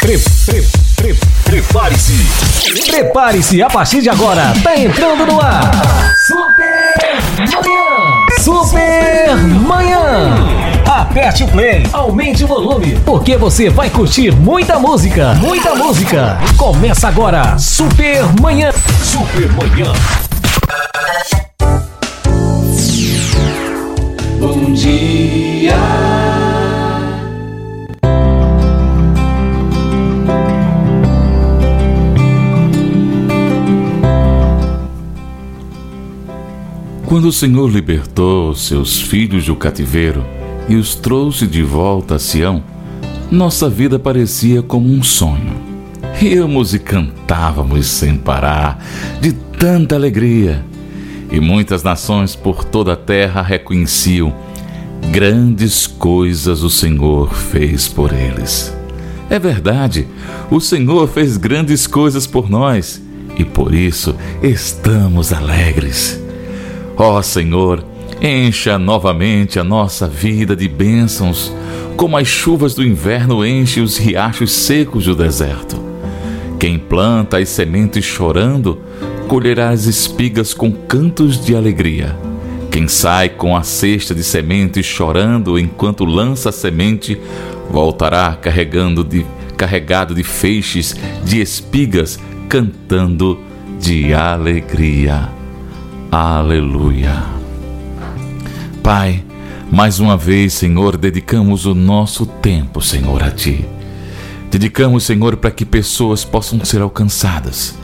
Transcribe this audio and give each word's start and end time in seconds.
Pre, 0.00 0.18
pre, 0.46 0.64
pre, 0.96 1.14
Prepare-se! 1.44 2.14
Prepare-se, 2.90 3.62
a 3.62 3.68
partir 3.68 4.00
de 4.00 4.08
agora, 4.08 4.52
tá 4.62 4.74
entrando 4.74 5.26
no 5.26 5.40
ar! 5.40 5.70
Super 6.26 7.20
Manhã! 7.36 8.40
Super 8.40 9.36
Manhã! 9.36 10.82
Aperte 10.86 11.42
o 11.44 11.48
play, 11.48 11.86
aumente 11.92 12.44
o 12.44 12.46
volume, 12.46 12.98
porque 13.04 13.36
você 13.36 13.68
vai 13.68 13.90
curtir 13.90 14.32
muita 14.32 14.78
música, 14.78 15.34
muita 15.34 15.74
música. 15.74 16.38
Começa 16.56 17.08
agora, 17.08 17.58
Super 17.58 18.24
Manhã! 18.40 18.70
Super 19.02 19.52
Manhã! 19.52 19.92
Bom 24.38 24.72
dia! 24.72 26.09
Quando 37.10 37.24
o 37.24 37.32
Senhor 37.32 37.68
libertou 37.68 38.54
seus 38.54 39.02
filhos 39.02 39.44
do 39.44 39.56
cativeiro 39.56 40.24
e 40.68 40.76
os 40.76 40.94
trouxe 40.94 41.44
de 41.44 41.60
volta 41.60 42.14
a 42.14 42.18
Sião, 42.20 42.62
nossa 43.28 43.68
vida 43.68 43.98
parecia 43.98 44.62
como 44.62 44.88
um 44.88 45.02
sonho. 45.02 45.56
Ríamos 46.14 46.72
e 46.72 46.78
cantávamos 46.78 47.86
sem 47.86 48.16
parar, 48.16 48.80
de 49.20 49.32
tanta 49.32 49.96
alegria. 49.96 50.64
E 51.32 51.40
muitas 51.40 51.82
nações 51.82 52.36
por 52.36 52.62
toda 52.62 52.92
a 52.92 52.96
terra 52.96 53.42
reconheciam 53.42 54.32
grandes 55.10 55.88
coisas 55.88 56.62
o 56.62 56.70
Senhor 56.70 57.34
fez 57.34 57.88
por 57.88 58.12
eles. 58.12 58.72
É 59.28 59.36
verdade, 59.36 60.06
o 60.48 60.60
Senhor 60.60 61.08
fez 61.08 61.36
grandes 61.36 61.88
coisas 61.88 62.24
por 62.24 62.48
nós 62.48 63.02
e 63.36 63.44
por 63.44 63.74
isso 63.74 64.14
estamos 64.44 65.32
alegres. 65.32 66.29
Ó 67.02 67.16
oh, 67.16 67.22
Senhor, 67.22 67.82
encha 68.20 68.78
novamente 68.78 69.58
a 69.58 69.64
nossa 69.64 70.06
vida 70.06 70.54
de 70.54 70.68
bênçãos, 70.68 71.50
como 71.96 72.14
as 72.14 72.28
chuvas 72.28 72.74
do 72.74 72.84
inverno 72.84 73.42
enchem 73.42 73.82
os 73.82 73.96
riachos 73.96 74.52
secos 74.52 75.06
do 75.06 75.16
deserto. 75.16 75.82
Quem 76.58 76.78
planta 76.78 77.38
as 77.38 77.48
sementes 77.48 78.04
chorando, 78.04 78.82
colherá 79.28 79.70
as 79.70 79.86
espigas 79.86 80.52
com 80.52 80.70
cantos 80.70 81.42
de 81.42 81.56
alegria. 81.56 82.14
Quem 82.70 82.86
sai 82.86 83.30
com 83.30 83.56
a 83.56 83.62
cesta 83.62 84.14
de 84.14 84.22
sementes 84.22 84.84
chorando 84.84 85.58
enquanto 85.58 86.04
lança 86.04 86.50
a 86.50 86.52
semente, 86.52 87.18
voltará 87.70 88.36
carregando 88.38 89.02
de, 89.02 89.24
carregado 89.56 90.14
de 90.14 90.22
feixes 90.22 90.94
de 91.24 91.40
espigas, 91.40 92.18
cantando 92.46 93.40
de 93.80 94.12
alegria. 94.12 95.39
Aleluia. 96.12 97.22
Pai, 98.82 99.24
mais 99.70 100.00
uma 100.00 100.16
vez, 100.16 100.54
Senhor, 100.54 100.96
dedicamos 100.96 101.66
o 101.66 101.74
nosso 101.74 102.26
tempo, 102.26 102.82
Senhor, 102.82 103.22
a 103.22 103.30
Ti. 103.30 103.64
Dedicamos, 104.50 105.04
Senhor, 105.04 105.36
para 105.36 105.52
que 105.52 105.64
pessoas 105.64 106.24
possam 106.24 106.64
ser 106.64 106.82
alcançadas, 106.82 107.78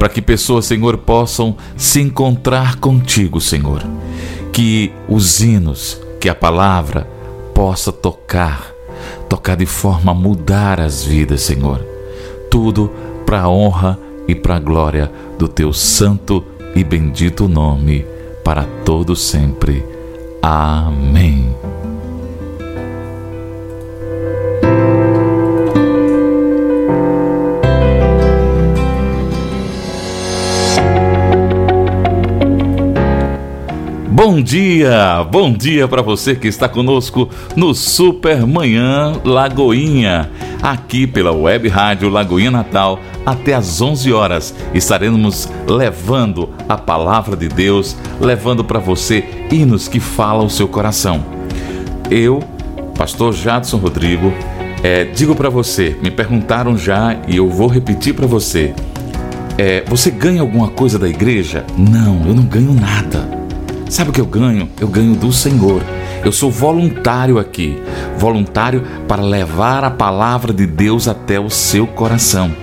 para 0.00 0.08
que 0.08 0.20
pessoas, 0.20 0.66
Senhor, 0.66 0.98
possam 0.98 1.56
se 1.76 2.00
encontrar 2.00 2.74
contigo, 2.80 3.40
Senhor. 3.40 3.84
Que 4.52 4.90
os 5.08 5.40
hinos, 5.40 6.00
que 6.20 6.28
a 6.28 6.34
palavra 6.34 7.08
possa 7.54 7.92
tocar, 7.92 8.72
tocar 9.28 9.56
de 9.56 9.66
forma 9.66 10.10
a 10.10 10.14
mudar 10.14 10.80
as 10.80 11.04
vidas, 11.04 11.42
Senhor. 11.42 11.86
Tudo 12.50 12.90
para 13.24 13.42
a 13.42 13.48
honra 13.48 13.96
e 14.26 14.34
para 14.34 14.56
a 14.56 14.60
glória 14.60 15.08
do 15.38 15.46
Teu 15.46 15.72
santo 15.72 16.44
e 16.74 16.84
bendito 16.84 17.48
nome 17.48 18.06
para 18.44 18.64
todo 18.84 19.14
sempre. 19.14 19.84
Amém. 20.42 21.54
Bom 34.22 34.42
dia, 34.42 35.26
bom 35.32 35.50
dia 35.50 35.88
para 35.88 36.02
você 36.02 36.34
que 36.34 36.46
está 36.46 36.68
conosco 36.68 37.30
no 37.56 37.74
Super 37.74 38.46
Manhã 38.46 39.14
Lagoinha, 39.24 40.28
aqui 40.60 41.06
pela 41.06 41.32
Web 41.32 41.68
Rádio 41.68 42.10
Lagoinha 42.10 42.50
Natal 42.50 43.00
até 43.24 43.54
às 43.54 43.80
11 43.80 44.12
horas. 44.12 44.54
Estaremos 44.74 45.48
levando 45.66 46.50
a 46.68 46.76
palavra 46.76 47.34
de 47.34 47.48
Deus, 47.48 47.96
levando 48.20 48.62
para 48.62 48.78
você 48.78 49.24
hinos 49.50 49.88
que 49.88 49.98
falam 49.98 50.44
o 50.44 50.50
seu 50.50 50.68
coração. 50.68 51.24
Eu, 52.10 52.40
pastor 52.98 53.32
Jadson 53.32 53.78
Rodrigo, 53.78 54.34
é, 54.82 55.04
digo 55.04 55.34
para 55.34 55.48
você, 55.48 55.96
me 56.02 56.10
perguntaram 56.10 56.76
já 56.76 57.16
e 57.26 57.38
eu 57.38 57.48
vou 57.48 57.68
repetir 57.68 58.12
para 58.12 58.26
você. 58.26 58.74
É, 59.56 59.82
você 59.86 60.10
ganha 60.10 60.42
alguma 60.42 60.68
coisa 60.68 60.98
da 60.98 61.08
igreja? 61.08 61.64
Não, 61.74 62.26
eu 62.26 62.34
não 62.34 62.42
ganho 62.42 62.74
nada. 62.74 63.39
Sabe 63.90 64.10
o 64.10 64.12
que 64.12 64.20
eu 64.20 64.26
ganho? 64.26 64.68
Eu 64.80 64.86
ganho 64.86 65.16
do 65.16 65.32
Senhor. 65.32 65.82
Eu 66.24 66.30
sou 66.30 66.48
voluntário 66.48 67.40
aqui, 67.40 67.76
voluntário 68.16 68.84
para 69.08 69.20
levar 69.20 69.82
a 69.82 69.90
palavra 69.90 70.52
de 70.52 70.64
Deus 70.64 71.08
até 71.08 71.40
o 71.40 71.50
seu 71.50 71.88
coração. 71.88 72.54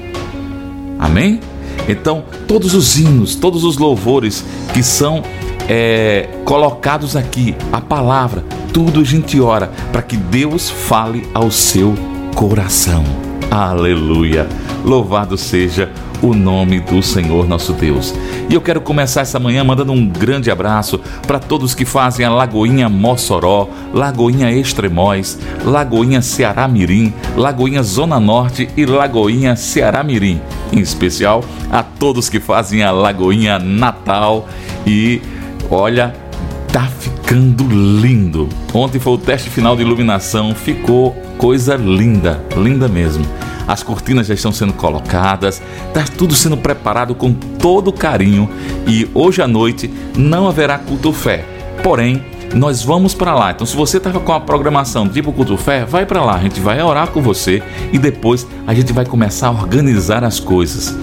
Amém? 0.97 1.41
Então, 1.85 2.23
todos 2.47 2.73
os 2.73 2.97
hinos, 2.97 3.35
todos 3.35 3.65
os 3.65 3.77
louvores 3.77 4.45
que 4.73 4.81
são 4.81 5.21
é, 5.67 6.29
colocados 6.45 7.17
aqui, 7.17 7.53
a 7.73 7.81
palavra, 7.81 8.45
tudo 8.73 9.01
a 9.01 9.03
gente 9.03 9.37
ora 9.41 9.69
para 9.91 10.01
que 10.01 10.15
Deus 10.15 10.69
fale 10.69 11.27
ao 11.33 11.51
seu 11.51 11.93
coração. 12.35 13.03
Aleluia! 13.51 14.47
Louvado 14.85 15.37
seja 15.37 15.91
o 16.06 16.06
nome 16.25 16.79
do 16.79 17.01
Senhor 17.01 17.47
nosso 17.47 17.73
Deus. 17.73 18.13
E 18.49 18.53
eu 18.53 18.61
quero 18.61 18.81
começar 18.81 19.21
essa 19.21 19.39
manhã 19.39 19.63
mandando 19.63 19.91
um 19.91 20.07
grande 20.07 20.49
abraço 20.49 20.99
para 21.25 21.39
todos 21.39 21.75
que 21.75 21.85
fazem 21.85 22.25
a 22.25 22.29
Lagoinha 22.29 22.89
Mossoró, 22.89 23.69
Lagoinha 23.93 24.51
Extremóis, 24.51 25.37
Lagoinha 25.63 26.21
Ceará 26.21 26.67
Mirim, 26.67 27.13
Lagoinha 27.35 27.83
Zona 27.83 28.19
Norte 28.19 28.69
e 28.75 28.85
Lagoinha 28.85 29.55
Ceará 29.55 30.03
Mirim. 30.03 30.41
Em 30.71 30.79
especial 30.79 31.43
a 31.71 31.83
todos 31.83 32.29
que 32.29 32.39
fazem 32.39 32.83
a 32.83 32.91
Lagoinha 32.91 33.59
Natal 33.59 34.47
e 34.85 35.21
olha, 35.69 36.15
tá 36.71 36.87
ficando 36.99 37.63
lindo. 37.67 38.47
Ontem 38.73 38.99
foi 38.99 39.13
o 39.13 39.17
teste 39.17 39.49
final 39.49 39.75
de 39.75 39.81
iluminação, 39.81 40.53
ficou 40.55 41.11
coisa 41.37 41.75
linda, 41.75 42.41
linda 42.55 42.87
mesmo. 42.87 43.25
As 43.67 43.83
cortinas 43.83 44.27
já 44.27 44.33
estão 44.33 44.51
sendo 44.51 44.73
colocadas, 44.73 45.61
está 45.87 46.03
tudo 46.17 46.33
sendo 46.33 46.57
preparado 46.57 47.13
com 47.13 47.33
todo 47.33 47.91
carinho 47.91 48.49
e 48.87 49.09
hoje 49.13 49.41
à 49.41 49.47
noite 49.47 49.91
não 50.15 50.47
haverá 50.47 50.77
culto 50.77 51.11
fé. 51.11 51.43
Porém, 51.83 52.23
nós 52.53 52.81
vamos 52.81 53.13
para 53.13 53.35
lá. 53.35 53.51
Então, 53.51 53.67
se 53.67 53.75
você 53.75 53.97
estava 53.97 54.19
com 54.19 54.31
a 54.31 54.39
programação 54.39 55.07
tipo 55.07 55.33
culto 55.33 55.57
fé, 55.57 55.85
vai 55.85 56.05
para 56.05 56.23
lá. 56.23 56.35
A 56.35 56.39
gente 56.39 56.59
vai 56.59 56.81
orar 56.81 57.09
com 57.09 57.21
você 57.21 57.61
e 57.91 57.99
depois 57.99 58.47
a 58.65 58.73
gente 58.73 58.93
vai 58.93 59.05
começar 59.05 59.47
a 59.47 59.51
organizar 59.51 60.23
as 60.23 60.39
coisas. 60.39 60.95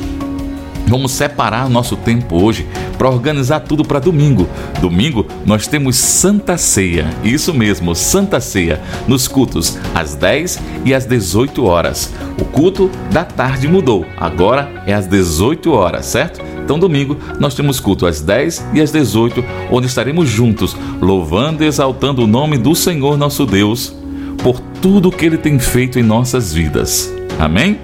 Vamos 0.86 1.12
separar 1.12 1.68
nosso 1.68 1.96
tempo 1.96 2.42
hoje 2.42 2.66
para 2.98 3.08
organizar 3.08 3.60
tudo 3.60 3.84
para 3.84 3.98
domingo. 3.98 4.48
Domingo 4.80 5.26
nós 5.44 5.66
temos 5.66 5.96
Santa 5.96 6.56
Ceia, 6.58 7.08
isso 7.24 7.54
mesmo, 7.54 7.94
Santa 7.94 8.40
Ceia, 8.40 8.80
nos 9.08 9.26
cultos 9.26 9.78
às 9.94 10.14
10 10.14 10.60
e 10.84 10.94
às 10.94 11.06
18 11.06 11.64
horas. 11.64 12.12
O 12.40 12.44
culto 12.44 12.90
da 13.10 13.24
tarde 13.24 13.66
mudou, 13.66 14.04
agora 14.16 14.82
é 14.86 14.92
às 14.92 15.06
18 15.06 15.72
horas, 15.72 16.06
certo? 16.06 16.40
Então, 16.64 16.78
domingo, 16.78 17.18
nós 17.38 17.54
temos 17.54 17.78
culto 17.78 18.06
às 18.06 18.22
10 18.22 18.64
e 18.72 18.80
às 18.80 18.90
18, 18.90 19.44
onde 19.70 19.86
estaremos 19.86 20.28
juntos, 20.28 20.74
louvando 21.00 21.62
e 21.62 21.66
exaltando 21.66 22.24
o 22.24 22.26
nome 22.26 22.56
do 22.56 22.74
Senhor 22.74 23.18
nosso 23.18 23.44
Deus 23.44 23.94
por 24.42 24.60
tudo 24.80 25.10
que 25.10 25.24
ele 25.24 25.36
tem 25.36 25.58
feito 25.58 25.98
em 25.98 26.02
nossas 26.02 26.52
vidas. 26.52 27.12
Amém? 27.38 27.78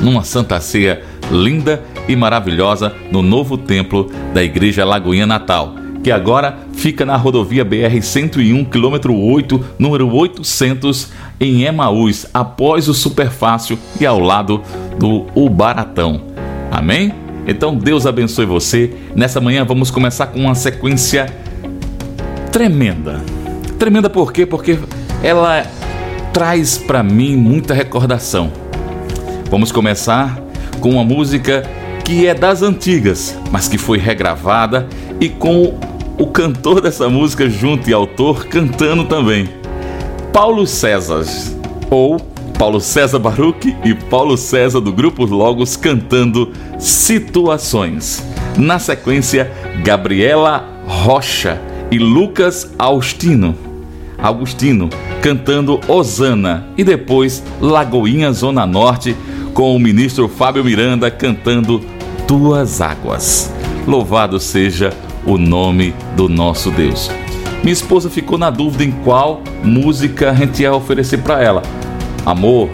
Numa 0.00 0.22
Santa 0.22 0.60
Ceia 0.60 1.02
linda 1.30 1.82
e 2.08 2.14
maravilhosa 2.14 2.92
no 3.10 3.22
novo 3.22 3.56
templo 3.56 4.10
da 4.32 4.42
Igreja 4.42 4.84
Lagoinha 4.84 5.26
Natal, 5.26 5.74
que 6.02 6.10
agora 6.10 6.58
fica 6.72 7.04
na 7.04 7.16
rodovia 7.16 7.64
BR 7.64 8.00
101, 8.00 8.64
quilômetro 8.66 9.14
8, 9.14 9.64
número 9.78 10.08
800, 10.12 11.12
em 11.40 11.64
Emaús, 11.64 12.26
após 12.32 12.88
o 12.88 12.94
Superfácil 12.94 13.78
e 14.00 14.06
ao 14.06 14.18
lado 14.18 14.62
do 14.98 15.26
Ubaratão. 15.34 16.22
Amém? 16.70 17.12
Então 17.46 17.76
Deus 17.76 18.06
abençoe 18.06 18.46
você. 18.46 18.92
Nessa 19.14 19.40
manhã 19.40 19.64
vamos 19.64 19.90
começar 19.90 20.26
com 20.26 20.40
uma 20.40 20.54
sequência 20.54 21.26
tremenda. 22.50 23.20
Tremenda 23.78 24.08
por 24.08 24.32
quê? 24.32 24.46
Porque 24.46 24.78
ela 25.22 25.64
traz 26.32 26.78
para 26.78 27.02
mim 27.02 27.34
muita 27.36 27.72
recordação 27.72 28.52
Vamos 29.48 29.70
começar 29.70 30.42
com 30.80 30.90
uma 30.90 31.04
música 31.04 31.62
que 32.04 32.26
é 32.26 32.34
das 32.34 32.62
antigas, 32.62 33.36
mas 33.50 33.68
que 33.68 33.78
foi 33.78 33.98
regravada 33.98 34.86
e 35.20 35.28
com 35.28 35.78
o 36.18 36.26
cantor 36.26 36.80
dessa 36.80 37.08
música 37.08 37.48
junto 37.48 37.90
e 37.90 37.92
autor 37.92 38.46
cantando 38.46 39.04
também. 39.04 39.48
Paulo 40.32 40.66
César, 40.66 41.24
ou 41.90 42.18
Paulo 42.58 42.80
César 42.80 43.18
Baruch 43.18 43.76
e 43.84 43.94
Paulo 43.94 44.36
César 44.36 44.80
do 44.80 44.92
Grupo 44.92 45.24
Logos 45.24 45.76
cantando 45.76 46.52
Situações. 46.78 48.24
Na 48.56 48.78
sequência, 48.78 49.50
Gabriela 49.82 50.64
Rocha 50.86 51.60
e 51.90 51.98
Lucas 51.98 52.72
Austino, 52.78 53.54
Agostino 54.18 54.88
cantando 55.20 55.80
Osana 55.88 56.68
e 56.76 56.84
depois 56.84 57.42
Lagoinha 57.60 58.32
Zona 58.32 58.66
Norte 58.66 59.14
com 59.56 59.74
o 59.74 59.78
ministro 59.78 60.28
Fábio 60.28 60.62
Miranda 60.62 61.10
cantando 61.10 61.80
Tuas 62.28 62.82
Águas. 62.82 63.50
Louvado 63.86 64.38
seja 64.38 64.92
o 65.24 65.38
nome 65.38 65.94
do 66.14 66.28
nosso 66.28 66.70
Deus. 66.70 67.10
Minha 67.62 67.72
esposa 67.72 68.10
ficou 68.10 68.36
na 68.36 68.50
dúvida 68.50 68.84
em 68.84 68.90
qual 68.90 69.40
música 69.64 70.30
a 70.30 70.34
gente 70.34 70.60
ia 70.60 70.74
oferecer 70.74 71.22
para 71.22 71.42
ela. 71.42 71.62
Amor, 72.26 72.68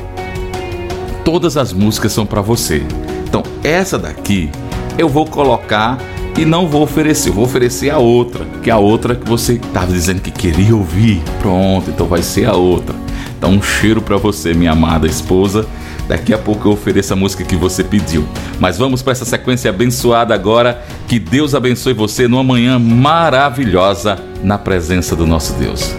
todas 1.25 1.57
as 1.57 1.73
músicas 1.73 2.11
são 2.11 2.27
para 2.27 2.41
você. 2.41 2.85
Então, 3.29 3.45
essa 3.63 3.97
daqui 3.97 4.51
eu 4.99 5.09
vou 5.09 5.25
colocar 5.25 5.99
e 6.37 6.45
não 6.45 6.67
vou 6.67 6.83
oferecer, 6.83 7.29
eu 7.29 7.35
vou 7.35 7.45
oferecer 7.45 7.91
a 7.91 7.99
outra, 7.99 8.45
que 8.61 8.71
é 8.71 8.73
a 8.73 8.79
outra 8.79 9.15
que 9.15 9.29
você 9.29 9.53
estava 9.53 9.93
dizendo 9.93 10.21
que 10.21 10.33
queria 10.33 10.75
ouvir. 10.75 11.23
Pronto, 11.41 11.91
então 11.91 12.09
vai 12.09 12.23
ser 12.23 12.47
a 12.47 12.57
outra. 12.57 12.97
Então, 13.39 13.51
um 13.51 13.63
cheiro 13.63 14.03
para 14.03 14.17
você, 14.17 14.53
minha 14.53 14.73
amada 14.73 15.07
esposa 15.07 15.65
Daqui 16.13 16.35
a 16.35 16.37
pouco 16.37 16.69
eu 16.69 16.73
ofereço 16.73 17.15
a 17.15 17.17
música 17.17 17.43
que 17.43 17.57
você 17.57 17.83
pediu. 17.83 18.29
Mas 18.61 18.77
vamos 18.77 19.01
para 19.01 19.13
essa 19.13 19.25
sequência 19.25 19.71
abençoada 19.71 20.35
agora. 20.35 20.85
Que 21.09 21.19
Deus 21.19 21.55
abençoe 21.55 21.95
você 21.95 22.29
numa 22.29 22.45
manhã 22.45 22.79
maravilhosa 22.79 24.19
na 24.45 24.59
presença 24.59 25.17
do 25.17 25.27
nosso 25.27 25.55
Deus. 25.55 25.95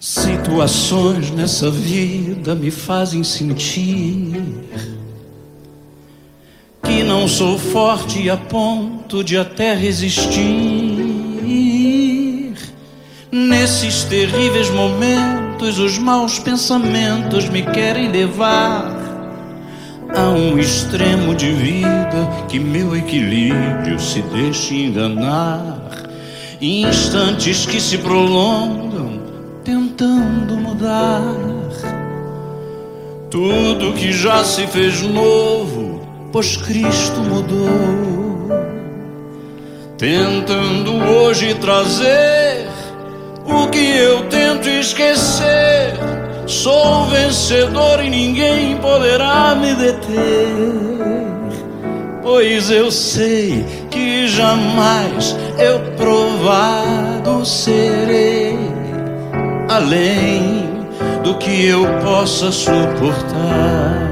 Situações 0.00 1.30
nessa 1.30 1.70
vida 1.70 2.56
me 2.56 2.72
fazem 2.72 3.22
sentir 3.22 4.42
que 6.82 7.04
não 7.04 7.28
sou 7.28 7.56
forte 7.56 8.28
a 8.28 8.36
ponto 8.36 9.22
de 9.22 9.36
até 9.36 9.74
resistir. 9.74 10.87
Nesses 13.30 14.04
terríveis 14.04 14.70
momentos, 14.70 15.78
os 15.78 15.98
maus 15.98 16.38
pensamentos 16.38 17.48
me 17.48 17.62
querem 17.62 18.10
levar 18.10 18.96
a 20.16 20.28
um 20.30 20.58
extremo 20.58 21.34
de 21.34 21.52
vida 21.52 22.28
que 22.48 22.58
meu 22.58 22.96
equilíbrio 22.96 24.00
se 24.00 24.22
deixe 24.22 24.74
enganar. 24.74 25.78
Instantes 26.60 27.66
que 27.66 27.80
se 27.80 27.98
prolongam, 27.98 29.20
tentando 29.64 30.56
mudar 30.56 31.22
tudo 33.30 33.92
que 33.92 34.10
já 34.10 34.42
se 34.42 34.66
fez 34.66 35.02
novo 35.02 35.88
pois 36.32 36.56
Cristo 36.56 37.20
mudou, 37.20 38.48
tentando 39.96 40.94
hoje 40.94 41.54
trazer 41.54 42.68
o 43.48 43.68
que 43.68 43.96
eu 43.96 44.24
tento 44.28 44.68
esquecer. 44.68 45.94
Sou 46.46 47.06
vencedor 47.06 48.02
e 48.02 48.08
ninguém 48.08 48.76
poderá 48.78 49.54
me 49.54 49.74
deter, 49.74 51.26
pois 52.22 52.70
eu 52.70 52.90
sei 52.90 53.64
que 53.90 54.26
jamais 54.26 55.36
eu 55.58 55.78
provado 55.96 57.44
serei 57.44 58.56
além 59.68 60.68
do 61.22 61.34
que 61.34 61.66
eu 61.66 61.86
possa 62.02 62.50
suportar. 62.50 64.08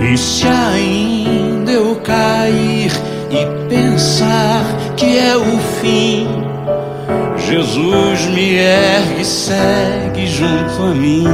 E 0.00 0.16
se 0.18 0.46
ainda 0.46 1.70
eu 1.70 1.96
cair 1.96 2.90
e 3.30 3.68
pensar 3.68 4.64
que 4.96 5.16
é 5.16 5.36
o 5.36 5.58
fim, 5.80 6.49
Jesus 7.50 8.26
me 8.26 8.58
ergue 8.58 9.24
segue 9.24 10.24
junto 10.28 10.82
a 10.84 10.94
mim. 10.94 11.24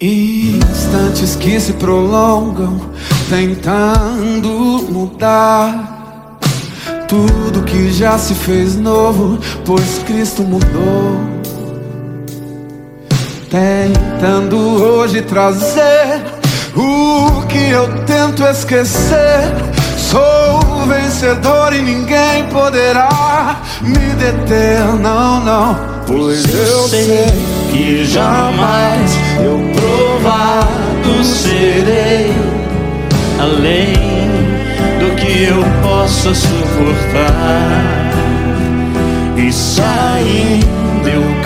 Instantes 0.00 1.34
que 1.34 1.58
se 1.58 1.72
prolongam, 1.72 2.78
tentando 3.28 4.86
mudar 4.88 6.38
tudo 7.08 7.64
que 7.64 7.90
já 7.90 8.16
se 8.16 8.32
fez 8.32 8.76
novo, 8.76 9.40
pois 9.64 9.98
Cristo 10.06 10.44
mudou. 10.44 11.18
Tentando 13.50 14.56
hoje 14.56 15.20
trazer 15.22 16.35
o 16.76 17.46
que 17.46 17.70
eu 17.70 17.88
tento 18.04 18.44
esquecer. 18.44 19.52
Sou 19.96 20.86
vencedor 20.86 21.72
e 21.74 21.82
ninguém 21.82 22.44
poderá 22.52 23.60
me 23.80 23.98
deter, 24.14 24.80
não, 25.00 25.40
não. 25.40 25.96
Pois 26.06 26.44
eu 26.54 26.88
sei 26.88 27.26
que 27.72 28.04
jamais 28.04 29.10
eu 29.42 29.58
provado 29.74 31.24
serei 31.24 32.32
além 33.40 33.94
do 35.00 35.14
que 35.16 35.44
eu 35.44 35.62
possa 35.82 36.32
suportar. 36.34 37.96
E 39.36 39.52
se 39.52 39.80
ainda 39.80 41.10
eu 41.10 41.45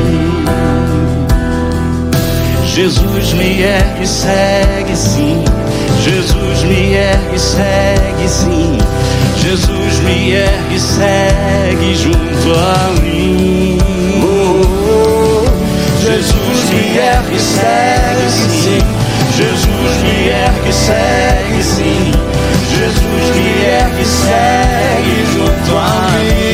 Jesus 2.73 3.33
me 3.33 3.63
ergue 3.63 4.03
e 4.03 4.07
segue 4.07 4.95
sim. 4.95 5.43
Jesus 6.05 6.63
me 6.63 6.93
ergue 6.93 7.35
e 7.35 7.39
segue 7.39 8.29
sim. 8.29 8.77
Jesus 9.35 9.99
me 9.99 10.31
ergue 10.31 10.75
e 10.75 10.79
segue 10.79 11.95
junto 11.95 12.53
a 12.55 12.91
mim. 13.01 13.77
Jesus 16.01 16.69
me 16.69 16.97
ergue 16.97 17.39
segue 17.41 18.29
sim. 18.29 18.79
Jesus 19.35 19.97
me 20.01 20.29
ergue 20.29 20.71
segue 20.71 21.63
sim. 21.63 22.11
Jesus 22.69 23.35
me 23.35 23.65
ergue 23.65 24.05
segue 24.05 25.25
junto 25.33 25.77
a 25.77 26.11
mim. 26.19 26.50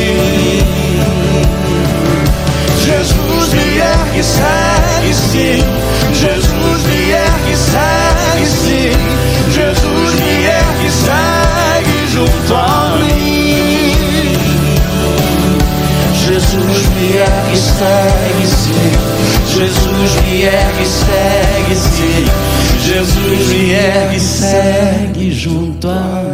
Jesus 16.58 16.86
ergue 16.96 17.52
e 17.52 17.56
segue 17.56 18.46
sim. 18.46 18.92
Jesus 19.54 20.16
ergue 20.26 20.82
e 20.82 20.86
segue, 20.86 21.76
sim. 21.76 22.24
Jesus 22.82 23.52
ergue 23.52 24.16
e 24.16 24.20
segue 24.20 25.30
junto 25.30 25.88
a 25.88 26.27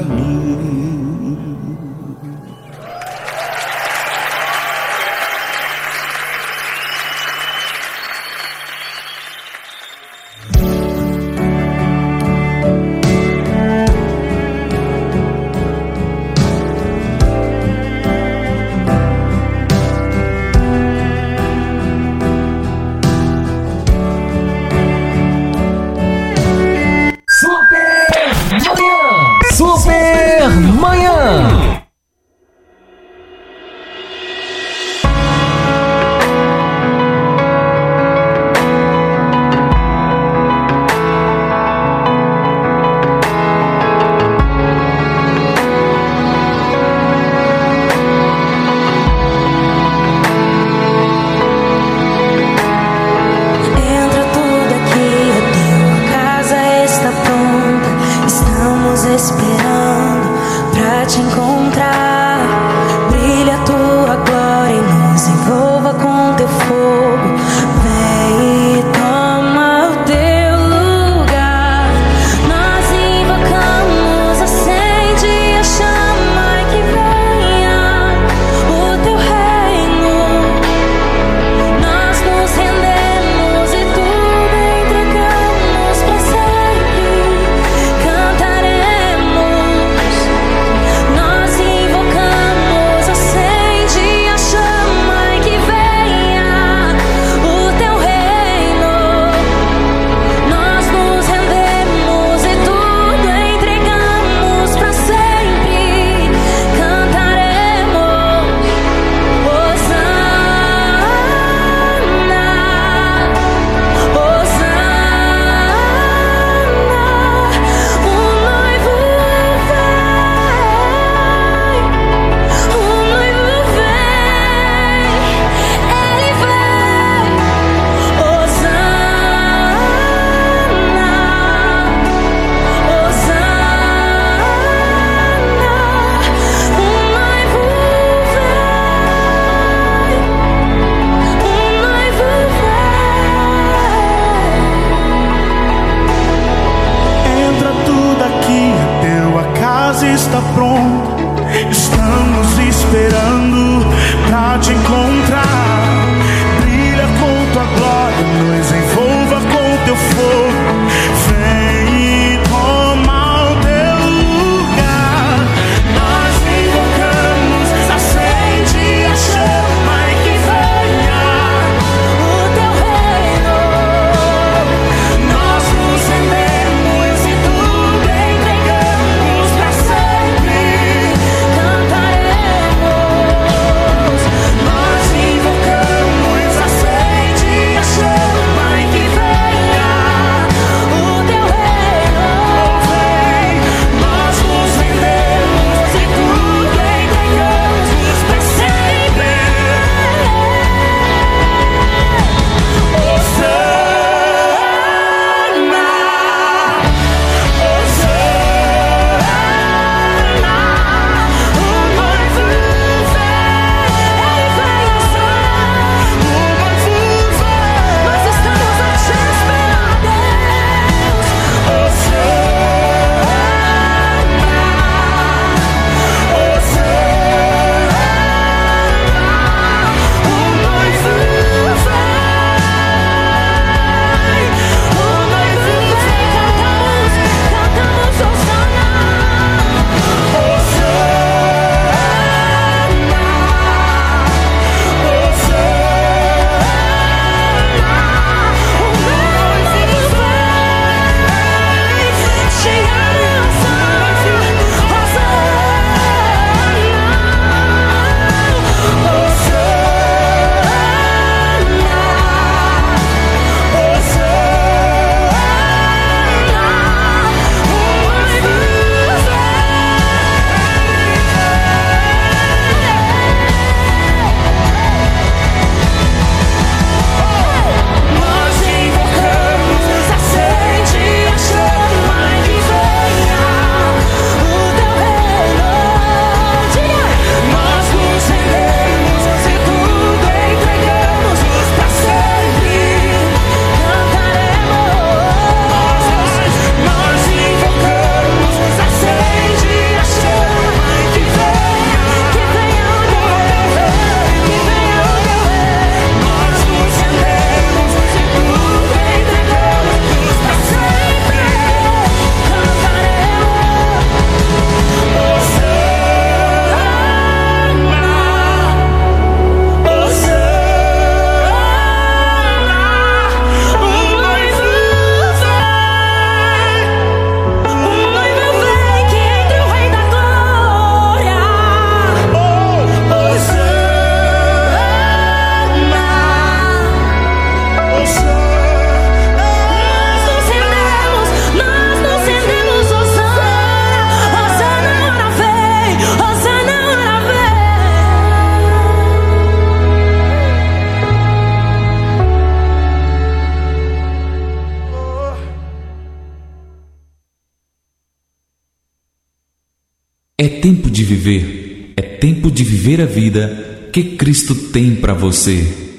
de 360.95 361.03
viver, 361.03 361.93
é 361.97 362.03
tempo 362.03 362.49
de 362.49 362.63
viver 362.63 363.01
a 363.01 363.05
vida 363.05 363.91
que 363.93 364.17
Cristo 364.17 364.55
tem 364.71 364.95
para 364.95 365.13
você. 365.13 365.97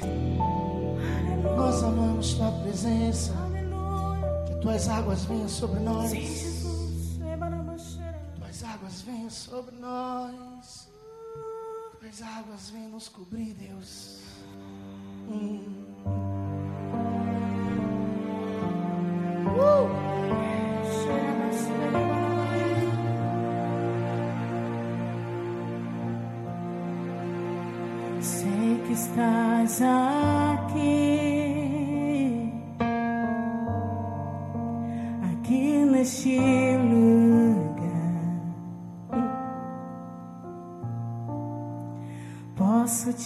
Nós 1.44 1.84
amamos 1.84 2.34
tua 2.36 2.50
presença, 2.64 3.34
que 4.48 4.62
tuas 4.62 4.88
águas 4.88 5.26
venham 5.26 5.50
sobre 5.50 5.82
nós. 5.82 6.12
Tuas 8.40 8.64
águas 8.64 9.02
venham 9.06 9.30
sobre 9.30 9.76
nós. 9.82 10.88
Tuas 12.00 12.22
águas 12.22 12.70
venham 12.72 12.92
nos 12.92 13.10
cobrir, 13.10 13.54
Deus. 13.54 14.22
Hum. 15.30 17.35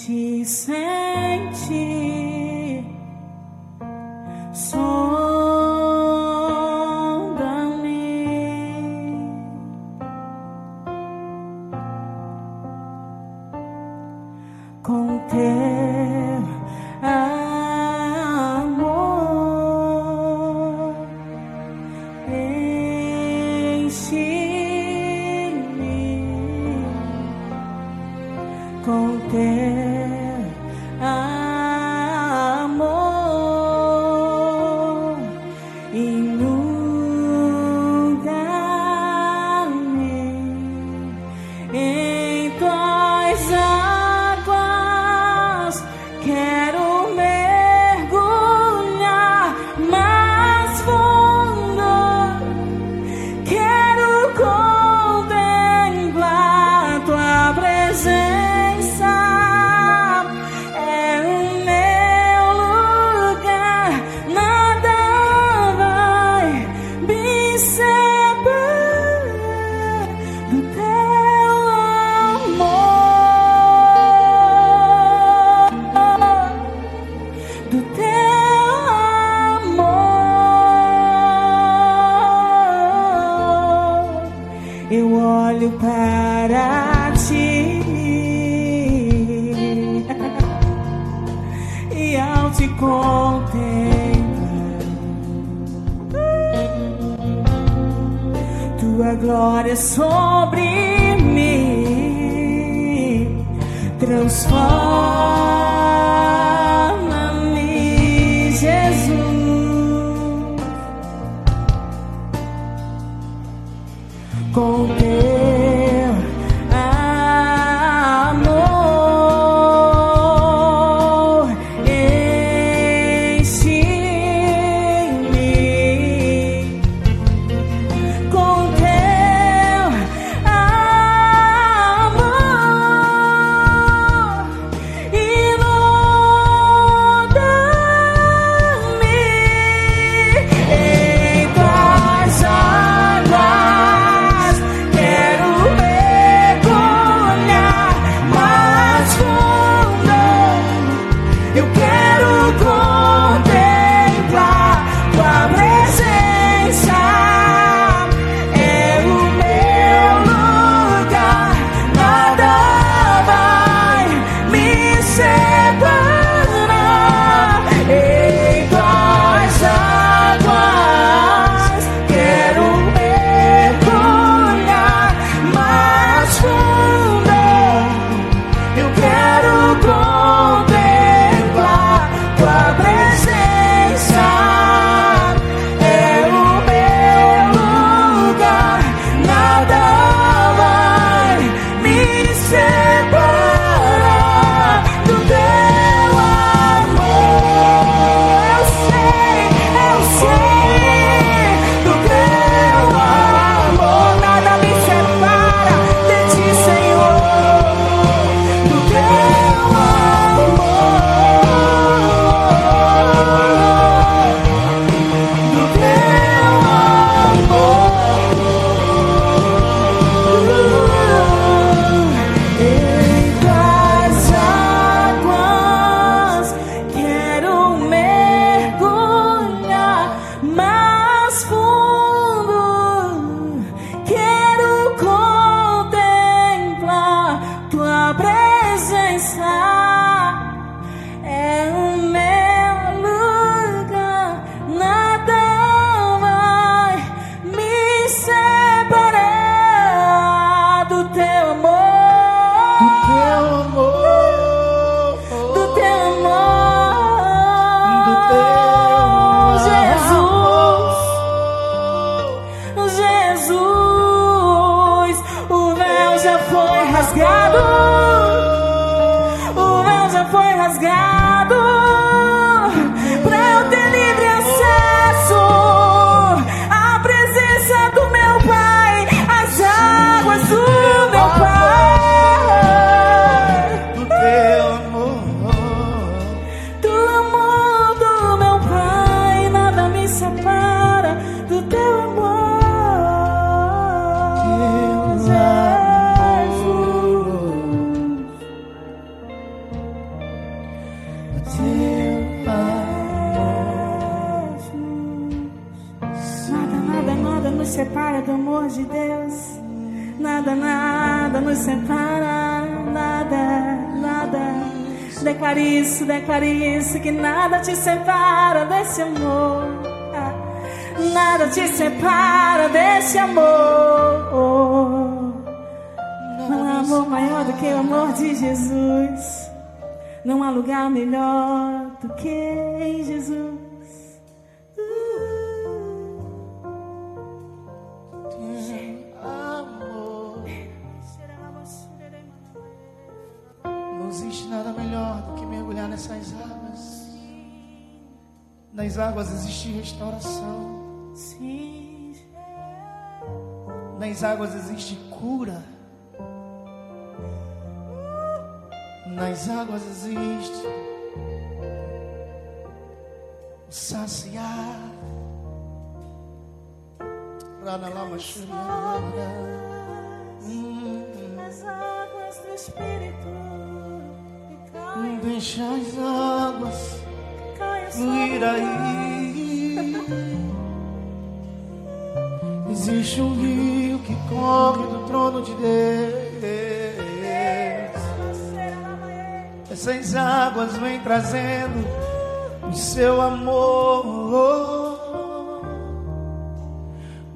te 0.05 0.45
sentir. 0.45 2.08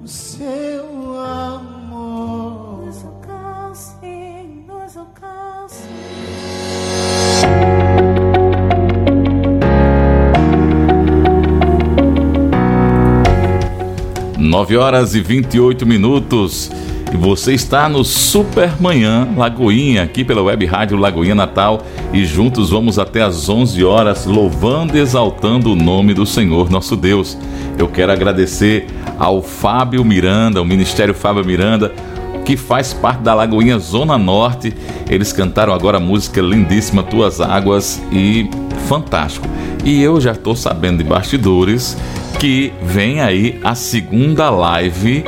O 0.04 0.08
seu 0.08 1.18
amor. 1.18 2.88
Nos 2.88 3.06
alcance, 3.06 3.96
nos 4.68 4.98
alcance. 4.98 5.88
9 14.38 14.76
horas 14.76 15.16
e 15.16 15.22
28 15.22 15.86
minutos. 15.86 16.70
E 17.14 17.16
você 17.16 17.54
está 17.54 17.88
no 17.88 18.04
Supermanhã 18.04 19.30
Lagoinha, 19.38 20.04
aqui 20.04 20.26
pela 20.26 20.42
Web 20.42 20.66
Rádio 20.66 20.98
Lagoinha 20.98 21.36
Natal. 21.36 21.82
E 22.12 22.26
juntos 22.26 22.72
vamos 22.72 23.00
até 23.00 23.22
às 23.22 23.48
11 23.48 23.82
horas, 23.86 24.26
louvando 24.26 24.98
e 24.98 25.00
exaltando 25.00 25.72
o 25.72 25.76
nome 25.76 26.14
do 26.14 26.26
Senhor 26.26 26.70
nosso 26.70 26.98
Deus. 26.98 27.38
Eu 27.78 27.88
quero 27.88 28.12
agradecer 28.12 28.88
ao 29.18 29.42
Fábio 29.42 30.04
Miranda, 30.04 30.62
o 30.62 30.66
Ministério 30.66 31.14
Fábio 31.14 31.46
Miranda, 31.46 31.94
que 32.44 32.58
faz 32.58 32.94
parte 32.94 33.22
da 33.22 33.34
Lagoinha 33.34 33.80
Zona 33.80 34.18
Norte. 34.18 34.74
Eles 35.10 35.32
cantaram 35.32 35.74
agora 35.74 35.98
a 35.98 36.02
música 36.02 36.42
lindíssima 36.42 37.04
Tuas 37.04 37.40
Águas 37.40 38.02
e 38.12 38.50
fantástico. 38.88 39.48
E 39.84 40.02
eu 40.02 40.20
já 40.20 40.32
estou 40.32 40.56
sabendo 40.56 40.98
de 40.98 41.04
bastidores 41.04 41.98
que 42.40 42.74
vem 42.82 43.22
aí 43.22 43.60
a 43.64 43.76
segunda 43.76 44.50
live 44.50 45.24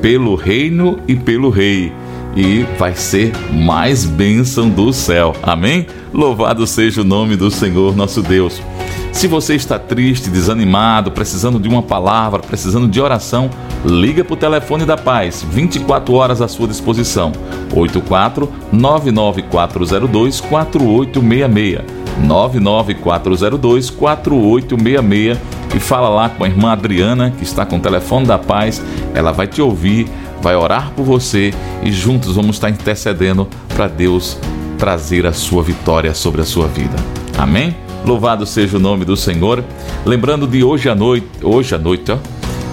pelo 0.00 0.34
reino 0.34 0.98
e 1.06 1.14
pelo 1.14 1.50
rei. 1.50 1.92
E 2.36 2.64
vai 2.78 2.94
ser 2.94 3.32
mais 3.52 4.04
bênção 4.04 4.68
do 4.68 4.92
céu. 4.92 5.34
Amém? 5.42 5.86
Louvado 6.12 6.66
seja 6.66 7.00
o 7.00 7.04
nome 7.04 7.36
do 7.36 7.50
Senhor 7.50 7.96
nosso 7.96 8.22
Deus. 8.22 8.62
Se 9.12 9.26
você 9.26 9.54
está 9.54 9.78
triste, 9.78 10.30
desanimado, 10.30 11.10
precisando 11.10 11.58
de 11.58 11.68
uma 11.68 11.82
palavra, 11.82 12.40
precisando 12.40 12.88
de 12.88 13.00
oração, 13.00 13.50
liga 13.84 14.24
para 14.24 14.34
o 14.34 14.36
telefone 14.36 14.84
da 14.84 14.96
paz, 14.96 15.44
24 15.50 16.14
horas 16.14 16.40
à 16.40 16.48
sua 16.48 16.68
disposição. 16.68 17.32
84 17.74 18.50
99402 18.72 20.40
4866. 20.40 22.00
99402 22.26 23.90
4866 23.90 25.38
e 25.74 25.78
fala 25.78 26.08
lá 26.08 26.28
com 26.28 26.44
a 26.44 26.48
irmã 26.48 26.72
Adriana, 26.72 27.30
que 27.30 27.44
está 27.44 27.64
com 27.64 27.76
o 27.76 27.80
telefone 27.80 28.26
da 28.26 28.38
paz. 28.38 28.82
Ela 29.14 29.32
vai 29.32 29.46
te 29.46 29.62
ouvir, 29.62 30.08
vai 30.42 30.56
orar 30.56 30.92
por 30.96 31.04
você 31.04 31.52
e 31.82 31.92
juntos 31.92 32.34
vamos 32.34 32.56
estar 32.56 32.70
intercedendo 32.70 33.48
para 33.68 33.86
Deus 33.86 34.38
trazer 34.78 35.26
a 35.26 35.32
sua 35.32 35.62
vitória 35.62 36.14
sobre 36.14 36.40
a 36.40 36.44
sua 36.44 36.66
vida. 36.66 36.96
Amém? 37.38 37.89
Louvado 38.04 38.46
seja 38.46 38.76
o 38.76 38.80
nome 38.80 39.04
do 39.04 39.16
Senhor. 39.16 39.62
Lembrando 40.04 40.46
de 40.46 40.64
hoje 40.64 40.88
à 40.88 40.94
noite, 40.94 41.26
hoje 41.42 41.74
à 41.74 41.78
noite, 41.78 42.10
ó, 42.10 42.18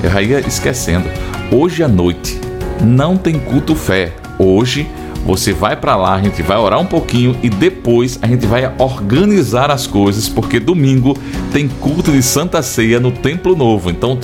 eu 0.03 0.09
já 0.09 0.21
ia 0.21 0.39
esquecendo. 0.39 1.07
Hoje 1.51 1.83
à 1.83 1.87
noite 1.87 2.39
não 2.81 3.17
tem 3.17 3.37
culto 3.37 3.75
fé. 3.75 4.13
Hoje 4.39 4.87
você 5.25 5.51
vai 5.51 5.75
para 5.75 5.95
lá, 5.97 6.15
a 6.15 6.21
gente 6.21 6.41
vai 6.41 6.57
orar 6.57 6.79
um 6.79 6.85
pouquinho 6.85 7.35
e 7.43 7.49
depois 7.49 8.17
a 8.21 8.27
gente 8.27 8.45
vai 8.45 8.71
organizar 8.77 9.69
as 9.69 9.85
coisas, 9.85 10.29
porque 10.29 10.57
domingo 10.57 11.17
tem 11.51 11.67
culto 11.67 12.11
de 12.11 12.23
Santa 12.23 12.61
Ceia 12.61 12.97
no 12.97 13.11
Templo 13.11 13.53
Novo. 13.53 13.89
Então 13.89 14.17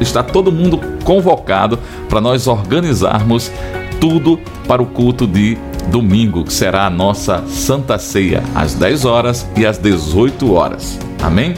está 0.00 0.22
todo 0.22 0.50
mundo 0.50 0.80
convocado 1.04 1.78
para 2.08 2.20
nós 2.20 2.48
organizarmos 2.48 3.52
tudo 4.00 4.38
para 4.66 4.82
o 4.82 4.86
culto 4.86 5.26
de 5.26 5.56
domingo, 5.90 6.44
que 6.44 6.52
será 6.52 6.86
a 6.86 6.90
nossa 6.90 7.44
Santa 7.48 7.98
Ceia, 7.98 8.42
às 8.54 8.74
10 8.74 9.04
horas 9.04 9.46
e 9.56 9.66
às 9.66 9.78
18 9.78 10.52
horas. 10.52 10.98
Amém? 11.22 11.54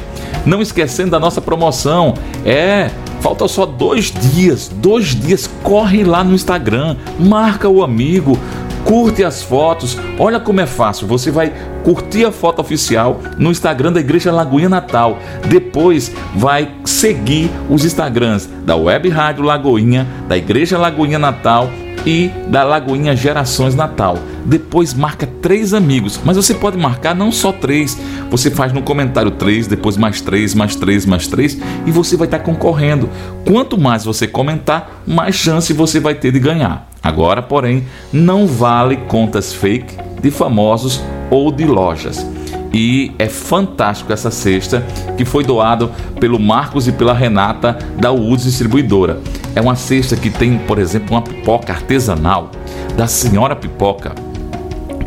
Não 0.47 0.63
esquecendo 0.63 1.11
da 1.11 1.21
nossa 1.21 1.41
promoção, 1.41 2.15
é. 2.45 2.91
Falta 3.21 3.47
só 3.47 3.67
dois 3.67 4.11
dias, 4.11 4.71
dois 4.75 5.15
dias. 5.15 5.47
Corre 5.63 6.03
lá 6.05 6.25
no 6.25 6.35
Instagram, 6.35 6.97
marca 7.19 7.69
o 7.69 7.83
amigo, 7.83 8.39
curte 8.85 9.23
as 9.23 9.43
fotos. 9.43 9.99
Olha 10.19 10.41
como 10.41 10.63
é 10.63 10.67
fácil. 10.67 11.07
Você 11.07 11.31
vai 11.31 11.53
curtir 11.85 12.25
a 12.25 12.33
foto 12.33 12.61
oficial 12.61 13.21
no 13.37 13.51
Instagram 13.51 13.93
da 13.93 14.01
Igreja 14.01 14.33
Lagoinha 14.33 14.71
Natal. 14.71 15.19
Depois 15.47 16.11
vai 16.35 16.71
seguir 16.87 17.51
os 17.69 17.85
Instagrams 17.85 18.49
da 18.65 18.75
Web 18.75 19.11
Rádio 19.11 19.45
Lagoinha, 19.45 20.07
da 20.27 20.39
Igreja 20.39 20.79
Lagoinha 20.79 21.19
Natal 21.19 21.69
e 22.07 22.31
da 22.49 22.63
Lagoinha 22.65 23.15
Gerações 23.15 23.75
Natal. 23.75 24.19
Depois 24.45 24.95
marca 24.95 25.27
três 25.27 25.75
amigos, 25.75 26.21
mas 26.25 26.37
você 26.37 26.55
pode 26.55 26.77
marcar 26.77 27.15
não 27.15 27.31
só 27.31 27.53
três. 27.53 27.99
Você 28.31 28.51
faz 28.51 28.73
no 28.73 28.83
comentário 28.83 29.31
três, 29.31 29.67
depois 29.67 29.97
mais 29.97 30.21
três, 30.21 30.55
mais 30.55 30.75
três, 30.75 31.05
mais 31.05 31.27
três 31.27 31.59
e 31.87 31.91
você 31.91 32.17
vai 32.17 32.27
estar 32.27 32.41
concorrendo. 32.41 33.09
Quanto 33.47 33.79
mais 33.79 34.05
você 34.05 34.27
comentar, 34.27 35.03
mais 35.07 35.35
chance 35.35 35.73
você 35.73 36.01
vai 36.01 36.15
ter 36.15 36.33
de 36.33 36.39
ganhar. 36.39 36.89
Agora, 37.03 37.43
porém, 37.43 37.87
não 38.13 38.47
vale 38.47 38.97
contas 38.97 39.53
fake 39.53 39.97
de 40.21 40.31
famosos 40.31 41.03
ou 41.31 41.51
de 41.51 41.65
lojas. 41.65 42.27
E 42.73 43.13
é 43.19 43.29
fantástico 43.29 44.13
essa 44.13 44.31
cesta 44.31 44.85
que 45.17 45.25
foi 45.25 45.43
doado 45.43 45.91
pelo 46.21 46.39
Marcos 46.39 46.87
e 46.87 46.93
pela 46.93 47.13
Renata 47.13 47.79
da 47.99 48.13
UZ 48.13 48.45
Distribuidora. 48.45 49.21
É 49.55 49.61
uma 49.61 49.75
cesta 49.75 50.17
que 50.17 50.31
tem, 50.31 50.59
por 50.59 50.79
exemplo, 50.79 51.17
uma 51.17 51.23
pipoca 51.23 51.73
artesanal 51.73 52.51
da 52.97 53.07
Senhora 53.07 53.57
Pipoca. 53.57 54.15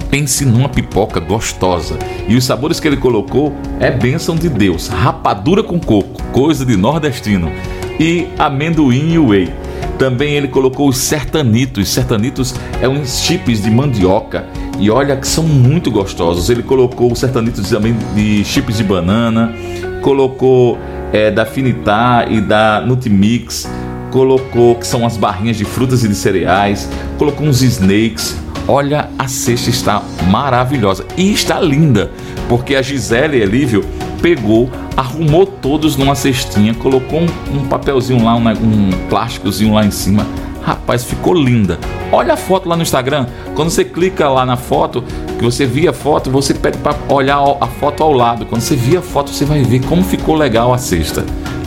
Pense 0.10 0.45
numa 0.45 0.69
pipoca 0.69 1.19
gostosa. 1.19 1.97
E 2.27 2.36
os 2.36 2.43
sabores 2.43 2.79
que 2.79 2.88
ele 2.88 2.97
colocou 2.97 3.53
é 3.79 3.89
bênção 3.89 4.36
de 4.36 4.49
Deus. 4.49 4.88
Rapadura 4.88 5.63
com 5.63 5.79
coco, 5.79 6.21
coisa 6.32 6.65
de 6.65 6.75
nordestino. 6.75 7.51
E 7.99 8.27
amendoim 8.38 9.13
e 9.13 9.17
whey. 9.17 9.49
Também 9.97 10.34
ele 10.34 10.49
colocou 10.49 10.89
os 10.89 10.97
sertanitos. 10.97 11.89
Sertanitos 11.89 12.53
é 12.82 12.88
uns 12.88 13.21
chips 13.21 13.63
de 13.63 13.71
mandioca. 13.71 14.45
E 14.77 14.91
olha 14.91 15.15
que 15.15 15.27
são 15.27 15.43
muito 15.45 15.89
gostosos. 15.89 16.49
Ele 16.49 16.62
colocou 16.62 17.12
os 17.12 17.19
sertanitos 17.19 17.69
também 17.69 17.95
de 18.13 18.43
chips 18.43 18.77
de 18.77 18.84
banana. 18.84 19.53
Colocou 20.01 20.77
é, 21.12 21.32
da 21.32 21.45
Finitar 21.45 22.32
e 22.32 22.41
da 22.41 22.82
Nutimix. 22.82 23.67
Colocou 24.13 24.76
que 24.76 24.86
são 24.86 25.08
as 25.08 25.17
barrinhas 25.17 25.58
de 25.58 25.65
frutas 25.65 26.04
e 26.04 26.08
de 26.08 26.13
cereais. 26.13 26.88
Colocou 27.17 27.47
uns 27.47 27.63
snakes. 27.63 28.38
Olha, 28.67 29.10
a 29.17 29.28
cesta 29.28 29.71
está 29.71 30.04
maravilhosa 30.30 31.04
e 31.17 31.34
está 31.34 31.60
linda, 31.60 32.12
porque 32.47 32.76
a 32.76 32.82
Gisele 32.84 33.41
Elívio 33.41 33.84
pegou, 34.21 34.69
arrumou 34.95 35.47
todos 35.47 35.97
numa 35.97 36.13
cestinha, 36.13 36.76
colocou 36.76 37.21
um, 37.21 37.58
um 37.58 37.67
papelzinho 37.67 38.23
lá, 38.23 38.36
um, 38.36 38.47
um 38.49 38.91
plásticozinho 39.10 39.73
lá 39.73 39.84
em 39.84 39.89
cima. 39.89 40.28
Rapaz, 40.62 41.04
ficou 41.04 41.34
linda. 41.34 41.80
Olha 42.12 42.36
a 42.36 42.38
foto 42.38 42.69
lá 42.69 42.76
no 42.78 42.84
Instagram. 42.84 43.26
Quando 43.56 43.71
você 43.71 43.84
clica 43.84 44.30
lá 44.30 44.45
na 44.45 44.58
foto, 44.58 45.04
que 45.39 45.43
você 45.43 45.65
via 45.65 45.89
a 45.89 45.93
foto, 45.93 46.30
você 46.30 46.54
pede 46.54 46.78
para 46.78 46.95
olhar 47.10 47.39
a 47.60 47.67
foto 47.67 48.04
ao 48.04 48.13
lado. 48.13 48.45
Quando 48.45 48.62
você 48.62 48.76
via 48.76 48.99
a 48.99 49.02
foto, 49.02 49.32
você 49.32 49.43
vai 49.43 49.63
ver 49.63 49.84
como 49.88 50.04
ficou 50.04 50.36
legal 50.36 50.71
a 50.71 50.78
cesta. 50.78 51.26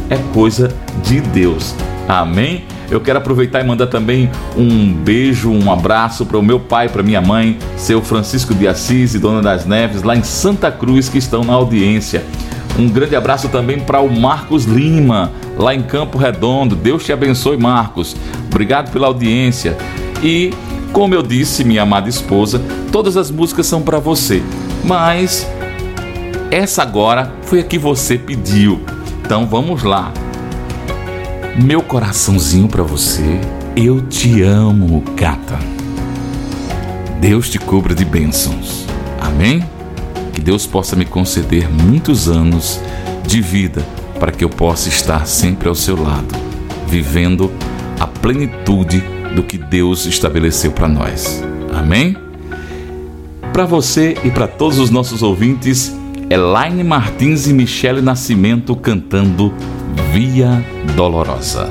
É 0.09 0.17
coisa 0.33 0.73
de 1.03 1.21
Deus. 1.21 1.75
Amém? 2.09 2.65
Eu 2.91 3.01
quero 3.01 3.19
aproveitar 3.19 3.61
e 3.61 3.65
mandar 3.65 3.89
também 3.89 4.31
um 4.57 4.93
beijo, 4.93 5.51
um 5.51 5.73
abraço 5.73 6.25
para 6.25 6.39
o 6.39 6.43
meu 6.43 6.61
pai, 6.61 6.89
para 6.89 7.03
minha 7.03 7.21
mãe, 7.21 7.59
seu 7.77 8.01
Francisco 8.01 8.55
de 8.55 8.69
Assis 8.69 9.15
e 9.15 9.19
Dona 9.19 9.43
das 9.43 9.67
Neves, 9.67 10.03
lá 10.03 10.17
em 10.17 10.23
Santa 10.23 10.71
Cruz, 10.71 11.09
que 11.09 11.19
estão 11.19 11.43
na 11.43 11.53
audiência. 11.53 12.25
Um 12.79 12.89
grande 12.89 13.17
abraço 13.17 13.49
também 13.49 13.81
para 13.81 14.01
o 14.01 14.21
Marcos 14.21 14.65
Lima, 14.65 15.33
lá 15.59 15.75
em 15.75 15.83
Campo 15.83 16.17
Redondo. 16.19 16.77
Deus 16.77 17.05
te 17.05 17.13
abençoe, 17.13 17.57
Marcos. 17.57 18.15
Obrigado 18.47 18.93
pela 18.93 19.09
audiência. 19.09 19.77
E, 20.23 20.53
como 20.93 21.15
eu 21.15 21.23
disse, 21.23 21.65
minha 21.65 21.83
amada 21.83 22.09
esposa, 22.09 22.63
todas 22.93 23.17
as 23.17 23.31
músicas 23.31 23.67
são 23.67 23.83
para 23.83 23.99
você, 23.99 24.43
mas 24.85 25.51
essa 26.51 26.83
agora 26.83 27.33
foi 27.43 27.61
a 27.61 27.65
que 27.65 27.79
você 27.79 28.17
pediu. 28.17 28.81
Então 29.25 29.47
vamos 29.47 29.83
lá. 29.83 30.13
Meu 31.59 31.81
coraçãozinho 31.81 32.69
para 32.69 32.83
você, 32.83 33.41
eu 33.75 34.03
te 34.03 34.43
amo, 34.43 35.03
gata. 35.17 35.59
Deus 37.19 37.49
te 37.49 37.59
cubra 37.59 37.95
de 37.95 38.05
bênçãos. 38.05 38.85
Amém? 39.19 39.65
Que 40.35 40.41
Deus 40.43 40.67
possa 40.67 40.95
me 40.95 41.07
conceder 41.07 41.67
muitos 41.71 42.29
anos 42.29 42.79
de 43.27 43.41
vida 43.41 43.83
para 44.21 44.31
que 44.33 44.45
eu 44.45 44.51
possa 44.51 44.91
estar 44.91 45.27
sempre 45.27 45.67
ao 45.67 45.75
seu 45.75 46.01
lado, 46.01 46.35
vivendo 46.87 47.51
a 47.99 48.07
plenitude 48.07 49.03
do 49.35 49.43
que 49.43 49.57
Deus 49.57 50.05
estabeleceu 50.05 50.73
para 50.73 50.89
nós. 50.89 51.43
Amém? 51.73 52.15
Para 53.55 53.65
você 53.65 54.15
e 54.23 54.31
para 54.31 54.47
todos 54.47 54.79
os 54.79 54.91
nossos 54.91 55.23
ouvintes, 55.23 55.97
Elaine 56.29 56.85
Martins 56.85 57.47
e 57.47 57.55
Michele 57.55 58.03
Nascimento 58.03 58.77
cantando 58.77 59.55
Via 60.13 60.65
Dolorosa. 60.95 61.69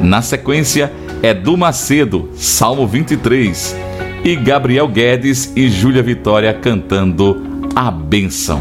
Na 0.00 0.20
sequência, 0.22 0.92
Edu 1.22 1.56
Macedo, 1.56 2.30
Salmo 2.34 2.86
23, 2.86 3.76
e 4.24 4.36
Gabriel 4.36 4.88
Guedes 4.88 5.52
e 5.56 5.68
Júlia 5.68 6.02
Vitória 6.02 6.52
cantando 6.54 7.70
A 7.74 7.90
Bênção. 7.90 8.60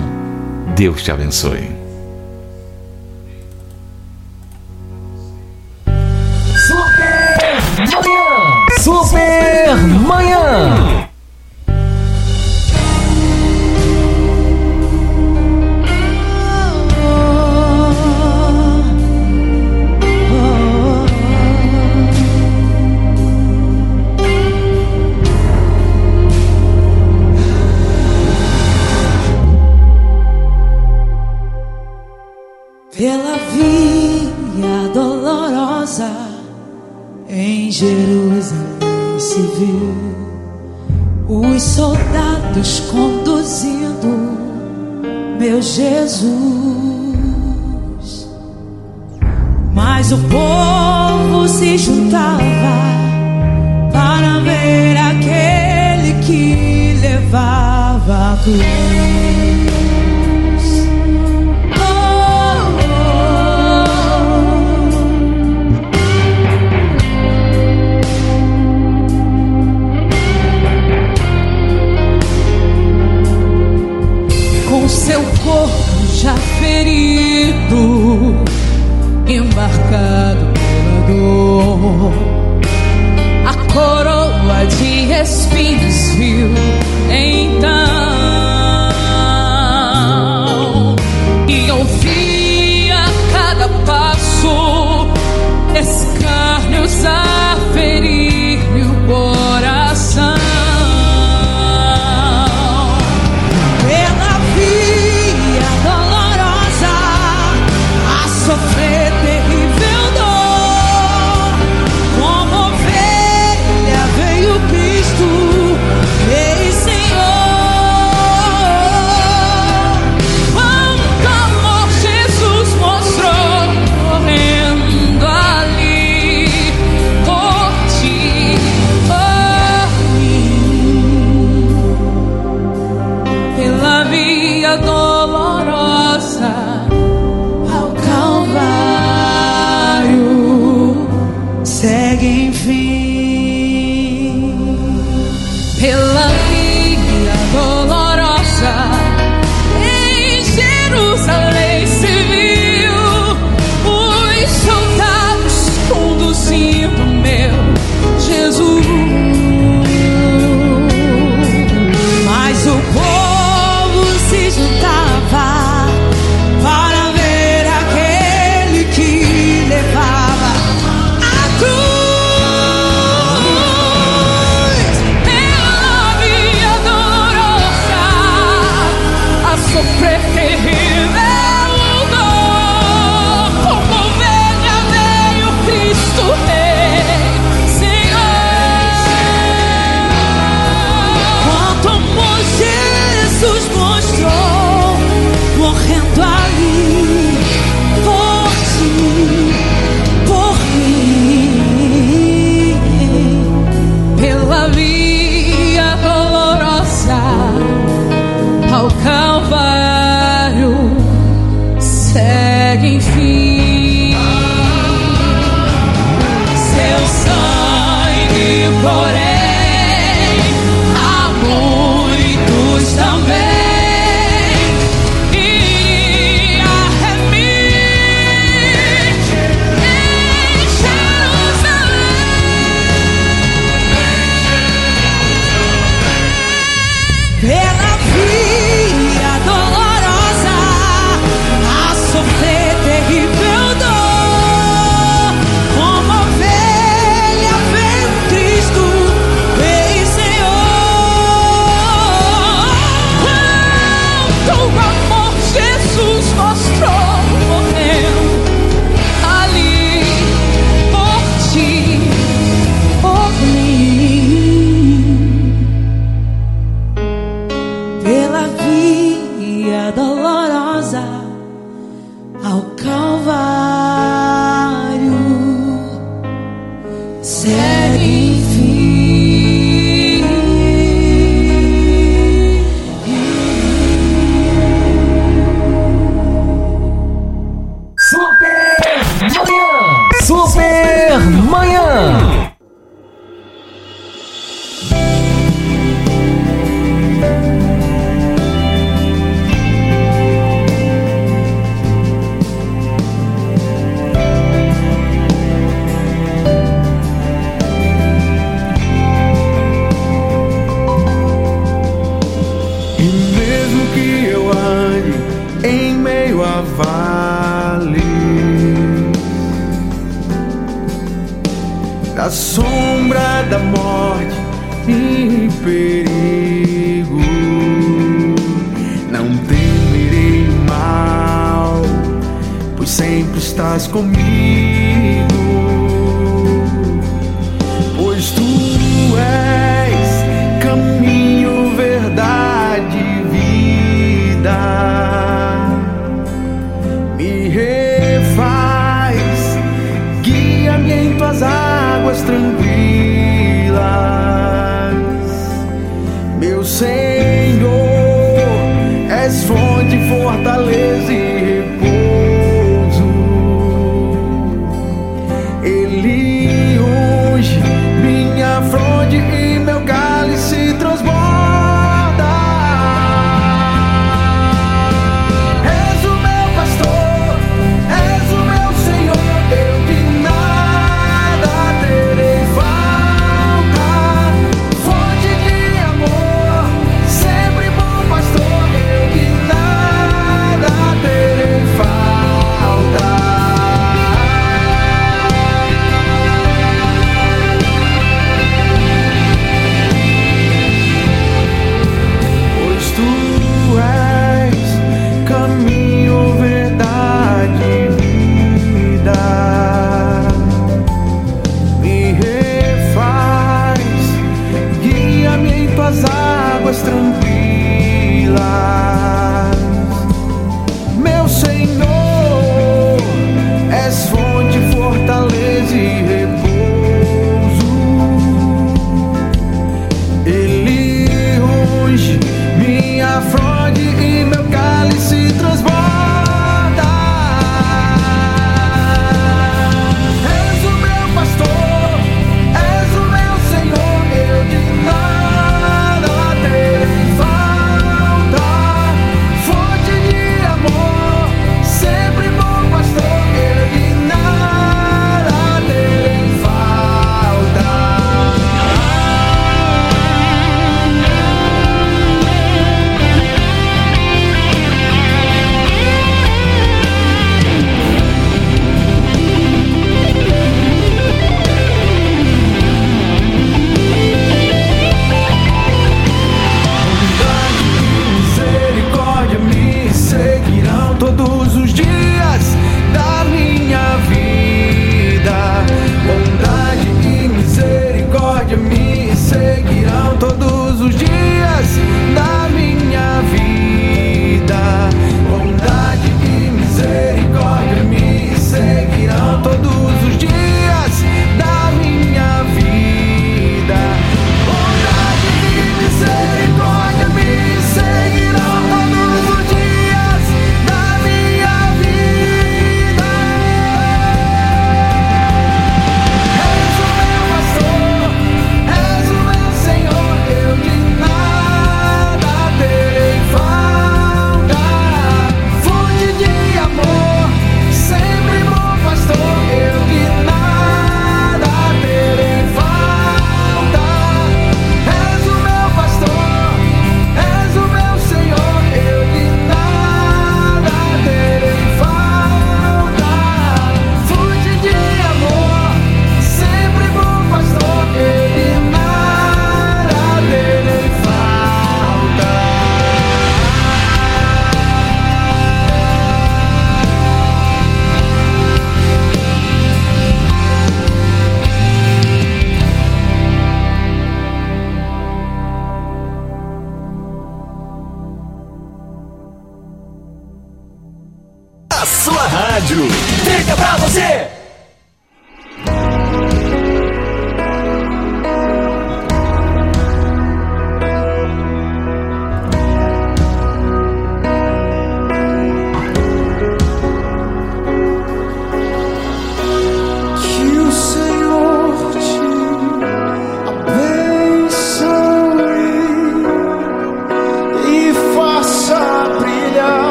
Deus 0.76 1.04
te 1.04 1.12
abençoe. 1.12 1.81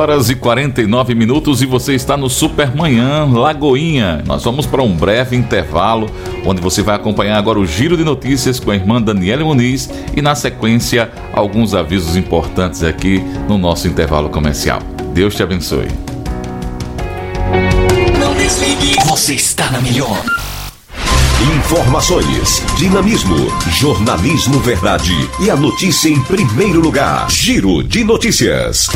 Horas 0.00 0.30
e 0.30 0.34
49 0.34 1.14
minutos 1.14 1.60
e 1.60 1.66
você 1.66 1.94
está 1.94 2.16
no 2.16 2.30
Supermanhã 2.30 3.26
Lagoinha. 3.30 4.22
Nós 4.26 4.42
vamos 4.42 4.64
para 4.64 4.82
um 4.82 4.96
breve 4.96 5.36
intervalo, 5.36 6.10
onde 6.46 6.58
você 6.58 6.82
vai 6.82 6.96
acompanhar 6.96 7.36
agora 7.36 7.58
o 7.58 7.66
giro 7.66 7.98
de 7.98 8.02
notícias 8.02 8.58
com 8.58 8.70
a 8.70 8.74
irmã 8.74 9.00
Daniela 9.00 9.44
Muniz 9.44 9.90
e, 10.16 10.22
na 10.22 10.34
sequência, 10.34 11.10
alguns 11.34 11.74
avisos 11.74 12.16
importantes 12.16 12.82
aqui 12.82 13.22
no 13.46 13.58
nosso 13.58 13.88
intervalo 13.88 14.30
comercial. 14.30 14.80
Deus 15.12 15.34
te 15.34 15.42
abençoe. 15.42 15.88
Não 18.18 18.34
desligue. 18.34 18.96
Você 19.06 19.34
está 19.34 19.70
na 19.70 19.82
melhor. 19.82 20.24
Informações, 21.58 22.62
dinamismo, 22.78 23.36
jornalismo 23.70 24.60
verdade 24.60 25.12
e 25.40 25.50
a 25.50 25.56
notícia 25.56 26.08
em 26.08 26.22
primeiro 26.24 26.80
lugar. 26.80 27.30
Giro 27.30 27.82
de 27.82 28.02
notícias. 28.02 28.88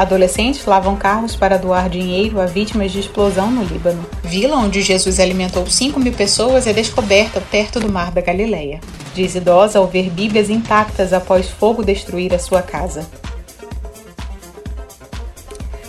Adolescentes 0.00 0.64
lavam 0.64 0.96
carros 0.96 1.36
para 1.36 1.58
doar 1.58 1.90
dinheiro 1.90 2.40
a 2.40 2.46
vítimas 2.46 2.90
de 2.90 3.00
explosão 3.00 3.50
no 3.50 3.62
Líbano. 3.62 4.02
Vila 4.24 4.56
onde 4.56 4.80
Jesus 4.80 5.20
alimentou 5.20 5.66
5 5.66 6.00
mil 6.00 6.14
pessoas 6.14 6.66
é 6.66 6.72
descoberta 6.72 7.38
perto 7.38 7.78
do 7.78 7.92
Mar 7.92 8.10
da 8.10 8.22
Galileia. 8.22 8.80
Diz 9.14 9.34
idosa 9.34 9.78
ao 9.78 9.86
ver 9.86 10.08
Bíblias 10.08 10.48
intactas 10.48 11.12
após 11.12 11.50
fogo 11.50 11.84
destruir 11.84 12.32
a 12.32 12.38
sua 12.38 12.62
casa. 12.62 13.06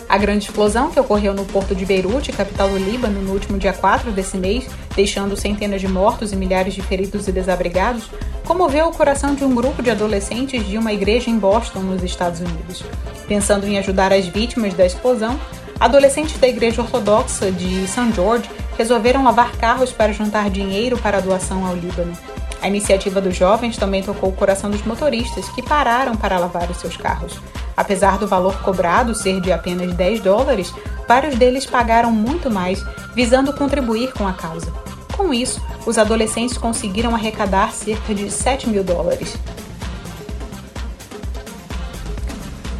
A 0.06 0.18
grande 0.18 0.44
explosão 0.44 0.90
que 0.90 1.00
ocorreu 1.00 1.32
no 1.32 1.46
porto 1.46 1.74
de 1.74 1.86
Beirute, 1.86 2.32
capital 2.32 2.68
do 2.68 2.76
Líbano, 2.76 3.22
no 3.22 3.32
último 3.32 3.58
dia 3.58 3.72
4 3.72 4.12
desse 4.12 4.36
mês, 4.36 4.66
deixando 4.94 5.38
centenas 5.38 5.80
de 5.80 5.88
mortos 5.88 6.34
e 6.34 6.36
milhares 6.36 6.74
de 6.74 6.82
feridos 6.82 7.28
e 7.28 7.32
desabrigados, 7.32 8.10
comoveu 8.44 8.88
o 8.88 8.92
coração 8.92 9.34
de 9.34 9.42
um 9.42 9.54
grupo 9.54 9.82
de 9.82 9.90
adolescentes 9.90 10.68
de 10.68 10.76
uma 10.76 10.92
igreja 10.92 11.30
em 11.30 11.38
Boston, 11.38 11.80
nos 11.80 12.02
Estados 12.02 12.40
Unidos. 12.40 12.84
Pensando 13.32 13.66
em 13.66 13.78
ajudar 13.78 14.12
as 14.12 14.26
vítimas 14.26 14.74
da 14.74 14.84
explosão, 14.84 15.40
adolescentes 15.80 16.38
da 16.38 16.46
igreja 16.46 16.82
ortodoxa 16.82 17.50
de 17.50 17.88
St. 17.88 18.12
George 18.14 18.50
resolveram 18.76 19.24
lavar 19.24 19.52
carros 19.52 19.90
para 19.90 20.12
juntar 20.12 20.50
dinheiro 20.50 20.98
para 20.98 21.16
a 21.16 21.20
doação 21.22 21.64
ao 21.64 21.74
Líbano. 21.74 22.12
A 22.60 22.68
iniciativa 22.68 23.22
dos 23.22 23.34
jovens 23.34 23.78
também 23.78 24.02
tocou 24.02 24.28
o 24.28 24.34
coração 24.34 24.70
dos 24.70 24.82
motoristas, 24.82 25.48
que 25.48 25.62
pararam 25.62 26.14
para 26.14 26.38
lavar 26.38 26.70
os 26.70 26.76
seus 26.76 26.94
carros. 26.94 27.40
Apesar 27.74 28.18
do 28.18 28.28
valor 28.28 28.60
cobrado 28.60 29.14
ser 29.14 29.40
de 29.40 29.50
apenas 29.50 29.94
10 29.94 30.20
dólares, 30.20 30.70
vários 31.08 31.34
deles 31.34 31.64
pagaram 31.64 32.12
muito 32.12 32.50
mais, 32.50 32.84
visando 33.14 33.54
contribuir 33.54 34.12
com 34.12 34.28
a 34.28 34.34
causa. 34.34 34.70
Com 35.16 35.32
isso, 35.32 35.58
os 35.86 35.96
adolescentes 35.96 36.58
conseguiram 36.58 37.14
arrecadar 37.14 37.72
cerca 37.72 38.14
de 38.14 38.30
7 38.30 38.68
mil 38.68 38.84
dólares. 38.84 39.38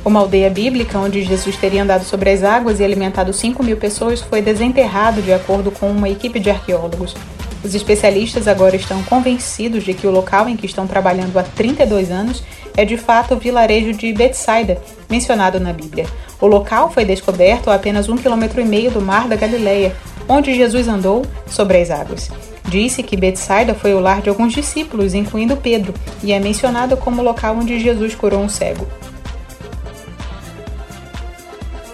Uma 0.04 0.18
aldeia 0.18 0.50
bíblica 0.50 0.98
onde 0.98 1.22
Jesus 1.22 1.56
teria 1.56 1.84
andado 1.84 2.04
sobre 2.04 2.30
as 2.30 2.42
águas 2.42 2.80
e 2.80 2.84
alimentado 2.84 3.32
5 3.32 3.62
mil 3.62 3.76
pessoas 3.76 4.20
foi 4.20 4.42
desenterrado 4.42 5.22
de 5.22 5.32
acordo 5.32 5.70
com 5.70 5.88
uma 5.88 6.08
equipe 6.08 6.40
de 6.40 6.50
arqueólogos. 6.50 7.14
Os 7.62 7.72
especialistas 7.72 8.48
agora 8.48 8.74
estão 8.74 9.00
convencidos 9.04 9.84
de 9.84 9.94
que 9.94 10.04
o 10.04 10.10
local 10.10 10.48
em 10.48 10.56
que 10.56 10.66
estão 10.66 10.88
trabalhando 10.88 11.38
há 11.38 11.44
32 11.44 12.10
anos 12.10 12.42
é 12.76 12.84
de 12.84 12.96
fato 12.96 13.34
o 13.34 13.38
vilarejo 13.38 13.92
de 13.92 14.12
Betsaida, 14.12 14.78
mencionado 15.08 15.60
na 15.60 15.72
Bíblia. 15.72 16.06
O 16.40 16.48
local 16.48 16.90
foi 16.90 17.04
descoberto 17.04 17.70
a 17.70 17.76
apenas 17.76 18.08
um 18.08 18.16
quilômetro 18.16 18.60
e 18.60 18.64
meio 18.64 18.90
do 18.90 19.00
Mar 19.00 19.28
da 19.28 19.36
Galileia, 19.36 19.94
onde 20.28 20.52
Jesus 20.52 20.88
andou 20.88 21.24
sobre 21.46 21.80
as 21.80 21.90
águas. 21.90 22.28
Disse 22.66 23.04
que 23.04 23.16
Betsaida 23.16 23.74
foi 23.74 23.94
o 23.94 24.00
lar 24.00 24.20
de 24.20 24.28
alguns 24.28 24.52
discípulos, 24.52 25.14
incluindo 25.14 25.56
Pedro, 25.56 25.94
e 26.24 26.32
é 26.32 26.40
mencionado 26.40 26.96
como 26.96 27.22
o 27.22 27.24
local 27.24 27.56
onde 27.56 27.78
Jesus 27.78 28.16
curou 28.16 28.40
um 28.40 28.48
cego. 28.48 28.88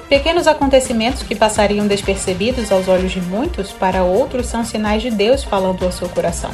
Pequenos 0.09 0.47
acontecimentos 0.47 1.23
que 1.23 1.35
passariam 1.35 1.87
despercebidos 1.87 2.73
aos 2.73 2.89
olhos 2.89 3.13
de 3.13 3.21
muitos, 3.21 3.73
para 3.73 4.05
outros 4.05 4.47
são 4.47 4.65
sinais 4.65 5.03
de 5.03 5.11
Deus 5.11 5.45
falando 5.45 5.85
ao 5.85 5.93
seu 5.93 6.09
coração. 6.09 6.51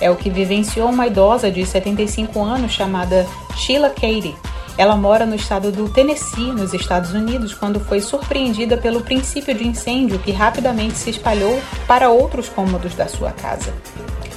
É 0.00 0.10
o 0.10 0.16
que 0.16 0.28
vivenciou 0.28 0.90
uma 0.90 1.06
idosa 1.06 1.48
de 1.48 1.64
75 1.64 2.42
anos 2.42 2.72
chamada 2.72 3.24
Sheila 3.56 3.90
Katie. 3.90 4.34
Ela 4.76 4.96
mora 4.96 5.24
no 5.24 5.36
estado 5.36 5.70
do 5.70 5.88
Tennessee, 5.88 6.52
nos 6.52 6.74
Estados 6.74 7.12
Unidos, 7.12 7.54
quando 7.54 7.78
foi 7.78 8.00
surpreendida 8.00 8.76
pelo 8.76 9.00
princípio 9.00 9.54
de 9.54 9.66
incêndio 9.66 10.18
que 10.18 10.32
rapidamente 10.32 10.98
se 10.98 11.10
espalhou 11.10 11.60
para 11.86 12.10
outros 12.10 12.48
cômodos 12.48 12.94
da 12.96 13.06
sua 13.06 13.30
casa. 13.30 13.72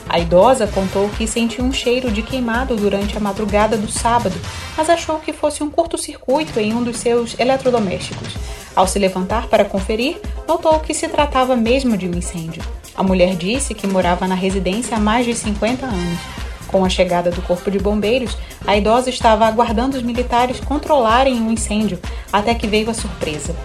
A 0.10 0.18
idosa 0.18 0.66
contou 0.66 1.07
que 1.10 1.28
sentiu 1.28 1.64
um 1.64 1.72
cheiro 1.72 2.12
de 2.12 2.24
queimado 2.24 2.76
durante 2.76 3.16
a 3.16 3.20
madrugada 3.20 3.78
do 3.78 3.88
sábado, 3.88 4.36
mas 4.76 4.89
achou 4.89 5.20
que 5.20 5.32
fosse 5.32 5.62
um 5.62 5.70
curto-circuito 5.70 6.60
em 6.60 6.74
um 6.74 6.84
dos 6.84 6.97
seus 6.97 7.39
eletrodomésticos. 7.39 8.34
Ao 8.76 8.88
se 8.88 8.97
levantar 8.97 9.47
para 9.47 9.64
conferir, 9.64 10.20
notou 10.47 10.80
que 10.80 10.95
se 10.95 11.07
tratava 11.07 11.55
mesmo 11.55 11.95
de 11.95 12.07
um 12.07 12.16
incêndio. 12.16 12.64
A 12.95 13.03
mulher 13.03 13.36
disse 13.36 13.76
que 13.76 13.86
morava 13.86 14.28
na 14.28 14.34
residência 14.34 14.97
há 14.97 14.99
mais 14.99 15.28
de 15.28 15.36
50 15.36 15.86
anos. 15.86 16.20
Com 16.68 16.84
a 16.84 16.89
chegada 16.89 17.30
do 17.30 17.41
corpo 17.43 17.70
de 17.70 17.78
bombeiros, 17.78 18.36
a 18.66 18.76
idosa 18.76 19.10
estava 19.10 19.45
aguardando 19.45 19.95
os 19.95 20.03
militares 20.03 20.60
controlarem 20.60 21.39
o 21.39 21.45
um 21.45 21.51
incêndio, 21.51 21.99
até 22.34 22.55
que 22.55 22.68
veio 22.68 22.89
a 22.89 22.93
surpresa. 22.95 23.55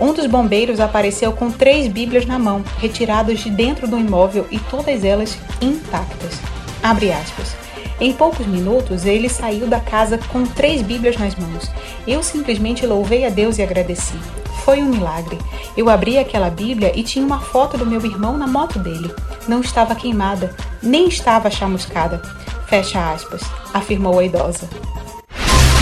Um 0.00 0.14
dos 0.14 0.26
bombeiros 0.26 0.80
apareceu 0.80 1.30
com 1.30 1.50
três 1.50 1.86
Bíblias 1.86 2.24
na 2.24 2.38
mão, 2.38 2.64
retiradas 2.78 3.40
de 3.40 3.50
dentro 3.50 3.86
do 3.86 3.98
imóvel 3.98 4.46
e 4.50 4.58
todas 4.58 5.04
elas 5.04 5.36
intactas. 5.60 6.40
Abre 6.82 7.12
aspas. 7.12 7.54
Em 8.00 8.14
poucos 8.14 8.46
minutos, 8.46 9.04
ele 9.04 9.28
saiu 9.28 9.66
da 9.66 9.78
casa 9.78 10.18
com 10.32 10.46
três 10.46 10.80
Bíblias 10.80 11.18
nas 11.18 11.34
mãos. 11.36 11.70
Eu 12.06 12.22
simplesmente 12.22 12.86
louvei 12.86 13.26
a 13.26 13.28
Deus 13.28 13.58
e 13.58 13.62
agradeci. 13.62 14.16
Foi 14.64 14.80
um 14.80 14.86
milagre. 14.86 15.38
Eu 15.76 15.90
abri 15.90 16.16
aquela 16.16 16.48
Bíblia 16.48 16.92
e 16.98 17.02
tinha 17.02 17.24
uma 17.24 17.40
foto 17.40 17.76
do 17.76 17.84
meu 17.84 18.02
irmão 18.02 18.38
na 18.38 18.46
moto 18.46 18.78
dele. 18.78 19.12
Não 19.46 19.60
estava 19.60 19.94
queimada, 19.94 20.56
nem 20.82 21.08
estava 21.08 21.50
chamuscada. 21.50 22.22
Fecha 22.68 23.12
aspas, 23.12 23.42
afirmou 23.74 24.18
a 24.18 24.24
idosa. 24.24 24.66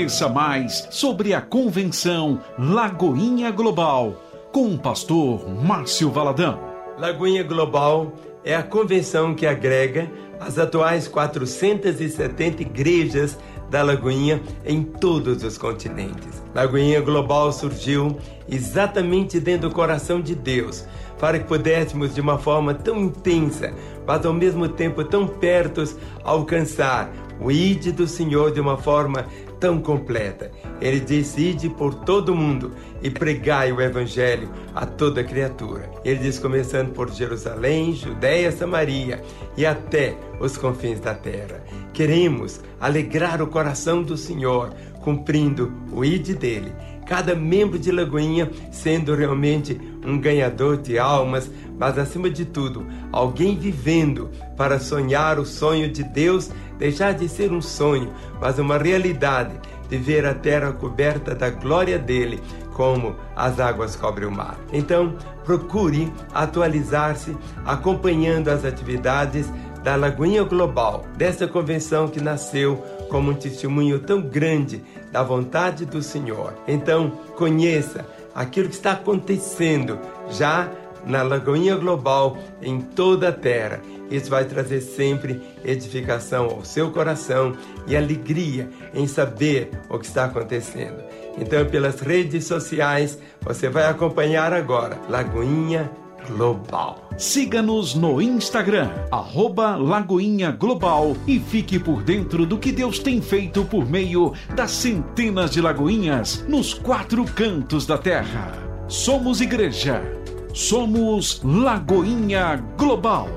Conheça 0.00 0.30
mais 0.30 0.88
sobre 0.90 1.34
a 1.34 1.42
convenção 1.42 2.40
Lagoinha 2.58 3.50
Global 3.50 4.14
com 4.50 4.72
o 4.72 4.78
pastor 4.78 5.46
Márcio 5.46 6.10
Valadão. 6.10 6.58
Lagoinha 6.96 7.42
Global 7.42 8.10
é 8.42 8.56
a 8.56 8.62
convenção 8.62 9.34
que 9.34 9.46
agrega 9.46 10.10
as 10.40 10.58
atuais 10.58 11.06
470 11.06 12.62
igrejas 12.62 13.36
da 13.68 13.82
Lagoinha 13.82 14.40
em 14.64 14.82
todos 14.82 15.44
os 15.44 15.58
continentes. 15.58 16.42
Lagoinha 16.54 17.02
Global 17.02 17.52
surgiu 17.52 18.16
exatamente 18.48 19.38
dentro 19.38 19.68
do 19.68 19.74
coração 19.74 20.18
de 20.18 20.34
Deus, 20.34 20.86
para 21.18 21.38
que 21.38 21.44
pudéssemos 21.44 22.14
de 22.14 22.22
uma 22.22 22.38
forma 22.38 22.72
tão 22.72 22.98
intensa, 22.98 23.74
mas 24.06 24.24
ao 24.24 24.32
mesmo 24.32 24.66
tempo 24.66 25.04
tão 25.04 25.26
perto, 25.26 25.84
alcançar 26.24 27.12
o 27.38 27.50
ide 27.50 27.92
do 27.92 28.06
Senhor 28.06 28.50
de 28.50 28.60
uma 28.60 28.76
forma 28.76 29.26
tão 29.60 29.80
completa. 29.80 30.50
Ele 30.80 30.98
diz: 30.98 31.36
Ide 31.36 31.68
por 31.68 31.94
todo 31.94 32.34
mundo 32.34 32.72
e 33.02 33.10
pregai 33.10 33.70
o 33.70 33.80
evangelho 33.80 34.48
a 34.74 34.86
toda 34.86 35.22
criatura. 35.22 35.90
Ele 36.04 36.18
diz: 36.20 36.38
começando 36.38 36.92
por 36.92 37.12
Jerusalém, 37.12 37.92
Judéia, 37.92 38.50
Samaria 38.50 39.22
e 39.56 39.66
até 39.66 40.16
os 40.40 40.56
confins 40.56 40.98
da 40.98 41.14
terra. 41.14 41.62
Queremos 41.92 42.60
alegrar 42.80 43.42
o 43.42 43.46
coração 43.46 44.02
do 44.02 44.16
Senhor, 44.16 44.70
cumprindo 45.02 45.72
o 45.92 46.04
ide 46.04 46.34
dele. 46.34 46.72
Cada 47.06 47.34
membro 47.34 47.78
de 47.78 47.90
Lagoinha 47.90 48.48
sendo 48.70 49.14
realmente 49.16 49.78
um 50.06 50.18
ganhador 50.18 50.76
de 50.76 50.96
almas 50.96 51.50
mas 51.80 51.98
acima 51.98 52.28
de 52.28 52.44
tudo, 52.44 52.86
alguém 53.10 53.56
vivendo 53.56 54.28
para 54.54 54.78
sonhar 54.78 55.38
o 55.38 55.46
sonho 55.46 55.90
de 55.90 56.04
Deus, 56.04 56.50
deixar 56.78 57.14
de 57.14 57.26
ser 57.26 57.50
um 57.50 57.62
sonho, 57.62 58.12
mas 58.38 58.58
uma 58.58 58.76
realidade 58.76 59.54
de 59.88 59.96
ver 59.96 60.26
a 60.26 60.34
terra 60.34 60.72
coberta 60.72 61.34
da 61.34 61.48
glória 61.48 61.98
dele, 61.98 62.38
como 62.74 63.16
as 63.34 63.58
águas 63.58 63.96
cobrem 63.96 64.28
o 64.28 64.30
mar. 64.30 64.58
Então, 64.74 65.16
procure 65.42 66.12
atualizar-se 66.34 67.34
acompanhando 67.64 68.48
as 68.48 68.62
atividades 68.62 69.50
da 69.82 69.96
Lagoinha 69.96 70.44
Global, 70.44 71.06
dessa 71.16 71.48
convenção 71.48 72.08
que 72.08 72.20
nasceu 72.20 72.76
como 73.08 73.30
um 73.30 73.34
testemunho 73.34 73.98
tão 74.00 74.20
grande 74.20 74.84
da 75.10 75.22
vontade 75.22 75.86
do 75.86 76.02
Senhor. 76.02 76.52
Então, 76.68 77.10
conheça 77.36 78.06
aquilo 78.34 78.68
que 78.68 78.74
está 78.74 78.92
acontecendo 78.92 79.98
já 80.30 80.70
na 81.04 81.22
Lagoinha 81.22 81.76
Global 81.76 82.38
em 82.62 82.80
toda 82.80 83.28
a 83.28 83.32
terra. 83.32 83.80
Isso 84.10 84.28
vai 84.28 84.44
trazer 84.44 84.80
sempre 84.80 85.40
edificação 85.64 86.46
ao 86.46 86.64
seu 86.64 86.90
coração 86.90 87.56
e 87.86 87.96
alegria 87.96 88.68
em 88.92 89.06
saber 89.06 89.70
o 89.88 89.98
que 89.98 90.06
está 90.06 90.24
acontecendo. 90.24 91.02
Então, 91.38 91.64
pelas 91.64 92.00
redes 92.00 92.44
sociais, 92.44 93.18
você 93.40 93.68
vai 93.68 93.86
acompanhar 93.86 94.52
agora 94.52 94.98
Lagoinha 95.08 95.90
Global. 96.26 97.08
Siga-nos 97.16 97.94
no 97.94 98.20
Instagram, 98.20 98.90
arroba 99.10 99.76
Lagoinha 99.76 100.50
Global 100.50 101.16
e 101.26 101.38
fique 101.38 101.78
por 101.78 102.02
dentro 102.02 102.44
do 102.44 102.58
que 102.58 102.72
Deus 102.72 102.98
tem 102.98 103.20
feito 103.20 103.64
por 103.64 103.88
meio 103.88 104.32
das 104.54 104.70
centenas 104.70 105.50
de 105.50 105.60
lagoinhas 105.60 106.44
nos 106.48 106.74
quatro 106.74 107.24
cantos 107.24 107.86
da 107.86 107.98
terra. 107.98 108.52
Somos 108.88 109.40
igreja. 109.40 110.19
Somos 110.52 111.40
Lagoinha 111.44 112.62
Global. 112.76 113.28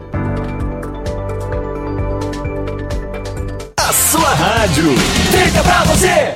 A 3.78 3.94
sua 3.94 4.30
rádio 4.34 4.98
fica 5.32 5.64
pra 5.64 5.84
você. 5.84 6.36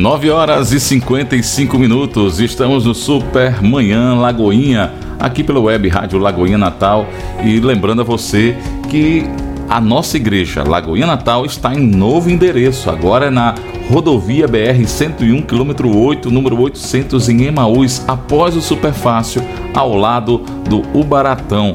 Nove 0.00 0.30
horas 0.30 0.72
e 0.72 0.80
55 0.80 1.78
minutos, 1.78 2.40
estamos 2.40 2.86
no 2.86 2.94
Super 2.94 3.62
Manhã 3.62 4.14
Lagoinha, 4.14 4.92
aqui 5.20 5.44
pela 5.44 5.60
web 5.60 5.88
Rádio 5.88 6.18
Lagoinha 6.18 6.58
Natal. 6.58 7.06
E 7.44 7.60
lembrando 7.60 8.00
a 8.00 8.04
você 8.04 8.56
que 8.88 9.24
a 9.68 9.80
nossa 9.80 10.16
igreja 10.16 10.64
Lagoinha 10.66 11.06
Natal 11.06 11.44
está 11.44 11.72
em 11.72 11.86
novo 11.86 12.28
endereço, 12.28 12.90
agora 12.90 13.26
é 13.26 13.30
na 13.30 13.54
rodovia 13.88 14.48
BR 14.48 14.84
101, 14.84 15.42
quilômetro 15.42 15.96
8, 15.96 16.30
número 16.30 16.60
800, 16.60 17.28
em 17.28 17.42
Emaús, 17.44 18.02
após 18.08 18.56
o 18.56 18.60
Superfácil, 18.60 19.42
ao 19.74 19.94
lado 19.94 20.38
do 20.68 20.82
Ubaratão. 20.98 21.72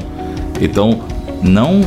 Então, 0.60 1.00
não, 1.42 1.80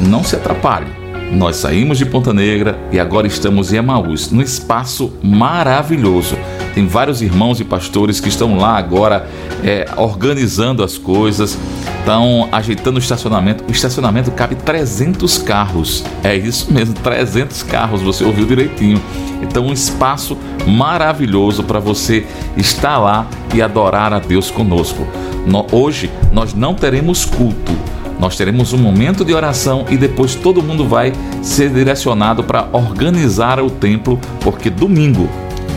não 0.00 0.22
se 0.22 0.36
atrapalhe 0.36 1.04
nós 1.34 1.56
saímos 1.56 1.98
de 1.98 2.06
Ponta 2.06 2.32
Negra 2.32 2.78
e 2.92 3.00
agora 3.00 3.26
estamos 3.26 3.72
em 3.72 3.76
Emaús, 3.76 4.30
num 4.30 4.40
espaço 4.40 5.12
maravilhoso. 5.22 6.36
Tem 6.74 6.86
vários 6.86 7.22
irmãos 7.22 7.60
e 7.60 7.64
pastores 7.64 8.18
que 8.18 8.28
estão 8.28 8.56
lá 8.56 8.76
agora 8.76 9.28
é, 9.62 9.86
organizando 9.96 10.82
as 10.82 10.98
coisas, 10.98 11.56
estão 12.00 12.48
ajeitando 12.50 12.96
o 12.96 12.98
estacionamento. 12.98 13.64
O 13.68 13.70
estacionamento 13.70 14.32
cabe 14.32 14.56
300 14.56 15.38
carros. 15.38 16.04
É 16.22 16.34
isso 16.34 16.72
mesmo, 16.72 16.94
300 16.94 17.62
carros, 17.62 18.02
você 18.02 18.24
ouviu 18.24 18.44
direitinho. 18.44 19.00
Então, 19.40 19.66
um 19.66 19.72
espaço 19.72 20.36
maravilhoso 20.66 21.62
para 21.62 21.78
você 21.78 22.26
estar 22.56 22.98
lá 22.98 23.26
e 23.54 23.62
adorar 23.62 24.12
a 24.12 24.18
Deus 24.18 24.50
conosco. 24.50 25.06
No, 25.46 25.66
hoje 25.70 26.10
nós 26.32 26.54
não 26.54 26.74
teremos 26.74 27.24
culto 27.24 27.72
nós 28.18 28.36
teremos 28.36 28.72
um 28.72 28.78
momento 28.78 29.24
de 29.24 29.34
oração 29.34 29.84
e 29.90 29.96
depois 29.96 30.34
todo 30.34 30.62
mundo 30.62 30.86
vai 30.86 31.12
ser 31.42 31.68
direcionado 31.68 32.44
para 32.44 32.68
organizar 32.72 33.60
o 33.60 33.68
templo, 33.68 34.18
porque 34.40 34.70
domingo, 34.70 35.28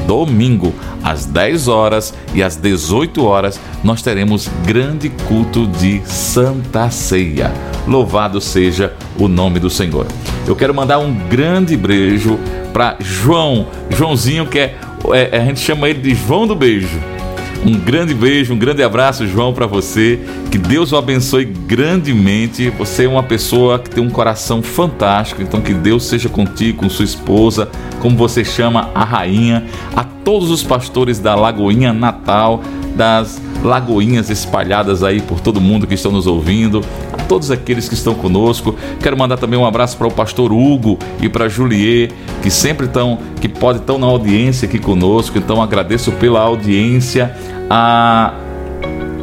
domingo, 0.07 0.73
às 1.03 1.25
10 1.25 1.67
horas 1.67 2.13
e 2.33 2.41
às 2.41 2.55
18 2.55 3.23
horas, 3.23 3.59
nós 3.83 4.01
teremos 4.01 4.49
grande 4.65 5.09
culto 5.27 5.67
de 5.67 6.01
Santa 6.05 6.89
Ceia. 6.89 7.53
Louvado 7.85 8.39
seja 8.39 8.93
o 9.19 9.27
nome 9.27 9.59
do 9.59 9.69
Senhor. 9.69 10.07
Eu 10.47 10.55
quero 10.55 10.73
mandar 10.73 10.99
um 10.99 11.13
grande 11.27 11.75
beijo 11.75 12.39
para 12.71 12.95
João, 12.99 13.67
Joãozinho, 13.89 14.47
que 14.47 14.59
é, 14.59 14.75
é, 15.11 15.29
a 15.33 15.45
gente 15.45 15.59
chama 15.59 15.89
ele 15.89 15.99
de 15.99 16.15
João 16.15 16.47
do 16.47 16.55
Beijo 16.55 17.16
um 17.65 17.77
grande 17.77 18.13
beijo, 18.13 18.53
um 18.53 18.57
grande 18.57 18.83
abraço, 18.83 19.27
João, 19.27 19.53
para 19.53 19.65
você. 19.65 20.19
Que 20.51 20.57
Deus 20.57 20.91
o 20.91 20.97
abençoe 20.97 21.45
grandemente. 21.45 22.69
Você 22.71 23.05
é 23.05 23.07
uma 23.07 23.23
pessoa 23.23 23.79
que 23.79 23.89
tem 23.89 24.03
um 24.03 24.09
coração 24.09 24.61
fantástico. 24.61 25.41
Então, 25.41 25.61
que 25.61 25.73
Deus 25.73 26.05
seja 26.05 26.29
contigo, 26.29 26.79
com 26.79 26.89
sua 26.89 27.05
esposa, 27.05 27.69
como 27.99 28.15
você 28.15 28.43
chama 28.45 28.89
a 28.93 29.03
rainha, 29.03 29.65
a 29.95 30.03
todos 30.03 30.51
os 30.51 30.63
pastores 30.63 31.19
da 31.19 31.35
Lagoinha 31.35 31.93
Natal, 31.93 32.61
das 32.95 33.41
lagoinhas 33.63 34.29
espalhadas 34.29 35.03
aí 35.03 35.21
por 35.21 35.39
todo 35.39 35.59
mundo 35.59 35.87
que 35.87 35.93
estão 35.93 36.11
nos 36.11 36.27
ouvindo, 36.27 36.81
todos 37.27 37.51
aqueles 37.51 37.87
que 37.87 37.93
estão 37.93 38.15
conosco. 38.15 38.75
Quero 39.01 39.17
mandar 39.17 39.37
também 39.37 39.59
um 39.59 39.65
abraço 39.65 39.97
para 39.97 40.07
o 40.07 40.11
pastor 40.11 40.51
Hugo 40.51 40.97
e 41.21 41.29
para 41.29 41.47
Juliet, 41.49 42.13
que 42.41 42.49
sempre 42.49 42.85
estão, 42.85 43.19
que 43.41 43.47
pode 43.47 43.79
estar 43.79 43.97
na 43.97 44.07
audiência 44.07 44.67
aqui 44.67 44.79
conosco. 44.79 45.37
Então 45.37 45.61
agradeço 45.61 46.11
pela 46.13 46.41
audiência. 46.41 47.35
A 47.69 48.33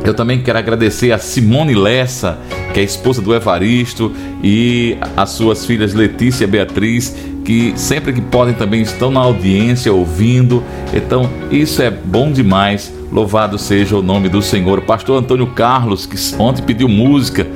eu 0.05 0.13
também 0.13 0.43
quero 0.43 0.59
agradecer 0.59 1.13
a 1.13 1.19
Simone 1.19 1.75
Lessa, 1.75 2.39
que 2.75 2.81
é 2.81 2.83
esposa 2.83 3.23
do 3.23 3.35
Evaristo, 3.35 4.13
e 4.43 4.99
as 5.17 5.31
suas 5.31 5.65
filhas 5.65 5.95
Letícia 5.95 6.45
e 6.45 6.47
Beatriz, 6.47 7.17
que 7.43 7.73
sempre 7.75 8.13
que 8.13 8.21
podem 8.21 8.53
também 8.53 8.83
estão 8.83 9.11
na 9.11 9.21
audiência 9.21 9.91
ouvindo. 9.91 10.63
Então, 10.93 11.31
isso 11.51 11.81
é 11.81 11.91
bom 11.91 12.31
demais. 12.31 12.93
Louvado 13.11 13.59
seja 13.59 13.97
o 13.97 14.03
nome 14.03 14.29
do 14.29 14.43
Senhor. 14.43 14.83
Pastor 14.83 15.23
Antônio 15.23 15.47
Carlos, 15.47 16.05
que 16.05 16.17
ontem 16.39 16.63
pediu 16.63 16.89
música, 16.89 17.47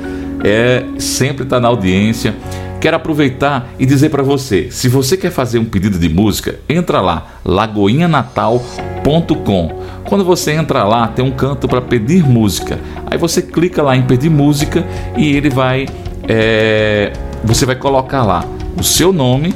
é 0.43 0.83
sempre 0.97 1.43
está 1.43 1.59
na 1.59 1.67
audiência. 1.67 2.33
Quero 2.79 2.95
aproveitar 2.95 3.69
e 3.77 3.85
dizer 3.85 4.09
para 4.09 4.23
você, 4.23 4.71
se 4.71 4.87
você 4.87 5.17
quer 5.17 5.31
fazer 5.31 5.59
um 5.59 5.65
pedido 5.65 5.99
de 5.99 6.07
música, 6.07 6.55
entra 6.67 7.01
lá, 7.01 7.27
lagoinhanatal.com. 7.43 9.81
Quando 10.05 10.23
você 10.23 10.53
entra 10.53 10.85
lá, 10.85 11.07
tem 11.07 11.25
um 11.25 11.31
canto 11.31 11.67
para 11.67 11.81
pedir 11.81 12.23
música. 12.23 12.79
Aí 13.05 13.17
você 13.17 13.41
clica 13.41 13.83
lá 13.83 13.97
em 13.97 14.03
pedir 14.03 14.29
música 14.29 14.85
e 15.17 15.35
ele 15.35 15.49
vai, 15.49 15.87
é, 16.27 17.11
você 17.43 17.65
vai 17.65 17.75
colocar 17.75 18.23
lá 18.23 18.45
o 18.79 18.83
seu 18.83 19.11
nome, 19.11 19.53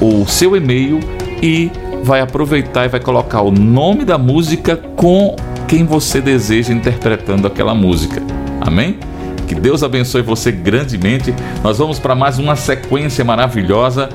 o 0.00 0.26
seu 0.26 0.56
e-mail 0.56 0.98
e 1.40 1.70
vai 2.02 2.20
aproveitar 2.20 2.84
e 2.84 2.88
vai 2.88 2.98
colocar 3.00 3.42
o 3.42 3.52
nome 3.52 4.04
da 4.04 4.18
música 4.18 4.76
com 4.76 5.36
quem 5.68 5.84
você 5.84 6.20
deseja 6.20 6.72
interpretando 6.72 7.46
aquela 7.46 7.74
música. 7.74 8.20
Amém? 8.60 8.98
Que 9.46 9.54
Deus 9.54 9.82
abençoe 9.82 10.22
você 10.22 10.50
grandemente. 10.50 11.34
Nós 11.62 11.78
vamos 11.78 11.98
para 11.98 12.14
mais 12.14 12.38
uma 12.38 12.56
sequência 12.56 13.24
maravilhosa. 13.24 14.08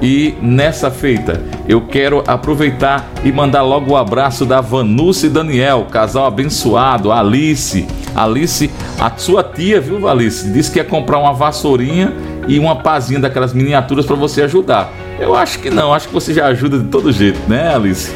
E 0.00 0.34
nessa 0.40 0.90
feita, 0.90 1.42
eu 1.68 1.80
quero 1.80 2.22
aproveitar 2.26 3.10
e 3.24 3.32
mandar 3.32 3.62
logo 3.62 3.90
o 3.90 3.94
um 3.94 3.96
abraço 3.96 4.46
da 4.46 4.60
Vanusa 4.60 5.26
e 5.26 5.30
Daniel, 5.30 5.86
casal 5.90 6.24
abençoado, 6.24 7.10
Alice. 7.10 7.86
Alice, 8.14 8.70
a 8.98 9.10
sua 9.16 9.42
tia, 9.42 9.80
viu, 9.80 10.08
Alice? 10.08 10.48
Disse 10.52 10.70
que 10.70 10.78
ia 10.78 10.84
comprar 10.84 11.18
uma 11.18 11.32
vassourinha 11.32 12.12
e 12.46 12.58
uma 12.58 12.76
pazinha 12.76 13.20
daquelas 13.20 13.52
miniaturas 13.52 14.06
para 14.06 14.16
você 14.16 14.42
ajudar. 14.42 14.90
Eu 15.18 15.34
acho 15.34 15.58
que 15.58 15.68
não, 15.68 15.92
acho 15.92 16.06
que 16.08 16.14
você 16.14 16.32
já 16.32 16.46
ajuda 16.46 16.78
de 16.78 16.86
todo 16.86 17.10
jeito, 17.10 17.40
né, 17.48 17.74
Alice? 17.74 18.12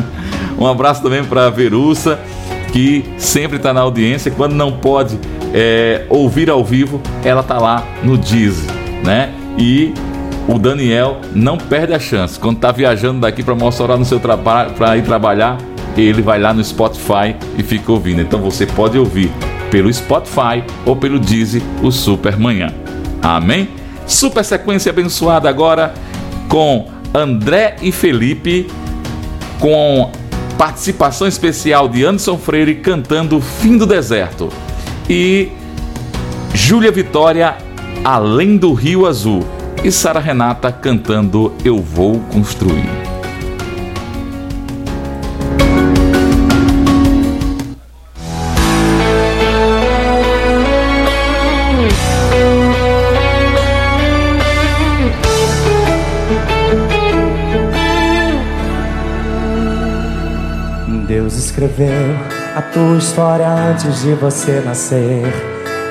um 0.58 0.66
abraço 0.66 1.02
também 1.02 1.24
para 1.24 1.46
a 1.46 1.50
Verussa, 1.50 2.20
que 2.72 3.04
sempre 3.18 3.58
está 3.58 3.72
na 3.72 3.82
audiência. 3.82 4.30
Quando 4.30 4.54
não 4.54 4.72
pode 4.72 5.18
é, 5.54 6.04
ouvir 6.08 6.50
ao 6.50 6.64
vivo, 6.64 7.00
ela 7.24 7.42
está 7.42 7.58
lá 7.58 7.84
no 8.02 8.16
Diz, 8.16 8.66
né? 9.04 9.32
E 9.58 9.92
o 10.48 10.58
Daniel 10.58 11.20
não 11.34 11.56
perde 11.56 11.92
a 11.92 11.98
chance. 11.98 12.38
Quando 12.38 12.56
está 12.56 12.72
viajando 12.72 13.20
daqui 13.20 13.42
para 13.42 13.54
Mossoró 13.54 13.96
no 13.96 14.04
seu 14.04 14.18
trabalho, 14.18 14.72
para 14.72 14.96
ir 14.96 15.02
trabalhar, 15.02 15.58
ele 15.96 16.22
vai 16.22 16.40
lá 16.40 16.54
no 16.54 16.64
Spotify 16.64 17.36
e 17.58 17.62
fica 17.62 17.92
ouvindo. 17.92 18.20
Então 18.20 18.40
você 18.40 18.66
pode 18.66 18.98
ouvir 18.98 19.30
pelo 19.70 19.92
Spotify 19.92 20.64
ou 20.84 20.96
pelo 20.96 21.18
Deezer 21.18 21.62
o 21.82 21.90
Super 21.90 22.36
Manhã. 22.38 22.72
Amém? 23.22 23.68
Super 24.06 24.44
sequência 24.44 24.90
abençoada 24.90 25.48
agora 25.48 25.94
com 26.48 26.88
André 27.14 27.76
e 27.82 27.92
Felipe, 27.92 28.66
com 29.60 30.10
participação 30.62 31.26
especial 31.26 31.88
de 31.88 32.04
Anderson 32.04 32.38
Freire 32.38 32.76
cantando 32.76 33.40
Fim 33.40 33.76
do 33.76 33.84
Deserto. 33.84 34.48
E 35.10 35.50
Júlia 36.54 36.92
Vitória 36.92 37.56
Além 38.04 38.56
do 38.56 38.72
Rio 38.72 39.04
Azul 39.04 39.44
e 39.82 39.90
Sara 39.90 40.20
Renata 40.20 40.70
cantando 40.70 41.52
Eu 41.64 41.78
Vou 41.78 42.20
Construir. 42.32 43.01
Escreveu 61.52 62.16
a 62.56 62.62
tua 62.62 62.96
história 62.96 63.46
antes 63.46 64.00
de 64.00 64.14
você 64.14 64.62
nascer. 64.64 65.22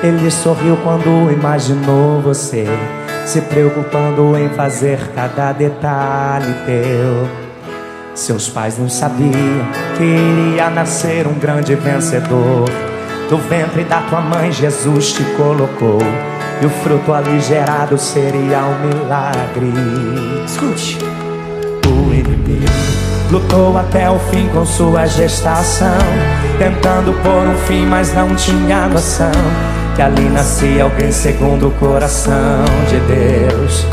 Ele 0.02 0.28
sorriu 0.28 0.76
quando 0.82 1.30
imaginou 1.30 2.20
você, 2.20 2.66
se 3.24 3.40
preocupando 3.42 4.36
em 4.36 4.48
fazer 4.50 4.98
cada 5.14 5.52
detalhe 5.52 6.52
teu. 6.66 7.28
Seus 8.12 8.48
pais 8.48 8.76
não 8.76 8.88
sabiam 8.88 9.30
que 9.96 10.02
iria 10.02 10.68
nascer 10.68 11.28
um 11.28 11.34
grande 11.34 11.76
vencedor. 11.76 12.68
Do 13.30 13.38
ventre 13.48 13.84
da 13.84 14.00
tua 14.02 14.20
mãe, 14.20 14.50
Jesus 14.50 15.12
te 15.12 15.22
colocou. 15.36 16.00
E 16.60 16.66
o 16.66 16.70
fruto 16.70 17.12
ali 17.12 17.40
gerado 17.40 17.96
seria 17.96 18.64
um 18.64 18.88
milagre. 18.88 19.72
Escute. 20.44 20.98
Lutou 23.32 23.78
até 23.78 24.10
o 24.10 24.18
fim 24.18 24.46
com 24.48 24.66
sua 24.66 25.06
gestação, 25.06 25.96
tentando 26.58 27.14
pôr 27.22 27.48
um 27.48 27.56
fim, 27.66 27.86
mas 27.86 28.12
não 28.12 28.34
tinha 28.34 28.86
noção 28.88 29.32
que 29.96 30.02
ali 30.02 30.28
nascia 30.28 30.84
alguém 30.84 31.10
segundo 31.10 31.68
o 31.68 31.70
coração 31.70 32.62
de 32.90 33.00
Deus. 33.00 33.86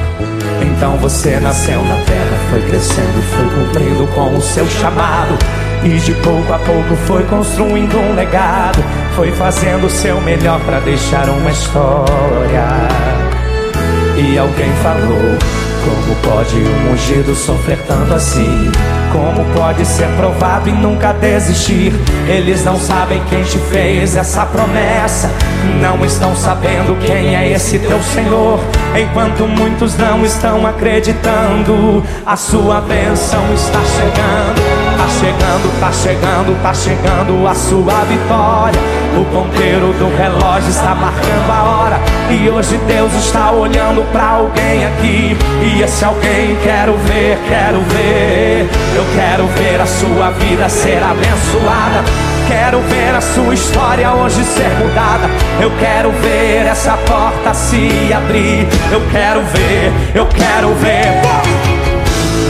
Então 0.61 0.97
você 0.97 1.39
nasceu 1.39 1.81
na 1.81 1.95
terra, 2.03 2.37
foi 2.49 2.61
crescendo, 2.63 3.21
foi 3.21 3.45
cumprindo 3.45 4.07
com 4.07 4.35
o 4.35 4.41
seu 4.41 4.67
chamado. 4.67 5.37
E 5.85 5.97
de 5.99 6.13
pouco 6.15 6.51
a 6.51 6.59
pouco 6.59 6.93
foi 7.07 7.23
construindo 7.23 7.97
um 7.97 8.15
legado, 8.15 8.83
foi 9.15 9.31
fazendo 9.31 9.87
o 9.87 9.89
seu 9.89 10.19
melhor 10.19 10.59
para 10.65 10.81
deixar 10.81 11.29
uma 11.29 11.49
história. 11.49 12.67
E 14.17 14.37
alguém 14.37 14.71
falou: 14.83 15.37
Como 15.85 16.15
pode 16.35 16.57
um 16.57 16.91
ungido 16.91 17.33
sofrer 17.33 17.79
tanto 17.87 18.13
assim? 18.13 18.69
Como 19.11 19.43
pode 19.55 19.85
ser 19.85 20.07
provado 20.17 20.69
e 20.69 20.71
nunca 20.71 21.11
desistir? 21.13 21.93
Eles 22.27 22.63
não 22.63 22.77
sabem 22.77 23.21
quem 23.29 23.43
te 23.43 23.57
fez 23.57 24.15
essa 24.15 24.45
promessa. 24.45 25.29
Não 25.81 26.05
estão 26.05 26.35
sabendo 26.35 26.97
quem 26.99 27.35
é 27.35 27.51
esse 27.51 27.79
teu 27.79 28.01
Senhor. 28.01 28.59
Enquanto 28.95 29.47
muitos 29.47 29.97
não 29.97 30.23
estão 30.23 30.65
acreditando, 30.65 32.03
a 32.25 32.35
sua 32.35 32.81
bênção 32.81 33.41
está 33.53 33.79
chegando. 33.79 34.89
Tá 34.97 35.07
chegando, 35.19 35.79
tá 35.79 35.91
chegando, 35.91 36.61
tá 36.61 36.73
chegando 36.73 37.47
a 37.47 37.55
sua 37.55 38.03
vitória. 38.05 38.79
O 39.17 39.25
ponteiro 39.25 39.93
do 39.93 40.15
relógio 40.15 40.69
está 40.69 40.93
marcando 40.93 41.51
a 41.51 41.63
hora. 41.63 41.99
E 42.29 42.49
hoje 42.49 42.77
Deus 42.87 43.11
está 43.13 43.51
olhando 43.51 44.03
para 44.11 44.29
alguém 44.29 44.85
aqui. 44.85 45.37
E 45.63 45.81
esse 45.81 46.05
alguém 46.05 46.57
quero 46.63 46.95
ver, 46.97 47.37
quero 47.47 47.81
ver. 47.81 48.69
Eu 48.99 49.05
quero 49.15 49.47
ver 49.47 49.79
a 49.79 49.85
sua 49.85 50.29
vida 50.31 50.67
ser 50.67 51.01
abençoada. 51.01 52.03
Quero 52.49 52.81
ver 52.81 53.15
a 53.15 53.21
sua 53.21 53.53
história 53.53 54.11
hoje 54.11 54.43
ser 54.43 54.69
mudada. 54.77 55.29
Eu 55.61 55.71
quero 55.79 56.11
ver 56.11 56.65
essa 56.65 56.97
porta 57.07 57.53
se 57.53 58.11
abrir. 58.13 58.67
Eu 58.91 59.01
quero 59.09 59.41
ver, 59.43 59.93
eu 60.13 60.25
quero 60.25 60.73
ver. 60.75 61.21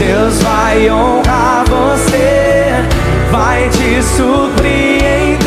Deus 0.00 0.42
vai 0.42 0.90
honrar 0.90 1.64
você, 1.68 2.72
vai 3.30 3.68
te 3.68 4.02
surpreender. 4.02 5.38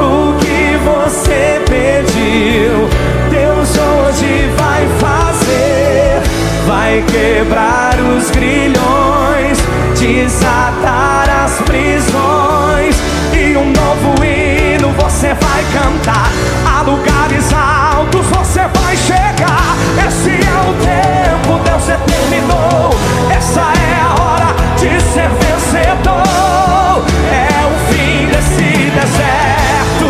O 0.00 0.34
que 0.38 0.78
você 0.78 1.60
pediu, 1.66 2.88
Deus 3.30 3.76
hoje 3.76 4.50
vai 4.56 4.88
fazer. 4.98 6.22
Vai 6.66 7.04
quebrar 7.06 7.96
os 8.00 8.30
grilhões, 8.30 9.58
desatar 10.06 11.44
as 11.44 11.52
prisões. 11.62 12.96
E 13.32 13.56
um 13.56 13.72
novo 13.72 14.22
hino 14.22 14.90
você 14.92 15.28
vai 15.28 15.64
cantar. 15.72 16.30
A 16.66 16.82
lugares 16.82 17.50
altos 17.52 18.26
você 18.26 18.60
vai 18.78 18.96
chegar. 18.96 19.76
Esse 20.06 20.30
é 20.30 20.56
o 20.60 20.74
tempo, 20.84 21.58
Deus 21.64 21.84
determinou. 21.84 22.90
Essa 23.30 23.60
é 23.60 24.00
a 24.02 24.22
hora 24.22 24.54
de 24.76 25.00
ser 25.12 25.30
vencedor. 25.40 27.04
É 27.32 27.64
o 27.64 27.74
fim 27.90 28.26
desse 28.26 28.90
deserto. 28.90 30.08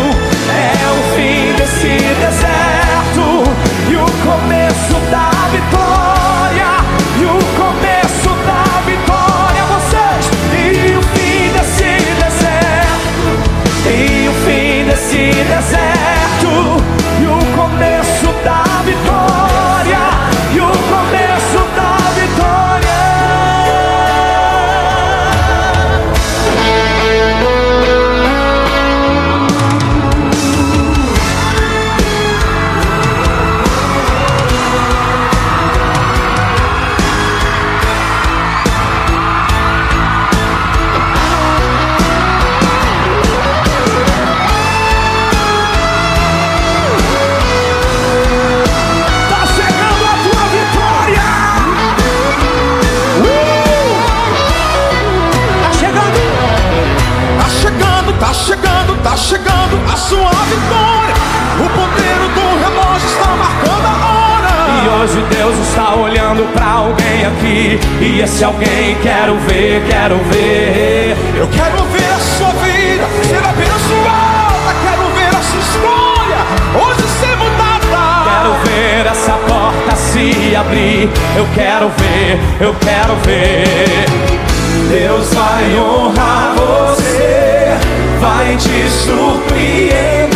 É 0.51 0.75
o 0.91 1.15
fim 1.15 1.55
desse 1.55 1.97
deserto. 2.19 3.25
E 3.89 3.95
o 3.95 4.05
começo 4.29 4.99
da 5.09 5.29
vitória. 5.51 5.84
Pra 66.47 66.71
alguém 66.71 67.25
aqui. 67.25 67.79
E 68.01 68.21
esse 68.21 68.43
alguém 68.43 68.95
quero 69.01 69.35
ver, 69.47 69.83
quero 69.89 70.17
ver. 70.29 71.15
Eu 71.37 71.47
quero 71.47 71.83
ver 71.85 72.11
a 72.11 72.19
sua 72.19 72.51
vida 72.63 73.05
ser 73.23 73.37
abençoada. 73.37 74.75
Quero 74.83 75.05
ver 75.15 75.35
a 75.35 75.41
sua 75.41 75.59
história 75.59 76.15
hoje 76.75 77.05
ser 77.19 77.35
mudada. 77.37 77.75
Quero 78.25 78.53
ver 78.65 79.05
essa 79.07 79.33
porta 79.47 79.95
se 79.95 80.55
abrir. 80.55 81.09
Eu 81.35 81.47
quero 81.53 81.89
ver, 81.89 82.39
eu 82.59 82.75
quero 82.75 83.15
ver. 83.25 84.05
Deus 84.89 85.33
vai 85.33 85.79
honrar 85.79 86.55
você, 86.55 87.75
vai 88.19 88.55
te 88.55 88.89
surpreender. 88.89 90.35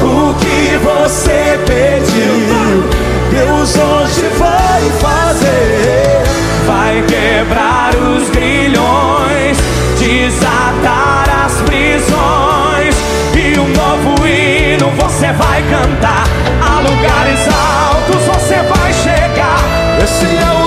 O 0.00 0.34
que 0.34 0.78
você 0.78 1.58
pediu, 1.66 2.88
Deus 3.30 3.76
hoje 3.76 4.28
vai 4.38 4.82
fazer. 5.00 6.22
Vai 6.66 7.02
quebrar 7.02 7.94
os 7.94 8.28
grilhões, 8.30 9.56
desatar 9.98 11.44
as 11.44 11.52
prisões. 11.62 12.94
E 13.34 13.58
um 13.58 13.68
novo 13.68 14.26
hino 14.26 14.90
você 14.96 15.32
vai 15.32 15.62
cantar. 15.62 16.24
A 16.60 16.80
lugares 16.80 17.40
altos 17.48 18.22
você 18.26 18.56
vai 18.62 18.92
chegar. 18.92 19.58
Esse 20.02 20.26
é 20.26 20.54
o 20.54 20.57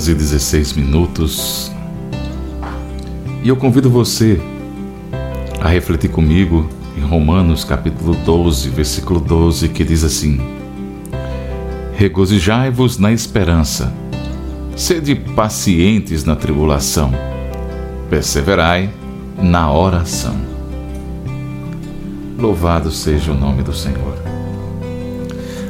horas 0.00 0.08
e 0.08 0.14
16 0.14 0.72
minutos. 0.74 1.70
E 3.42 3.48
eu 3.48 3.56
convido 3.56 3.90
você 3.90 4.40
a 5.60 5.68
refletir 5.68 6.08
comigo 6.08 6.66
em 6.96 7.00
Romanos 7.02 7.64
capítulo 7.64 8.14
12, 8.14 8.70
versículo 8.70 9.20
12, 9.20 9.68
que 9.68 9.84
diz 9.84 10.02
assim: 10.02 10.40
Regozijai-vos 11.94 12.98
na 12.98 13.12
esperança, 13.12 13.92
sede 14.74 15.14
pacientes 15.14 16.24
na 16.24 16.34
tribulação, 16.34 17.12
perseverai 18.08 18.88
na 19.38 19.70
oração. 19.70 20.36
Louvado 22.38 22.90
seja 22.90 23.32
o 23.32 23.38
nome 23.38 23.62
do 23.62 23.74
Senhor. 23.74 24.14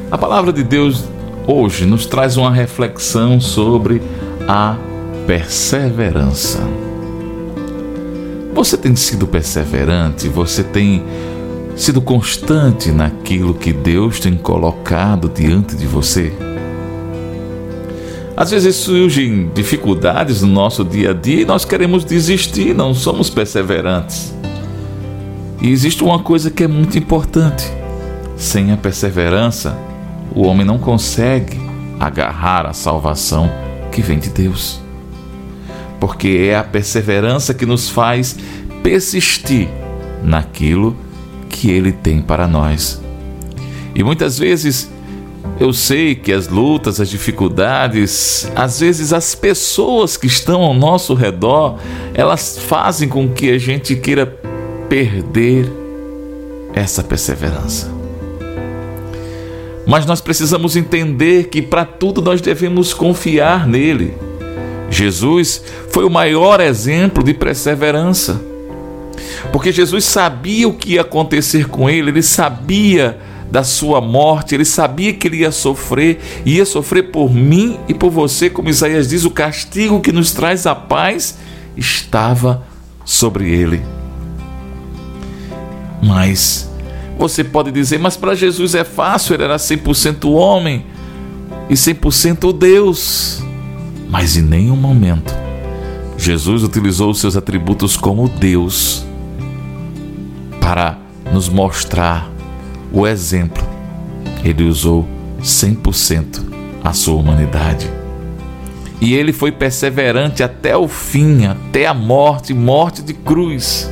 A 0.09 0.17
palavra 0.17 0.53
de 0.53 0.63
Deus 0.63 1.03
hoje 1.45 1.85
nos 1.85 2.05
traz 2.05 2.37
uma 2.37 2.51
reflexão 2.51 3.41
sobre 3.41 4.01
a 4.53 4.75
perseverança. 5.25 6.59
Você 8.53 8.75
tem 8.75 8.93
sido 8.97 9.25
perseverante? 9.25 10.27
Você 10.27 10.61
tem 10.61 11.01
sido 11.77 12.01
constante 12.01 12.91
naquilo 12.91 13.53
que 13.53 13.71
Deus 13.71 14.19
tem 14.19 14.35
colocado 14.35 15.29
diante 15.33 15.73
de 15.77 15.87
você? 15.87 16.33
Às 18.35 18.51
vezes 18.51 18.75
surgem 18.75 19.49
dificuldades 19.55 20.41
no 20.41 20.49
nosso 20.49 20.83
dia 20.83 21.11
a 21.11 21.13
dia 21.13 21.43
e 21.43 21.45
nós 21.45 21.63
queremos 21.63 22.03
desistir, 22.03 22.75
não 22.75 22.93
somos 22.93 23.29
perseverantes. 23.29 24.35
E 25.61 25.69
existe 25.69 26.03
uma 26.03 26.19
coisa 26.19 26.51
que 26.51 26.65
é 26.65 26.67
muito 26.67 26.97
importante: 26.97 27.71
sem 28.35 28.73
a 28.73 28.75
perseverança, 28.75 29.77
o 30.35 30.45
homem 30.45 30.65
não 30.65 30.77
consegue 30.77 31.57
agarrar 31.97 32.65
a 32.65 32.73
salvação 32.73 33.70
que 33.91 34.01
vem 34.01 34.17
de 34.17 34.29
Deus. 34.29 34.79
Porque 35.99 36.47
é 36.49 36.55
a 36.55 36.63
perseverança 36.63 37.53
que 37.53 37.65
nos 37.65 37.89
faz 37.89 38.35
persistir 38.81 39.69
naquilo 40.23 40.95
que 41.49 41.69
Ele 41.69 41.91
tem 41.91 42.21
para 42.21 42.47
nós. 42.47 43.01
E 43.93 44.03
muitas 44.03 44.39
vezes 44.39 44.89
eu 45.59 45.73
sei 45.73 46.15
que 46.15 46.31
as 46.31 46.47
lutas, 46.47 46.99
as 46.99 47.09
dificuldades, 47.09 48.51
às 48.55 48.79
vezes 48.79 49.13
as 49.13 49.35
pessoas 49.35 50.17
que 50.17 50.27
estão 50.27 50.61
ao 50.61 50.73
nosso 50.73 51.13
redor, 51.13 51.77
elas 52.13 52.57
fazem 52.57 53.07
com 53.07 53.29
que 53.29 53.51
a 53.51 53.57
gente 53.57 53.95
queira 53.95 54.25
perder 54.89 55.71
essa 56.73 57.03
perseverança. 57.03 58.00
Mas 59.91 60.05
nós 60.05 60.21
precisamos 60.21 60.77
entender 60.77 61.49
que 61.49 61.61
para 61.61 61.83
tudo 61.83 62.21
nós 62.21 62.39
devemos 62.39 62.93
confiar 62.93 63.67
nele. 63.67 64.13
Jesus 64.89 65.61
foi 65.89 66.05
o 66.05 66.09
maior 66.09 66.61
exemplo 66.61 67.21
de 67.21 67.33
perseverança. 67.33 68.41
Porque 69.51 69.69
Jesus 69.69 70.05
sabia 70.05 70.65
o 70.65 70.73
que 70.73 70.93
ia 70.93 71.01
acontecer 71.01 71.67
com 71.67 71.89
ele, 71.89 72.09
ele 72.09 72.23
sabia 72.23 73.19
da 73.51 73.65
sua 73.65 73.99
morte, 73.99 74.55
ele 74.55 74.63
sabia 74.63 75.11
que 75.11 75.27
ele 75.27 75.39
ia 75.39 75.51
sofrer, 75.51 76.21
ia 76.45 76.65
sofrer 76.65 77.11
por 77.11 77.29
mim 77.29 77.77
e 77.89 77.93
por 77.93 78.11
você, 78.11 78.49
como 78.49 78.69
Isaías 78.69 79.09
diz, 79.09 79.25
o 79.25 79.29
castigo 79.29 79.99
que 79.99 80.13
nos 80.13 80.31
traz 80.31 80.65
a 80.65 80.73
paz 80.73 81.37
estava 81.75 82.63
sobre 83.03 83.51
ele. 83.51 83.81
Mas 86.01 86.70
você 87.21 87.43
pode 87.43 87.71
dizer, 87.71 87.99
mas 87.99 88.17
para 88.17 88.33
Jesus 88.33 88.73
é 88.73 88.83
fácil, 88.83 89.35
ele 89.35 89.43
era 89.43 89.57
100% 89.57 90.29
homem 90.31 90.85
e 91.69 91.75
100% 91.75 92.57
Deus. 92.57 93.43
Mas 94.09 94.35
em 94.35 94.41
nenhum 94.41 94.75
momento 94.75 95.33
Jesus 96.17 96.63
utilizou 96.63 97.11
os 97.11 97.19
seus 97.19 97.37
atributos 97.37 97.95
como 97.95 98.27
Deus 98.27 99.05
para 100.59 100.97
nos 101.31 101.47
mostrar 101.47 102.29
o 102.91 103.07
exemplo. 103.07 103.63
Ele 104.43 104.63
usou 104.63 105.07
100% 105.41 106.43
a 106.83 106.91
sua 106.91 107.15
humanidade. 107.15 107.87
E 108.99 109.13
ele 109.13 109.31
foi 109.31 109.51
perseverante 109.51 110.41
até 110.43 110.75
o 110.75 110.87
fim, 110.87 111.45
até 111.45 111.85
a 111.85 111.93
morte 111.93 112.53
morte 112.53 113.01
de 113.01 113.13
cruz 113.13 113.89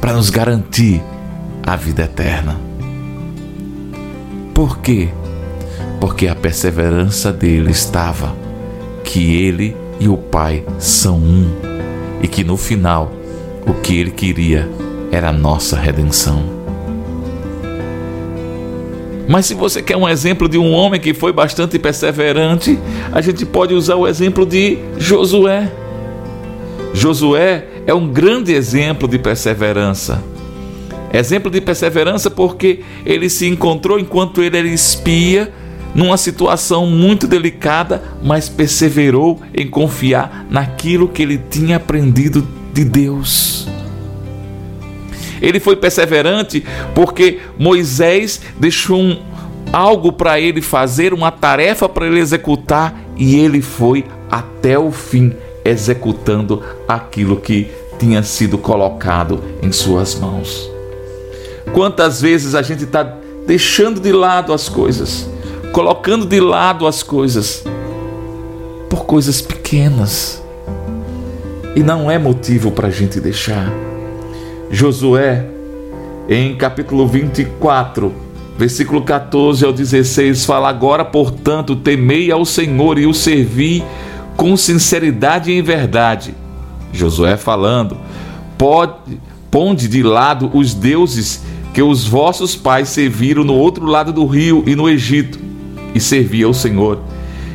para 0.00 0.12
nos 0.12 0.30
garantir 0.30 1.02
a 1.66 1.76
vida 1.76 2.02
eterna. 2.02 2.56
Por 4.54 4.78
quê? 4.78 5.08
Porque 6.00 6.26
a 6.28 6.34
perseverança 6.34 7.32
dele 7.32 7.70
estava 7.70 8.34
que 9.04 9.36
ele 9.42 9.76
e 9.98 10.08
o 10.08 10.16
Pai 10.16 10.64
são 10.78 11.16
um 11.16 11.48
e 12.22 12.28
que 12.28 12.44
no 12.44 12.56
final 12.56 13.12
o 13.66 13.74
que 13.74 13.98
ele 13.98 14.10
queria 14.10 14.68
era 15.10 15.28
a 15.28 15.32
nossa 15.32 15.76
redenção. 15.76 16.42
Mas 19.28 19.46
se 19.46 19.54
você 19.54 19.80
quer 19.80 19.96
um 19.96 20.08
exemplo 20.08 20.48
de 20.48 20.58
um 20.58 20.72
homem 20.72 21.00
que 21.00 21.14
foi 21.14 21.32
bastante 21.32 21.78
perseverante, 21.78 22.78
a 23.12 23.20
gente 23.20 23.46
pode 23.46 23.72
usar 23.72 23.96
o 23.96 24.06
exemplo 24.06 24.44
de 24.44 24.78
Josué. 24.98 25.70
Josué 26.92 27.66
é 27.86 27.94
um 27.94 28.08
grande 28.08 28.52
exemplo 28.52 29.08
de 29.08 29.18
perseverança. 29.18 30.22
Exemplo 31.12 31.50
de 31.50 31.60
perseverança 31.60 32.30
porque 32.30 32.80
ele 33.04 33.28
se 33.28 33.46
encontrou 33.46 33.98
enquanto 33.98 34.42
ele 34.42 34.56
era 34.56 34.68
espia 34.68 35.52
numa 35.94 36.16
situação 36.16 36.86
muito 36.86 37.26
delicada, 37.26 38.02
mas 38.22 38.48
perseverou 38.48 39.40
em 39.54 39.68
confiar 39.68 40.46
naquilo 40.48 41.08
que 41.08 41.22
ele 41.22 41.38
tinha 41.50 41.76
aprendido 41.76 42.46
de 42.72 42.84
Deus. 42.84 43.68
Ele 45.40 45.60
foi 45.60 45.76
perseverante 45.76 46.64
porque 46.94 47.40
Moisés 47.58 48.40
deixou 48.58 49.00
um, 49.00 49.18
algo 49.72 50.12
para 50.12 50.40
ele 50.40 50.62
fazer, 50.62 51.12
uma 51.12 51.30
tarefa 51.30 51.88
para 51.88 52.06
ele 52.06 52.20
executar, 52.20 52.94
e 53.16 53.36
ele 53.36 53.60
foi 53.60 54.04
até 54.30 54.78
o 54.78 54.90
fim 54.90 55.32
executando 55.64 56.62
aquilo 56.88 57.36
que 57.36 57.70
tinha 57.98 58.22
sido 58.22 58.56
colocado 58.56 59.42
em 59.62 59.70
suas 59.70 60.14
mãos. 60.14 60.71
Quantas 61.72 62.20
vezes 62.20 62.54
a 62.54 62.62
gente 62.62 62.84
está 62.84 63.02
deixando 63.46 64.00
de 64.00 64.12
lado 64.12 64.52
as 64.52 64.68
coisas, 64.68 65.28
colocando 65.72 66.26
de 66.26 66.40
lado 66.40 66.86
as 66.86 67.02
coisas 67.02 67.64
por 68.88 69.04
coisas 69.04 69.40
pequenas, 69.40 70.42
e 71.74 71.82
não 71.82 72.10
é 72.10 72.18
motivo 72.18 72.70
para 72.70 72.88
a 72.88 72.90
gente 72.90 73.18
deixar. 73.20 73.72
Josué, 74.70 75.46
em 76.28 76.54
capítulo 76.54 77.06
24, 77.06 78.12
versículo 78.58 79.02
14 79.02 79.64
ao 79.64 79.72
16, 79.72 80.44
fala: 80.44 80.68
Agora, 80.68 81.04
portanto, 81.04 81.74
temei 81.74 82.30
ao 82.30 82.44
Senhor 82.44 82.98
e 82.98 83.06
o 83.06 83.14
servi 83.14 83.82
com 84.36 84.56
sinceridade 84.56 85.50
e 85.50 85.58
em 85.58 85.62
verdade. 85.62 86.34
Josué 86.92 87.38
falando: 87.38 87.96
Pode, 88.58 89.20
ponde 89.50 89.88
de 89.88 90.02
lado 90.02 90.50
os 90.52 90.74
deuses 90.74 91.42
que 91.72 91.82
os 91.82 92.06
vossos 92.06 92.54
pais 92.54 92.88
serviram 92.88 93.44
no 93.44 93.54
outro 93.54 93.86
lado 93.86 94.12
do 94.12 94.26
rio 94.26 94.62
e 94.66 94.76
no 94.76 94.88
Egito, 94.88 95.38
e 95.94 96.00
servi 96.00 96.42
ao 96.42 96.52
Senhor. 96.52 97.00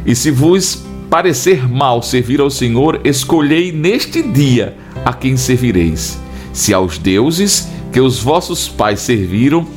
E 0.05 0.15
se 0.15 0.31
vos 0.31 0.85
parecer 1.09 1.67
mal 1.67 2.01
servir 2.01 2.39
ao 2.39 2.49
Senhor, 2.49 3.01
escolhei 3.03 3.71
neste 3.71 4.21
dia 4.21 4.75
a 5.05 5.13
quem 5.13 5.37
servireis 5.37 6.19
se 6.57 6.73
aos 6.73 6.97
deuses 6.97 7.69
que 7.93 8.01
os 8.01 8.19
vossos 8.19 8.67
pais 8.67 8.99
serviram, 9.01 9.67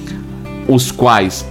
os 0.67 0.91
quais 0.91 1.47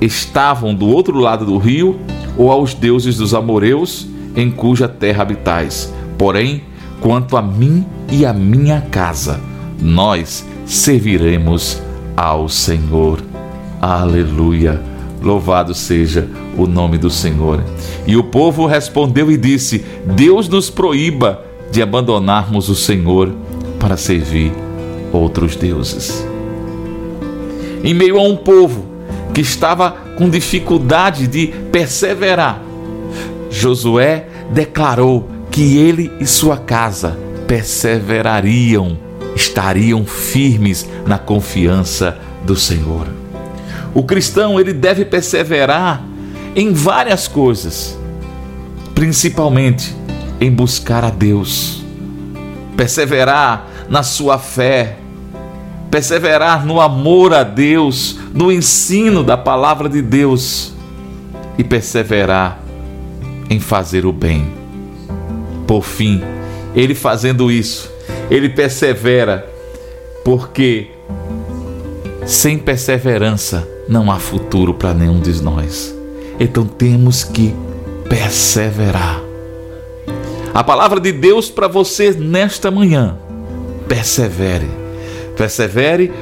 estavam 0.00 0.72
do 0.72 0.86
outro 0.86 1.18
lado 1.18 1.44
do 1.44 1.58
rio, 1.58 1.98
ou 2.38 2.52
aos 2.52 2.72
deuses 2.72 3.16
dos 3.16 3.34
amoreus, 3.34 4.06
em 4.36 4.48
cuja 4.48 4.86
terra 4.86 5.22
habitais. 5.22 5.92
Porém, 6.16 6.62
quanto 7.00 7.36
a 7.36 7.42
mim 7.42 7.84
e 8.12 8.24
a 8.24 8.32
minha 8.32 8.80
casa, 8.80 9.40
nós 9.82 10.46
serviremos 10.64 11.82
ao 12.20 12.50
Senhor. 12.50 13.22
Aleluia. 13.80 14.78
Louvado 15.22 15.74
seja 15.74 16.28
o 16.54 16.66
nome 16.66 16.98
do 16.98 17.08
Senhor. 17.08 17.64
E 18.06 18.14
o 18.14 18.24
povo 18.24 18.66
respondeu 18.66 19.30
e 19.30 19.38
disse: 19.38 19.82
Deus 20.04 20.46
nos 20.46 20.68
proíba 20.68 21.42
de 21.72 21.80
abandonarmos 21.80 22.68
o 22.68 22.74
Senhor 22.74 23.32
para 23.78 23.96
servir 23.96 24.52
outros 25.10 25.56
deuses. 25.56 26.26
Em 27.82 27.94
meio 27.94 28.18
a 28.18 28.22
um 28.22 28.36
povo 28.36 28.84
que 29.32 29.40
estava 29.40 29.90
com 30.18 30.28
dificuldade 30.28 31.26
de 31.26 31.46
perseverar, 31.72 32.60
Josué 33.50 34.26
declarou 34.52 35.26
que 35.50 35.78
ele 35.78 36.12
e 36.20 36.26
sua 36.26 36.58
casa 36.58 37.16
perseverariam, 37.46 38.98
estariam 39.40 40.04
firmes 40.04 40.88
na 41.06 41.18
confiança 41.18 42.18
do 42.44 42.54
Senhor. 42.54 43.06
O 43.94 44.02
cristão 44.04 44.60
ele 44.60 44.72
deve 44.72 45.04
perseverar 45.04 46.02
em 46.54 46.72
várias 46.72 47.26
coisas, 47.26 47.98
principalmente 48.94 49.94
em 50.40 50.50
buscar 50.50 51.04
a 51.04 51.10
Deus, 51.10 51.82
perseverar 52.76 53.66
na 53.88 54.02
sua 54.02 54.38
fé, 54.38 54.96
perseverar 55.90 56.64
no 56.64 56.80
amor 56.80 57.34
a 57.34 57.42
Deus, 57.42 58.18
no 58.32 58.52
ensino 58.52 59.24
da 59.24 59.36
palavra 59.36 59.88
de 59.88 60.00
Deus 60.00 60.72
e 61.58 61.64
perseverar 61.64 62.60
em 63.48 63.58
fazer 63.58 64.06
o 64.06 64.12
bem. 64.12 64.52
Por 65.66 65.82
fim, 65.82 66.22
ele 66.74 66.94
fazendo 66.94 67.50
isso, 67.50 67.89
ele 68.30 68.48
persevera, 68.48 69.50
porque 70.24 70.88
sem 72.24 72.56
perseverança 72.56 73.68
não 73.88 74.10
há 74.10 74.18
futuro 74.18 74.72
para 74.72 74.94
nenhum 74.94 75.20
de 75.20 75.42
nós. 75.42 75.94
Então 76.38 76.64
temos 76.64 77.24
que 77.24 77.54
perseverar. 78.08 79.20
A 80.54 80.62
palavra 80.62 81.00
de 81.00 81.12
Deus 81.12 81.50
para 81.50 81.68
você 81.68 82.12
nesta 82.12 82.70
manhã. 82.70 83.18
Persevere. 83.88 84.68
Persevere 85.36 86.12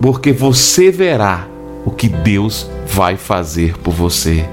porque 0.00 0.32
você 0.32 0.90
verá 0.90 1.48
o 1.84 1.90
que 1.90 2.08
Deus 2.08 2.68
vai 2.86 3.16
fazer 3.16 3.76
por 3.78 3.92
você. 3.92 4.48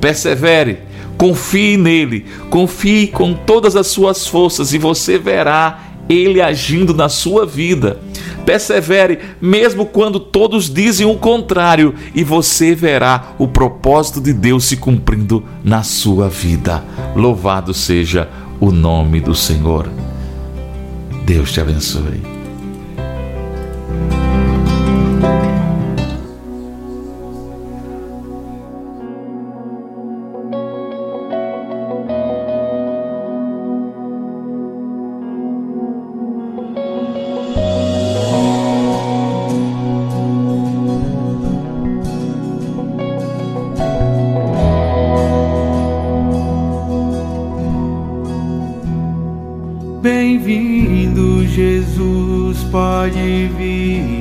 Persevere, 0.00 0.80
confie 1.16 1.76
nele, 1.76 2.26
confie 2.50 3.06
com 3.08 3.34
todas 3.34 3.76
as 3.76 3.86
suas 3.86 4.26
forças 4.26 4.72
e 4.72 4.78
você 4.78 5.18
verá 5.18 5.93
ele 6.08 6.40
agindo 6.40 6.94
na 6.94 7.08
sua 7.08 7.46
vida. 7.46 7.98
Persevere, 8.44 9.20
mesmo 9.40 9.86
quando 9.86 10.20
todos 10.20 10.72
dizem 10.72 11.06
o 11.06 11.16
contrário, 11.16 11.94
e 12.14 12.22
você 12.22 12.74
verá 12.74 13.34
o 13.38 13.48
propósito 13.48 14.20
de 14.20 14.32
Deus 14.32 14.64
se 14.64 14.76
cumprindo 14.76 15.42
na 15.62 15.82
sua 15.82 16.28
vida. 16.28 16.84
Louvado 17.16 17.72
seja 17.72 18.28
o 18.60 18.70
nome 18.70 19.20
do 19.20 19.34
Senhor. 19.34 19.88
Deus 21.24 21.52
te 21.52 21.60
abençoe. 21.60 22.33
Jesus, 53.04 53.14
pode 53.14 54.13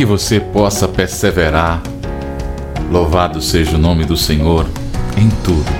Que 0.00 0.06
você 0.06 0.40
possa 0.40 0.88
perseverar. 0.88 1.82
Louvado 2.90 3.42
seja 3.42 3.76
o 3.76 3.78
nome 3.78 4.06
do 4.06 4.16
Senhor 4.16 4.64
em 5.14 5.28
tudo. 5.44 5.70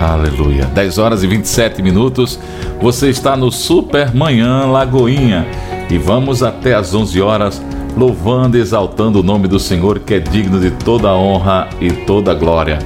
Aleluia. 0.00 0.64
10 0.64 0.96
horas 0.96 1.22
e 1.22 1.26
27 1.26 1.82
minutos. 1.82 2.40
Você 2.80 3.10
está 3.10 3.36
no 3.36 3.52
Super 3.52 4.14
Manhã 4.14 4.64
Lagoinha. 4.64 5.46
E 5.90 5.98
vamos 5.98 6.42
até 6.42 6.74
às 6.74 6.94
11 6.94 7.20
horas 7.20 7.62
louvando 7.94 8.56
e 8.56 8.60
exaltando 8.62 9.20
o 9.20 9.22
nome 9.22 9.46
do 9.46 9.60
Senhor 9.60 9.98
que 9.98 10.14
é 10.14 10.18
digno 10.18 10.58
de 10.58 10.70
toda 10.70 11.10
a 11.10 11.14
honra 11.14 11.68
e 11.78 11.92
toda 11.92 12.30
a 12.30 12.34
glória. 12.34 12.78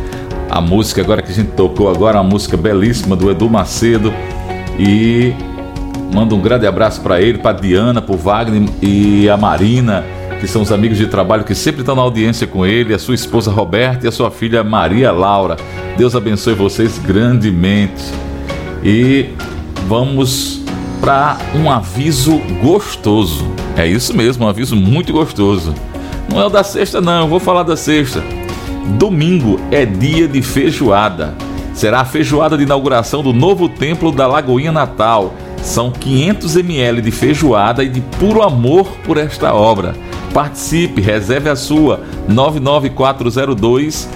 A 0.51 0.61
música 0.61 1.01
agora 1.01 1.23
que 1.23 1.31
a 1.31 1.35
gente 1.35 1.53
tocou 1.53 1.89
agora, 1.89 2.21
uma 2.21 2.29
música 2.29 2.57
belíssima 2.57 3.15
do 3.15 3.31
Edu 3.31 3.49
Macedo 3.49 4.13
e 4.77 5.33
mando 6.13 6.35
um 6.35 6.41
grande 6.41 6.67
abraço 6.67 7.01
para 7.03 7.23
ele, 7.23 7.39
para 7.39 7.53
Diana, 7.53 8.03
para 8.03 8.17
Wagner 8.17 8.69
e 8.83 9.31
a 9.31 9.37
Marina, 9.37 10.05
que 10.43 10.49
são 10.49 10.63
os 10.63 10.73
amigos 10.73 10.99
de 10.99 11.07
trabalho 11.07 11.45
que 11.45 11.55
sempre 11.55 11.83
estão 11.83 11.95
na 11.95 12.03
audiência 12.03 12.49
com 12.49 12.67
ele, 12.67 12.93
a 12.93 12.99
sua 12.99 13.15
esposa 13.15 13.49
Roberta 13.49 14.07
e 14.07 14.09
a 14.09 14.11
sua 14.11 14.29
filha 14.29 14.65
Maria 14.65 15.13
Laura. 15.13 15.57
Deus 15.97 16.17
abençoe 16.17 16.53
vocês 16.53 16.99
grandemente. 16.99 18.03
E 18.83 19.27
vamos 19.87 20.61
para 21.01 21.39
um 21.55 21.71
aviso 21.71 22.41
gostoso. 22.61 23.47
É 23.77 23.87
isso 23.87 24.17
mesmo, 24.17 24.45
um 24.45 24.49
aviso 24.49 24.75
muito 24.75 25.13
gostoso. 25.13 25.73
Não 26.29 26.41
é 26.41 26.47
o 26.47 26.51
da 26.51 26.65
sexta, 26.65 27.01
não, 27.01 27.21
eu 27.21 27.29
vou 27.29 27.39
falar 27.39 27.63
da 27.63 27.77
sexta. 27.77 28.21
Domingo 28.99 29.61
é 29.71 29.87
dia 29.87 30.27
de 30.27 30.43
feijoada. 30.43 31.35
Será 31.73 32.01
a 32.01 32.05
feijoada 32.05 32.57
de 32.59 32.65
inauguração 32.65 33.23
do 33.23 33.33
novo 33.33 33.69
templo 33.69 34.11
da 34.11 34.27
Lagoinha 34.27 34.73
Natal. 34.73 35.35
São 35.63 35.93
500 35.93 36.57
ml 36.57 37.01
de 37.01 37.13
feijoada 37.13 37.85
e 37.85 37.89
de 37.89 38.01
puro 38.01 38.43
amor 38.43 38.89
por 39.05 39.17
esta 39.17 39.55
obra. 39.55 39.95
Participe, 40.33 41.01
reserve 41.01 41.49
a 41.51 41.57
sua 41.57 42.01
99402 42.29 44.09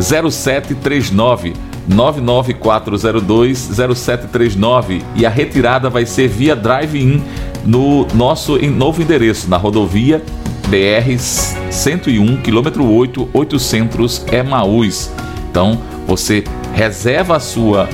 0739 0.00 1.54
99402 1.88 3.58
0739 3.94 5.02
e 5.14 5.24
a 5.24 5.30
retirada 5.30 5.88
vai 5.88 6.04
ser 6.04 6.28
via 6.28 6.54
drive-in 6.54 7.22
no 7.64 8.06
nosso 8.14 8.58
novo 8.68 9.00
endereço 9.02 9.48
na 9.48 9.56
rodovia 9.56 10.22
BR 10.68 11.18
101 11.70 12.42
quilômetro 12.42 12.84
8 12.84 13.30
800 13.32 14.26
Emaús. 14.30 15.10
Então 15.50 15.78
você 16.06 16.44
reserva 16.74 17.36
a 17.36 17.40
sua 17.40 17.88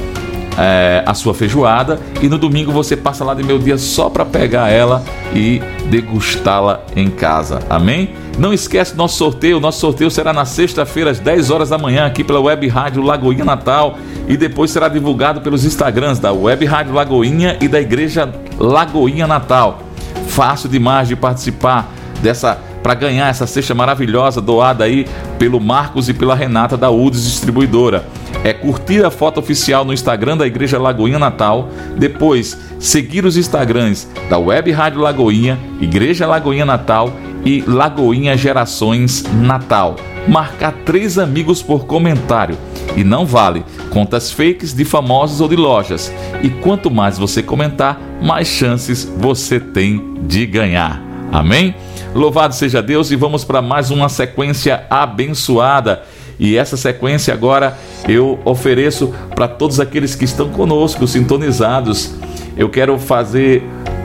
é, 0.59 1.03
a 1.07 1.15
sua 1.15 1.35
feijoada 1.35 1.99
e 2.23 2.29
no 2.29 2.39
domingo 2.39 2.73
você 2.73 2.97
passa 2.97 3.25
lá 3.25 3.35
de 3.35 3.43
meu 3.43 3.59
dia 3.59 3.77
só 3.77 4.09
para 4.09 4.25
pegar 4.25 4.69
ela 4.71 5.03
e 5.35 5.61
degustá-la 5.91 6.81
em 6.95 7.11
casa. 7.11 7.61
Amém? 7.69 8.15
Não 8.39 8.53
esquece 8.53 8.97
nosso 8.97 9.17
sorteio. 9.17 9.61
Nosso 9.61 9.81
sorteio 9.81 10.11
será 10.11 10.33
na 10.33 10.45
sexta-feira 10.45 11.11
às 11.11 11.19
10 11.19 11.51
horas 11.51 11.69
da 11.71 11.79
manhã 11.79 12.07
aqui 12.07 12.25
pela 12.25 12.41
Web 12.41 12.67
Rádio 12.69 13.03
Lagoinha 13.03 13.45
Natal 13.45 13.99
e 14.29 14.37
depois 14.37 14.71
será 14.71 14.89
divulgado 14.89 15.41
pelos 15.41 15.65
Instagrams 15.65 16.19
da 16.19 16.33
Web 16.33 16.65
Rádio 16.65 16.93
Lagoinha 16.93 17.57
e 17.61 17.69
da 17.69 17.81
Igreja 17.81 18.33
Lagoinha 18.59 19.27
Natal. 19.27 19.81
Fácil 20.29 20.69
demais 20.69 21.09
de 21.09 21.17
participar 21.17 21.93
dessa 22.23 22.59
para 22.83 22.95
ganhar 22.95 23.29
essa 23.29 23.47
cesta 23.47 23.75
maravilhosa 23.75 24.43
doada 24.43 24.85
aí 24.85 25.07
pelo 25.39 25.59
Marcos 25.59 26.11
e 26.11 26.13
pela 26.13 26.35
Renata 26.35 26.77
da 26.77 26.91
UDES 26.91 27.25
Distribuidora. 27.25 28.05
É 28.45 28.53
curtir 28.53 29.03
a 29.03 29.11
foto 29.11 29.41
oficial 29.41 29.87
no 29.87 29.93
Instagram 29.93 30.37
da 30.37 30.47
Igreja 30.47 30.79
Lagoinha 30.79 31.19
Natal, 31.19 31.71
depois 31.97 32.57
seguir 32.79 33.25
os 33.25 33.39
Instagrams 33.39 34.07
da 34.29 34.39
Web 34.39 34.71
Rádio 34.71 35.01
Lagoinha, 35.01 35.59
Igreja 35.81 36.27
Lagoinha 36.27 36.67
Natal 36.67 37.11
e 37.43 37.65
Lagoinha 37.67 38.37
Gerações 38.37 39.25
Natal. 39.41 39.97
Marcar 40.29 40.73
três 40.85 41.19
amigos 41.19 41.63
por 41.63 41.87
comentário. 41.87 42.57
E 42.95 43.03
não 43.03 43.25
vale 43.25 43.65
contas 43.91 44.31
fakes 44.31 44.75
de 44.75 44.85
famosos 44.85 45.41
ou 45.41 45.49
de 45.49 45.57
lojas. 45.57 46.13
E 46.43 46.51
quanto 46.51 46.91
mais 46.91 47.19
você 47.19 47.43
comentar, 47.43 47.99
mais 48.23 48.47
chances 48.47 49.11
você 49.17 49.59
tem 49.59 50.15
de 50.23 50.45
ganhar. 50.45 51.03
Amém? 51.33 51.75
Louvado 52.15 52.55
seja 52.55 52.83
Deus 52.83 53.11
e 53.11 53.17
vamos 53.17 53.43
para 53.43 53.61
mais 53.61 53.91
uma 53.91 54.09
sequência 54.09 54.85
abençoada. 54.89 56.05
E 56.39 56.57
essa 56.57 56.77
sequência 56.77 57.33
agora 57.33 57.77
eu 58.09 58.39
ofereço 58.45 59.13
para 59.35 59.49
todos 59.49 59.81
aqueles 59.81 60.15
que 60.15 60.25
estão 60.25 60.49
conosco, 60.49 61.07
sintonizados. 61.07 62.15
Eu 62.57 62.69
quero 62.69 62.99
fazer, 62.99 63.63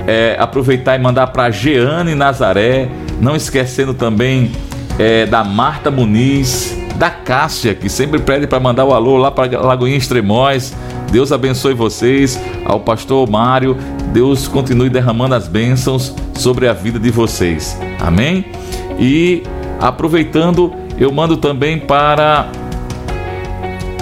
é, 0.07 0.35
aproveitar 0.39 0.95
e 0.95 0.99
mandar 1.01 1.27
para 1.27 1.49
Jeane 1.49 2.15
Nazaré, 2.15 2.89
não 3.19 3.35
esquecendo 3.35 3.93
também 3.93 4.51
é, 4.97 5.25
da 5.25 5.43
Marta 5.43 5.89
Muniz, 5.89 6.77
da 6.95 7.09
Cássia, 7.09 7.73
que 7.73 7.89
sempre 7.89 8.19
pede 8.19 8.45
para 8.45 8.59
mandar 8.59 8.85
o 8.85 8.93
alô 8.93 9.17
lá 9.17 9.31
para 9.31 9.59
Lagoinha 9.61 9.97
Extremóis. 9.97 10.75
Deus 11.11 11.31
abençoe 11.31 11.73
vocês, 11.73 12.39
ao 12.65 12.81
pastor 12.81 13.27
Mário, 13.27 13.75
Deus 14.13 14.47
continue 14.47 14.89
derramando 14.89 15.33
as 15.33 15.47
bênçãos 15.47 16.13
sobre 16.35 16.67
a 16.67 16.73
vida 16.73 16.99
de 16.99 17.09
vocês. 17.09 17.79
Amém? 17.99 18.45
E 18.99 19.43
aproveitando, 19.79 20.73
eu 20.99 21.11
mando 21.11 21.37
também 21.37 21.79
para 21.79 22.49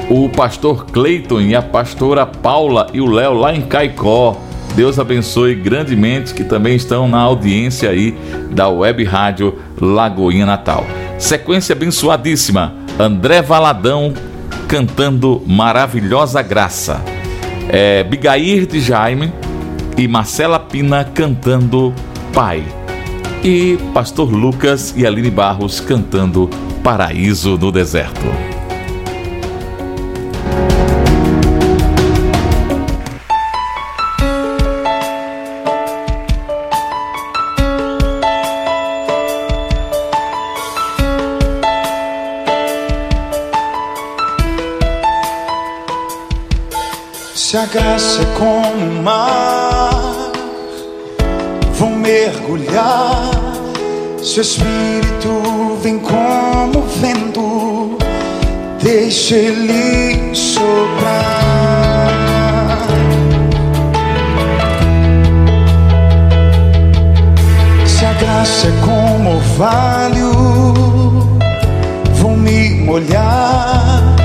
o 0.09 0.29
pastor 0.29 0.85
Cleiton 0.85 1.41
e 1.41 1.55
a 1.55 1.61
pastora 1.61 2.25
Paula 2.25 2.87
e 2.93 2.99
o 2.99 3.05
Léo 3.05 3.33
lá 3.33 3.53
em 3.53 3.61
Caicó. 3.61 4.35
Deus 4.75 4.99
abençoe 4.99 5.55
grandemente 5.55 6.33
que 6.33 6.43
também 6.43 6.75
estão 6.75 7.07
na 7.07 7.19
audiência 7.19 7.89
aí 7.89 8.17
da 8.51 8.67
Web 8.67 9.03
Rádio 9.03 9.59
Lagoinha 9.79 10.45
Natal. 10.45 10.85
Sequência 11.17 11.73
abençoadíssima. 11.73 12.73
André 12.99 13.41
Valadão 13.41 14.13
cantando 14.67 15.41
Maravilhosa 15.45 16.41
Graça. 16.41 17.01
É, 17.69 18.03
Bigair 18.03 18.65
de 18.65 18.79
Jaime 18.79 19.31
e 19.97 20.07
Marcela 20.07 20.59
Pina 20.59 21.03
cantando 21.03 21.93
Pai. 22.33 22.63
E 23.43 23.77
Pastor 23.93 24.31
Lucas 24.31 24.93
e 24.95 25.05
Aline 25.05 25.29
Barros 25.29 25.79
cantando 25.79 26.49
Paraíso 26.87 27.57
no 27.57 27.69
Deserto. 27.69 28.21
Se 47.35 47.57
agacha 47.57 48.25
como 48.37 48.85
o 48.85 49.03
mar, 49.03 50.31
vou 51.73 51.89
mergulhar. 51.89 53.29
Seu 54.23 54.41
espírito 54.41 55.66
vem 55.81 55.99
como 55.99 56.81
vento, 56.99 57.97
deixa 58.81 59.35
ele 59.35 60.33
soprar. 60.35 62.07
Se 67.85 68.05
a 68.05 68.13
graça 68.13 68.67
é 68.67 68.71
como 68.85 69.35
orvalho, 69.37 70.31
vou 72.15 72.35
me 72.35 72.69
molhar. 72.85 74.15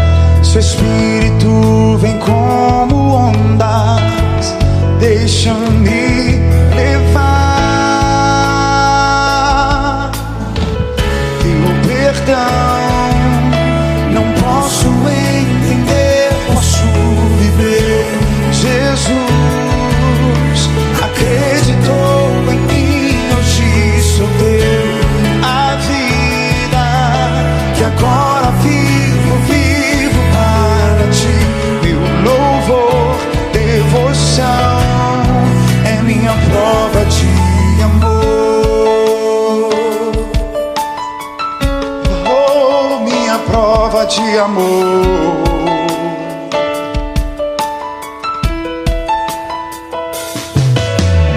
Seu 0.43 0.61
espírito 0.61 1.99
vem 1.99 2.19
como 2.19 3.15
ondas, 3.15 4.55
deixa-me 5.01 6.02
vivo, 28.63 29.35
vivo 29.49 30.21
para 30.33 31.07
ti. 31.11 31.37
Meu 31.83 32.01
louvor, 32.25 33.17
devoção 33.53 34.81
é 35.85 36.03
minha 36.03 36.35
prova 36.49 37.05
de 37.07 37.83
amor. 37.83 38.13
Oh, 42.27 42.99
minha 43.01 43.39
prova 43.39 44.05
de 44.07 44.39
amor. 44.39 45.53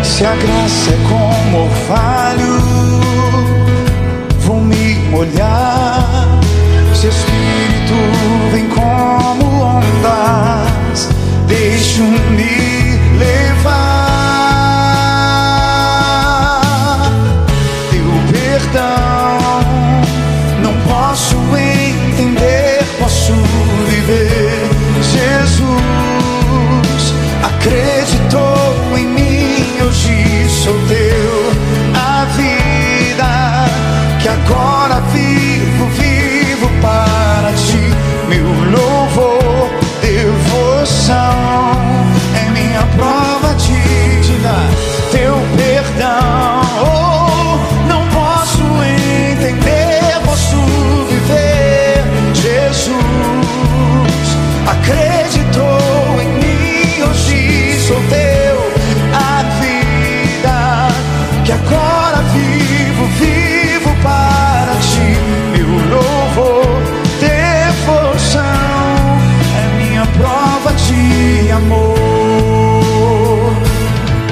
Se 0.03 0.25
a 0.25 0.33
graça 0.33 0.91
é 0.91 0.97
como 1.09 1.65
orvalho, 1.65 2.61
vou 4.39 4.61
me 4.61 4.95
molhar. 5.09 5.54
Shoot. 11.95 12.24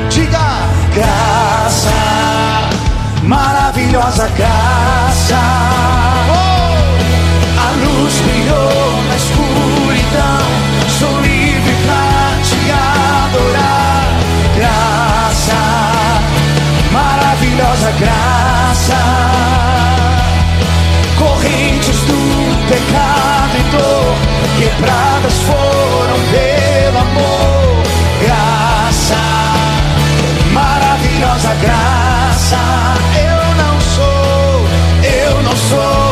Diga 0.10 0.68
graça, 0.94 1.90
maravilhosa 3.24 4.28
graça. 4.36 5.40
Oh! 6.30 6.44
A 7.62 7.72
luz 7.86 8.14
brilhou 8.20 9.04
na 9.08 9.16
escuridão, 9.16 10.48
sou 11.00 11.22
livre 11.22 11.76
pra 11.86 12.06
te 12.44 12.60
adorar. 13.24 14.04
Graça, 14.58 15.62
maravilhosa 16.92 17.92
graça. 18.02 19.00
Correntes 21.18 22.00
do 22.02 22.20
pecado 22.68 23.56
e 23.58 23.64
dor, 23.72 24.14
quebradas 24.60 25.38
foram 25.44 25.63
graça. 31.62 32.58
Eu 33.16 33.56
não 33.56 33.82
sou, 33.82 34.68
eu 35.04 35.44
não 35.44 35.56
sou 35.56 36.03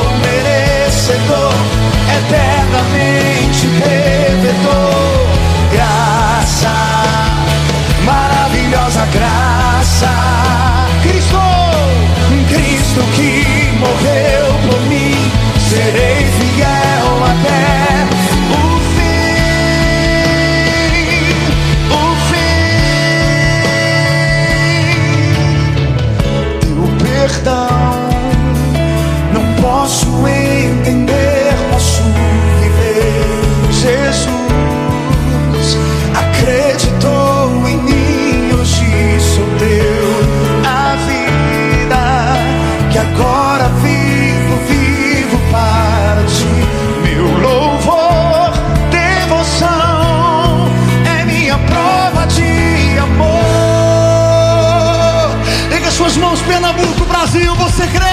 Suas 56.12 56.18
mãos, 56.18 56.42
Pernambuco, 56.42 57.06
Brasil, 57.06 57.56
você 57.56 57.88
crê? 57.88 58.04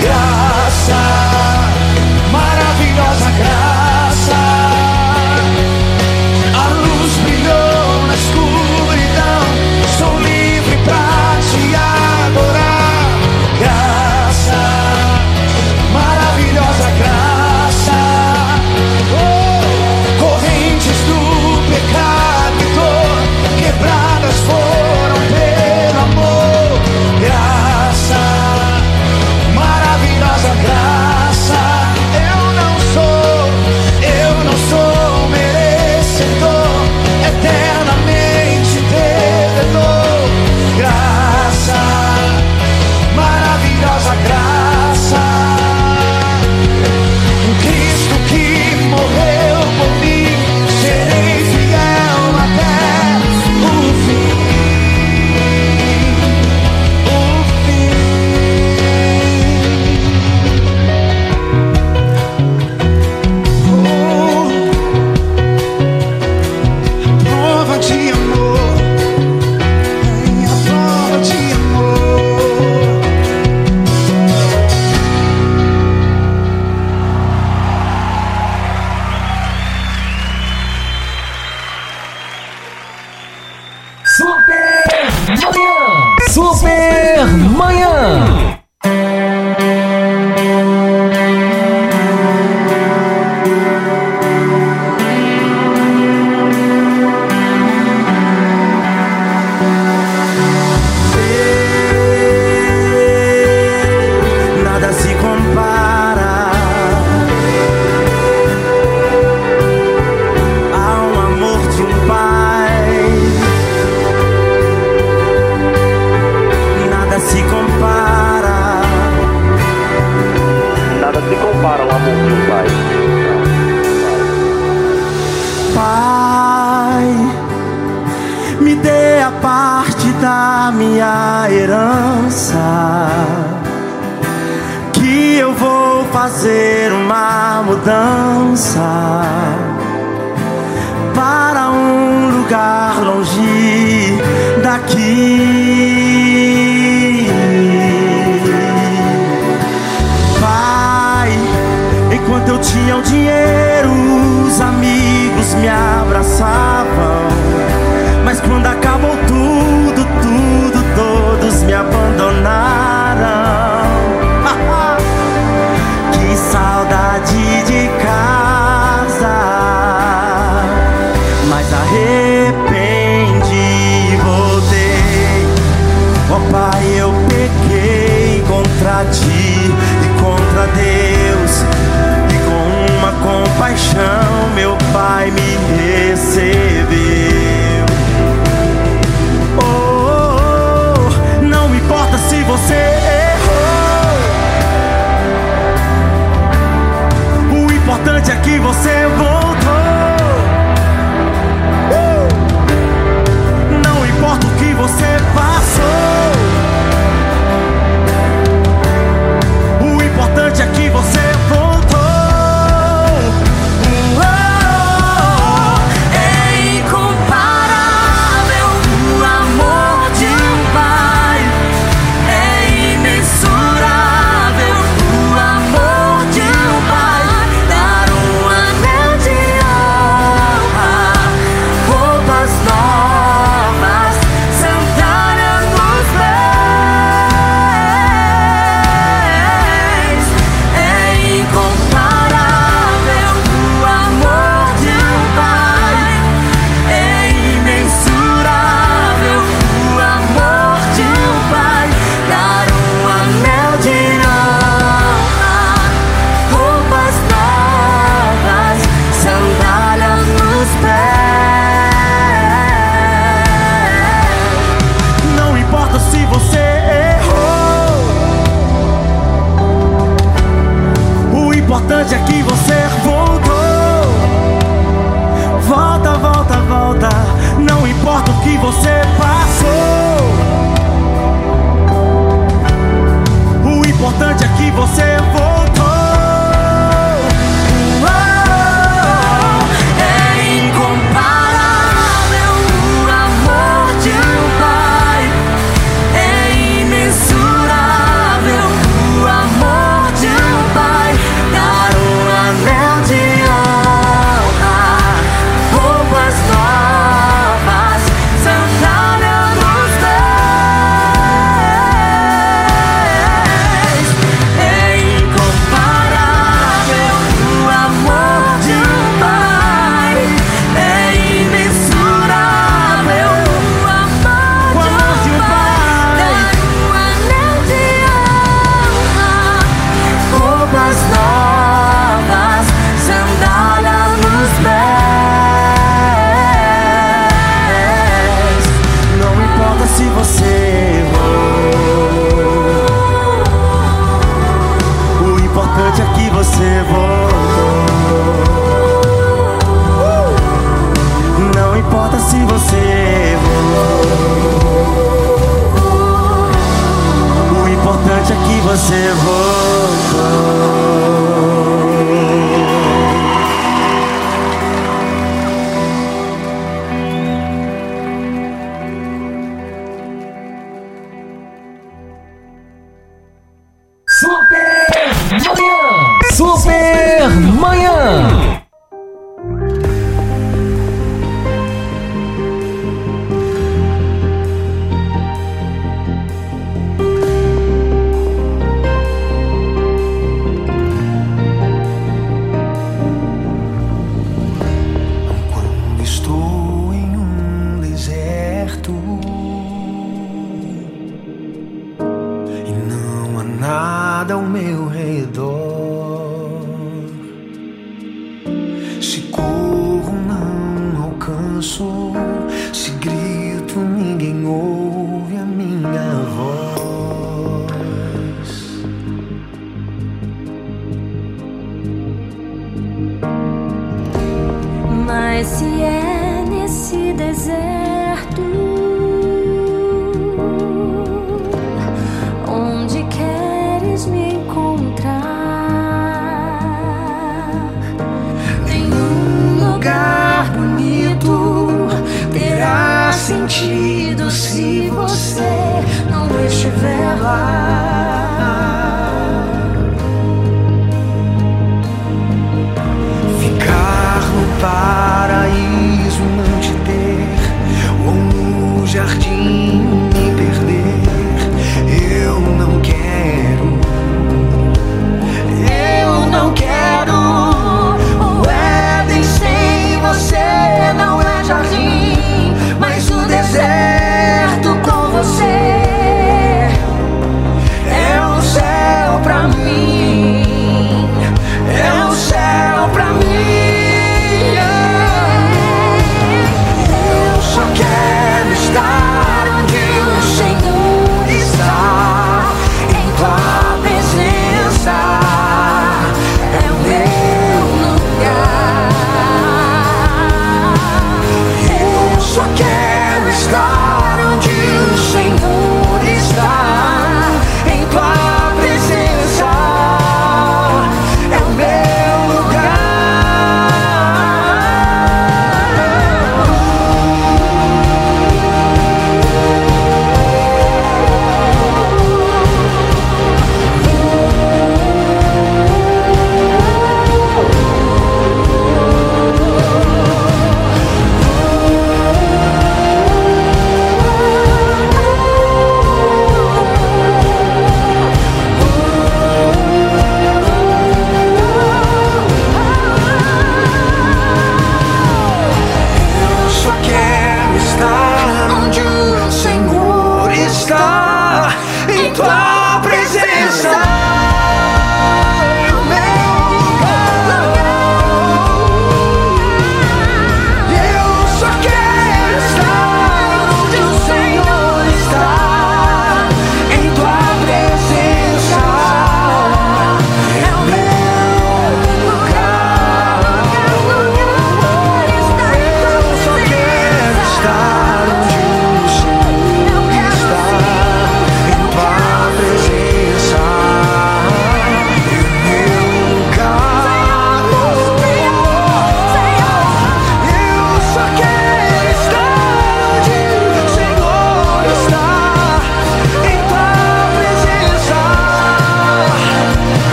Graça, 0.00 0.96
maravilhosa 2.30 3.30
graça. 3.32 3.71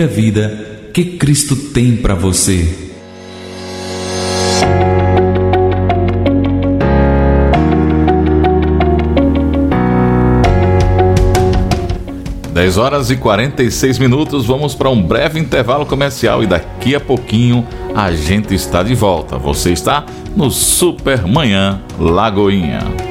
primeira 0.00 0.06
vida 0.06 0.90
que 0.94 1.04
Cristo 1.04 1.54
tem 1.54 1.96
para 1.96 2.14
você. 2.14 2.90
Dez 12.52 12.76
horas 12.76 13.10
e 13.10 13.16
46 13.16 13.98
minutos, 13.98 14.46
vamos 14.46 14.74
para 14.74 14.88
um 14.88 15.02
breve 15.02 15.38
intervalo 15.38 15.84
comercial 15.84 16.42
e 16.42 16.46
daqui 16.46 16.94
a 16.94 17.00
pouquinho 17.00 17.66
a 17.94 18.12
gente 18.12 18.54
está 18.54 18.82
de 18.82 18.94
volta. 18.94 19.38
Você 19.38 19.72
está 19.72 20.04
no 20.34 20.50
Super 20.50 21.26
Manhã 21.26 21.80
Lagoinha. 21.98 23.09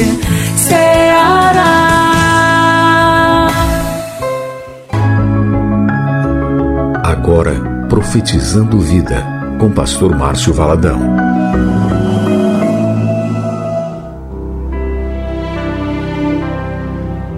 Ceará. 0.57 1.61
Agora, 7.03 7.53
profetizando 7.87 8.79
vida, 8.79 9.23
com 9.59 9.69
pastor 9.69 10.17
Márcio 10.17 10.51
Valadão. 10.51 10.99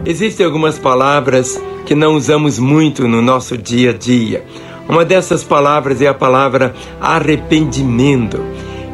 Existem 0.05 0.45
algumas 0.45 0.79
palavras 0.79 1.59
que 1.85 1.95
não 1.95 2.15
usamos 2.15 2.57
muito 2.57 3.07
no 3.07 3.21
nosso 3.21 3.57
dia 3.57 3.91
a 3.91 3.93
dia. 3.93 4.43
Uma 4.89 5.05
dessas 5.05 5.43
palavras 5.43 6.01
é 6.01 6.07
a 6.07 6.13
palavra 6.13 6.73
arrependimento. 6.99 8.39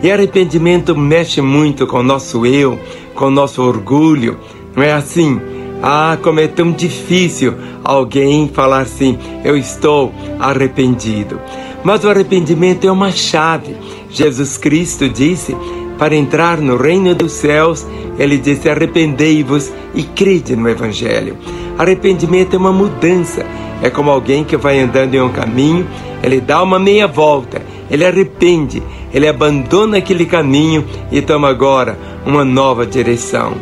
E 0.03 0.11
arrependimento 0.11 0.95
mexe 0.95 1.41
muito 1.41 1.88
com 1.88 1.99
o 1.99 2.03
nosso 2.03 2.45
eu, 2.45 2.80
com 3.13 3.26
o 3.26 3.31
nosso 3.31 3.61
orgulho. 3.61 4.38
Não 4.76 4.84
é 4.84 4.93
assim? 4.93 5.39
Ah, 5.81 6.18
como 6.22 6.39
é 6.39 6.47
tão 6.47 6.72
difícil 6.72 7.55
alguém 7.84 8.49
falar 8.53 8.81
assim: 8.81 9.18
eu 9.43 9.57
estou 9.57 10.13
arrependido. 10.39 11.39
Mas 11.84 12.03
o 12.03 12.09
arrependimento 12.09 12.85
é 12.85 12.91
uma 12.91 13.11
chave. 13.11 13.76
Jesus 14.09 14.57
Cristo 14.57 15.09
disse: 15.09 15.55
para 16.02 16.15
entrar 16.15 16.57
no 16.57 16.78
reino 16.78 17.14
dos 17.14 17.32
céus, 17.32 17.86
ele 18.18 18.40
disse: 18.40 18.68
arrependei-vos 18.68 19.72
e 19.94 20.02
crede 20.02 20.56
no 20.56 20.68
Evangelho. 20.68 21.38
Arrependimento 21.78 22.56
é 22.56 22.57
uma 22.57 22.72
mudança. 22.72 23.45
É 23.84 23.90
como 23.91 24.10
alguém 24.10 24.44
que 24.44 24.57
vai 24.57 24.80
andando 24.80 25.14
em 25.14 25.22
um 25.22 25.30
caminho, 25.30 25.88
ele 26.23 26.41
dá 26.41 26.64
uma 26.64 26.80
meia 26.80 27.07
volta, 27.07 27.61
ele 27.88 28.03
arrepende, 28.03 28.82
ele 29.14 29.28
abandona 29.28 29.98
aquele 29.98 30.26
caminho 30.26 30.84
e 31.11 31.22
toma 31.22 31.49
agora 31.49 31.95
uma 32.26 32.44
nova 32.44 32.84
direção. 32.84 33.53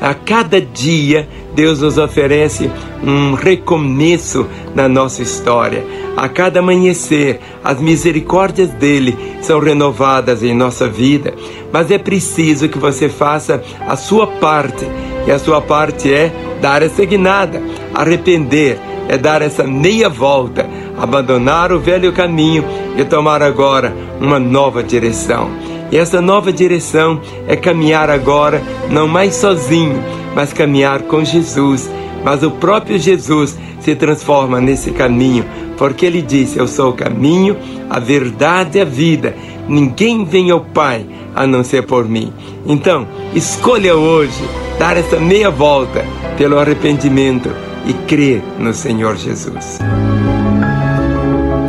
A 0.00 0.14
cada 0.14 0.60
dia, 0.60 1.28
Deus 1.58 1.80
nos 1.80 1.98
oferece 1.98 2.70
um 3.02 3.34
recomeço 3.34 4.46
na 4.76 4.88
nossa 4.88 5.22
história. 5.22 5.84
A 6.16 6.28
cada 6.28 6.60
amanhecer, 6.60 7.40
as 7.64 7.80
misericórdias 7.80 8.70
dele 8.70 9.18
são 9.42 9.58
renovadas 9.58 10.44
em 10.44 10.54
nossa 10.54 10.86
vida, 10.86 11.34
mas 11.72 11.90
é 11.90 11.98
preciso 11.98 12.68
que 12.68 12.78
você 12.78 13.08
faça 13.08 13.60
a 13.88 13.96
sua 13.96 14.28
parte, 14.28 14.86
e 15.26 15.32
a 15.32 15.38
sua 15.40 15.60
parte 15.60 16.14
é 16.14 16.32
dar 16.62 16.80
essa 16.80 17.04
guinada, 17.04 17.60
arrepender, 17.92 18.78
é 19.08 19.18
dar 19.18 19.42
essa 19.42 19.64
meia 19.64 20.08
volta, 20.08 20.64
abandonar 20.96 21.72
o 21.72 21.80
velho 21.80 22.12
caminho 22.12 22.64
e 22.96 23.04
tomar 23.04 23.42
agora 23.42 23.92
uma 24.20 24.38
nova 24.38 24.80
direção. 24.80 25.50
E 25.90 25.96
essa 25.96 26.20
nova 26.20 26.52
direção 26.52 27.20
é 27.48 27.56
caminhar 27.56 28.10
agora 28.10 28.62
não 28.90 29.08
mais 29.08 29.34
sozinho, 29.34 30.00
mas 30.38 30.52
caminhar 30.52 31.02
com 31.02 31.24
Jesus. 31.24 31.90
Mas 32.24 32.44
o 32.44 32.50
próprio 32.52 32.96
Jesus 32.96 33.58
se 33.80 33.96
transforma 33.96 34.60
nesse 34.60 34.92
caminho, 34.92 35.44
porque 35.76 36.06
ele 36.06 36.22
disse: 36.22 36.58
Eu 36.58 36.68
sou 36.68 36.90
o 36.90 36.92
caminho, 36.92 37.56
a 37.90 37.98
verdade 37.98 38.78
e 38.78 38.80
a 38.80 38.84
vida. 38.84 39.34
Ninguém 39.68 40.24
vem 40.24 40.52
ao 40.52 40.60
Pai 40.60 41.04
a 41.34 41.44
não 41.44 41.64
ser 41.64 41.82
por 41.82 42.08
mim. 42.08 42.32
Então, 42.64 43.08
escolha 43.34 43.96
hoje 43.96 44.44
dar 44.78 44.96
essa 44.96 45.18
meia 45.18 45.50
volta 45.50 46.04
pelo 46.36 46.56
arrependimento 46.56 47.50
e 47.84 47.92
crer 47.92 48.40
no 48.60 48.72
Senhor 48.72 49.16
Jesus. 49.16 49.80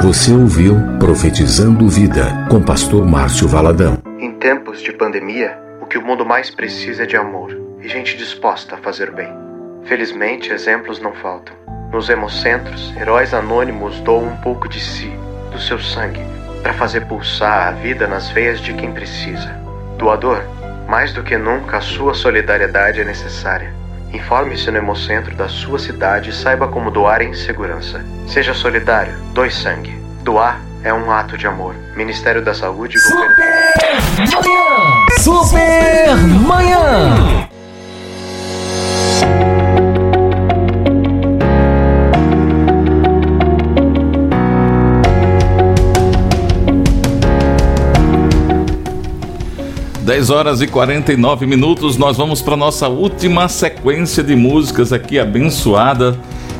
Você 0.04 0.32
ouviu 0.32 0.76
Profetizando 1.00 1.90
Vida 1.90 2.46
com 2.52 2.62
pastor 2.62 3.04
Márcio 3.04 3.48
Valadão. 3.48 3.98
Em 4.20 4.32
tempos 4.34 4.84
de 4.84 4.94
pandemia, 4.94 5.58
o 5.82 5.88
que 5.88 5.98
o 5.98 6.06
mundo 6.06 6.24
mais 6.24 6.52
precisa 6.52 7.04
é 7.04 7.06
de 7.08 7.18
amor 7.18 7.69
gente 7.90 8.16
disposta 8.16 8.76
a 8.76 8.78
fazer 8.78 9.12
bem. 9.12 9.28
Felizmente, 9.86 10.52
exemplos 10.52 11.00
não 11.00 11.12
faltam. 11.14 11.56
Nos 11.92 12.08
hemocentros, 12.08 12.96
heróis 12.96 13.34
anônimos 13.34 14.00
doam 14.02 14.26
um 14.26 14.38
pouco 14.38 14.70
de 14.70 14.80
si, 14.80 15.12
do 15.52 15.60
seu 15.60 15.80
sangue, 15.80 16.24
para 16.62 16.74
fazer 16.74 17.06
pulsar 17.08 17.70
a 17.70 17.72
vida 17.72 18.08
nas 18.08 18.30
veias 18.30 18.62
de 18.62 18.74
quem 18.74 18.92
precisa. 18.94 19.50
Doador, 19.98 20.44
mais 20.88 21.12
do 21.14 21.24
que 21.24 21.36
nunca 21.36 21.78
a 21.78 21.82
sua 21.82 22.14
solidariedade 22.14 23.02
é 23.02 23.04
necessária. 23.04 23.74
Informe-se 24.14 24.70
no 24.70 24.78
Hemocentro 24.78 25.36
da 25.36 25.48
sua 25.48 25.80
cidade 25.80 26.30
e 26.30 26.34
saiba 26.34 26.68
como 26.68 26.92
doar 26.92 27.24
em 27.24 27.34
segurança. 27.34 28.06
Seja 28.28 28.54
solidário, 28.54 29.14
doe 29.34 29.50
sangue. 29.50 29.98
Doar 30.24 30.62
é 30.84 30.94
um 30.94 31.12
ato 31.12 31.38
de 31.38 31.48
amor. 31.48 31.76
Ministério 31.96 32.44
da 32.44 32.54
Saúde 32.54 32.98
e 32.98 33.02
Governo 33.02 33.36
Super 35.18 36.16
Manhã. 36.48 37.49
Dez 50.10 50.32
horas 50.32 50.60
e 50.60 50.66
49 50.66 51.46
minutos, 51.46 51.96
nós 51.96 52.18
vamos 52.18 52.42
para 52.42 52.58
nossa 52.58 52.88
última 52.88 53.48
sequência 53.48 54.24
de 54.24 54.36
músicas 54.36 54.92
aqui 54.92 55.20
abençoada 55.20 56.18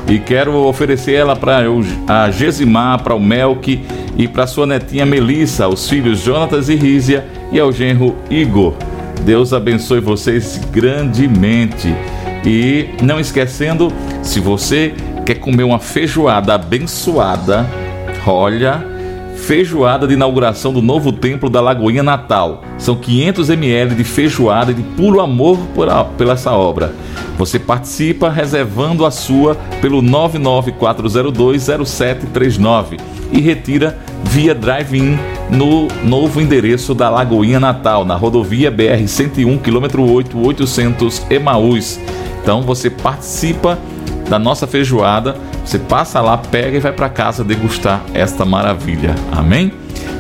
e 0.08 0.20
quero 0.20 0.54
oferecer 0.68 1.14
ela 1.14 1.36
para 1.36 1.64
a 2.08 2.30
Gesimar, 2.30 3.02
para 3.02 3.16
o 3.16 3.20
Melk 3.20 3.84
e 4.16 4.28
para 4.28 4.46
sua 4.46 4.68
netinha 4.68 5.04
Melissa, 5.04 5.66
aos 5.66 5.90
filhos 5.90 6.20
Jonatas 6.20 6.70
e 6.70 6.76
Rízia 6.76 7.26
e 7.52 7.60
ao 7.60 7.72
genro 7.72 8.16
Igor. 8.30 8.76
Deus 9.26 9.52
abençoe 9.52 10.00
vocês 10.00 10.62
grandemente. 10.72 11.88
E 12.46 12.90
não 13.02 13.20
esquecendo, 13.20 13.92
se 14.22 14.40
você 14.40 14.94
quer 15.26 15.40
comer 15.40 15.64
uma 15.64 15.80
feijoada 15.80 16.54
abençoada, 16.54 17.66
olha, 18.28 18.99
feijoada 19.40 20.08
de 20.08 20.14
inauguração 20.14 20.72
do 20.72 20.82
novo 20.82 21.12
templo 21.12 21.50
da 21.50 21.60
Lagoinha 21.62 22.04
Natal. 22.04 22.62
São 22.78 22.96
500 22.96 23.50
ml 23.50 23.96
de 23.96 24.04
feijoada 24.04 24.72
de 24.74 24.82
puro 24.82 25.22
amor 25.22 25.58
por, 25.74 25.90
a, 25.90 26.06
essa 26.32 26.52
obra. 26.52 26.94
Você 27.38 27.58
participa 27.58 28.30
reservando 28.30 29.06
a 29.06 29.12
sua 29.12 29.56
pelo 29.82 30.04
994020739 30.04 33.00
e 33.32 33.40
retira 33.40 33.98
via 34.24 34.54
drive-in 34.54 35.18
no 35.50 35.88
novo 36.04 36.42
endereço 36.42 36.94
da 36.94 37.10
Lagoinha 37.10 37.60
Natal, 37.60 38.06
na 38.06 38.16
rodovia 38.16 38.70
BR 38.70 39.08
101, 39.08 39.58
quilômetro 39.58 40.04
8, 40.04 40.40
800 40.40 41.24
Emaús. 41.30 42.00
Então 42.42 42.62
você 42.62 42.90
participa 42.90 43.78
da 44.30 44.38
nossa 44.38 44.68
feijoada, 44.68 45.36
você 45.66 45.80
passa 45.80 46.22
lá, 46.22 46.38
pega 46.38 46.78
e 46.78 46.80
vai 46.80 46.92
para 46.92 47.10
casa 47.10 47.44
degustar 47.44 48.02
esta 48.14 48.46
maravilha. 48.46 49.16
Amém? 49.32 49.72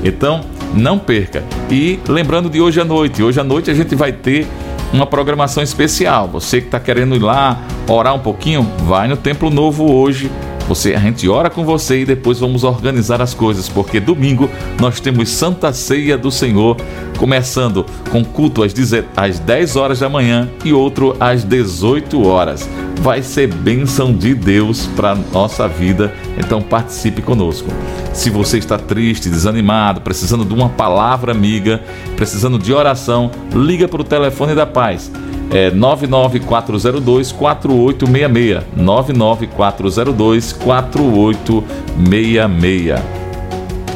Então, 0.03 0.41
não 0.73 0.99
perca. 0.99 1.43
E 1.69 1.99
lembrando 2.07 2.49
de 2.49 2.61
hoje 2.61 2.79
à 2.79 2.85
noite, 2.85 3.23
hoje 3.23 3.39
à 3.39 3.43
noite 3.43 3.71
a 3.71 3.73
gente 3.73 3.95
vai 3.95 4.11
ter 4.11 4.47
uma 4.93 5.05
programação 5.05 5.61
especial. 5.63 6.27
Você 6.27 6.61
que 6.61 6.67
está 6.67 6.79
querendo 6.79 7.15
ir 7.15 7.19
lá 7.19 7.59
orar 7.87 8.13
um 8.13 8.19
pouquinho, 8.19 8.63
vai 8.83 9.07
no 9.07 9.17
Templo 9.17 9.49
Novo 9.49 9.91
hoje. 9.91 10.29
Você, 10.69 10.93
a 10.93 10.99
gente 10.99 11.27
ora 11.27 11.49
com 11.49 11.65
você 11.65 12.01
e 12.01 12.05
depois 12.05 12.39
vamos 12.39 12.63
organizar 12.63 13.23
as 13.23 13.33
coisas, 13.33 13.67
porque 13.67 13.99
domingo 13.99 14.47
nós 14.79 14.99
temos 14.99 15.29
Santa 15.29 15.73
Ceia 15.73 16.15
do 16.15 16.29
Senhor, 16.29 16.77
começando 17.17 17.83
com 18.11 18.23
culto 18.23 18.61
às 18.63 19.39
10 19.39 19.75
horas 19.75 19.99
da 20.01 20.07
manhã 20.07 20.47
e 20.63 20.71
outro 20.71 21.17
às 21.19 21.43
18 21.43 22.23
horas. 22.23 22.69
Vai 23.01 23.23
ser 23.23 23.47
bênção 23.47 24.13
de 24.13 24.35
Deus 24.35 24.85
para 24.95 25.15
nossa 25.15 25.67
vida, 25.67 26.13
então 26.37 26.61
participe 26.61 27.23
conosco. 27.23 27.67
Se 28.13 28.29
você 28.29 28.59
está 28.59 28.77
triste, 28.77 29.27
desanimado, 29.27 30.01
precisando 30.01 30.45
de 30.45 30.53
uma 30.53 30.69
palavra 30.69 31.31
amiga, 31.31 31.81
precisando 32.15 32.59
de 32.59 32.71
oração, 32.71 33.31
liga 33.51 33.87
para 33.87 34.01
o 34.01 34.03
telefone 34.03 34.53
da 34.53 34.67
paz 34.67 35.09
é 35.51 35.71
99402 35.71 37.31
4866. 37.31 38.63
99402 38.75 40.53
4866. 40.53 42.99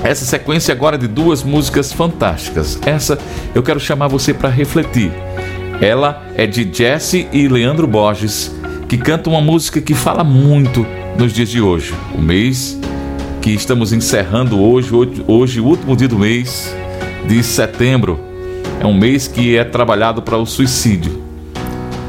Essa 0.04 0.26
sequência 0.26 0.74
agora 0.74 0.98
de 0.98 1.08
duas 1.08 1.44
músicas 1.44 1.94
fantásticas. 1.94 2.80
Essa 2.86 3.18
eu 3.56 3.64
quero 3.64 3.80
chamar 3.80 4.08
você 4.08 4.34
para 4.34 4.50
refletir. 4.50 5.12
Ela 5.80 6.24
é 6.36 6.46
de 6.46 6.70
Jesse 6.72 7.28
e 7.32 7.48
Leandro 7.48 7.88
Borges, 7.88 8.54
que 8.88 8.98
cantam 8.98 9.34
uma 9.34 9.42
música 9.42 9.80
que 9.80 9.94
fala 9.94 10.24
muito 10.24 10.86
nos 11.18 11.34
dias 11.34 11.50
de 11.50 11.62
hoje. 11.62 11.94
O 12.14 12.22
mês 12.22 12.78
que 13.42 13.52
estamos 13.52 13.94
encerrando 13.94 14.62
hoje, 14.62 14.90
hoje 15.28 15.62
o 15.62 15.66
último 15.66 15.96
dia 15.96 16.08
do 16.08 16.20
mês 16.20 16.76
de 17.28 17.42
setembro. 17.44 18.20
É 18.82 18.86
um 18.86 18.94
mês 18.94 19.28
que 19.28 19.56
é 19.56 19.64
trabalhado 19.64 20.22
para 20.22 20.38
o 20.38 20.46
suicídio 20.46 21.23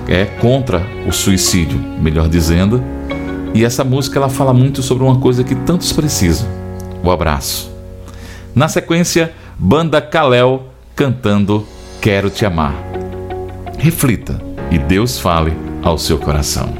é 0.09 0.25
contra 0.25 0.83
o 1.07 1.13
suicídio, 1.13 1.79
melhor 1.79 2.29
dizendo. 2.29 2.83
E 3.55 3.65
essa 3.65 3.85
música 3.85 4.19
ela 4.19 4.29
fala 4.29 4.53
muito 4.53 4.83
sobre 4.83 5.05
uma 5.05 5.19
coisa 5.19 5.45
que 5.45 5.55
tantos 5.55 5.93
precisam: 5.93 6.49
o 7.03 7.11
abraço. 7.11 7.73
Na 8.55 8.69
sequência, 8.69 9.33
banda 9.59 10.01
Kalel 10.01 10.69
cantando 10.95 11.67
Quero 12.05 12.29
te 12.29 12.45
amar. 12.45 12.75
Reflita 13.79 14.39
e 14.71 14.79
Deus 14.79 15.19
fale 15.19 15.55
ao 15.83 15.97
seu 15.97 16.19
coração. 16.19 16.75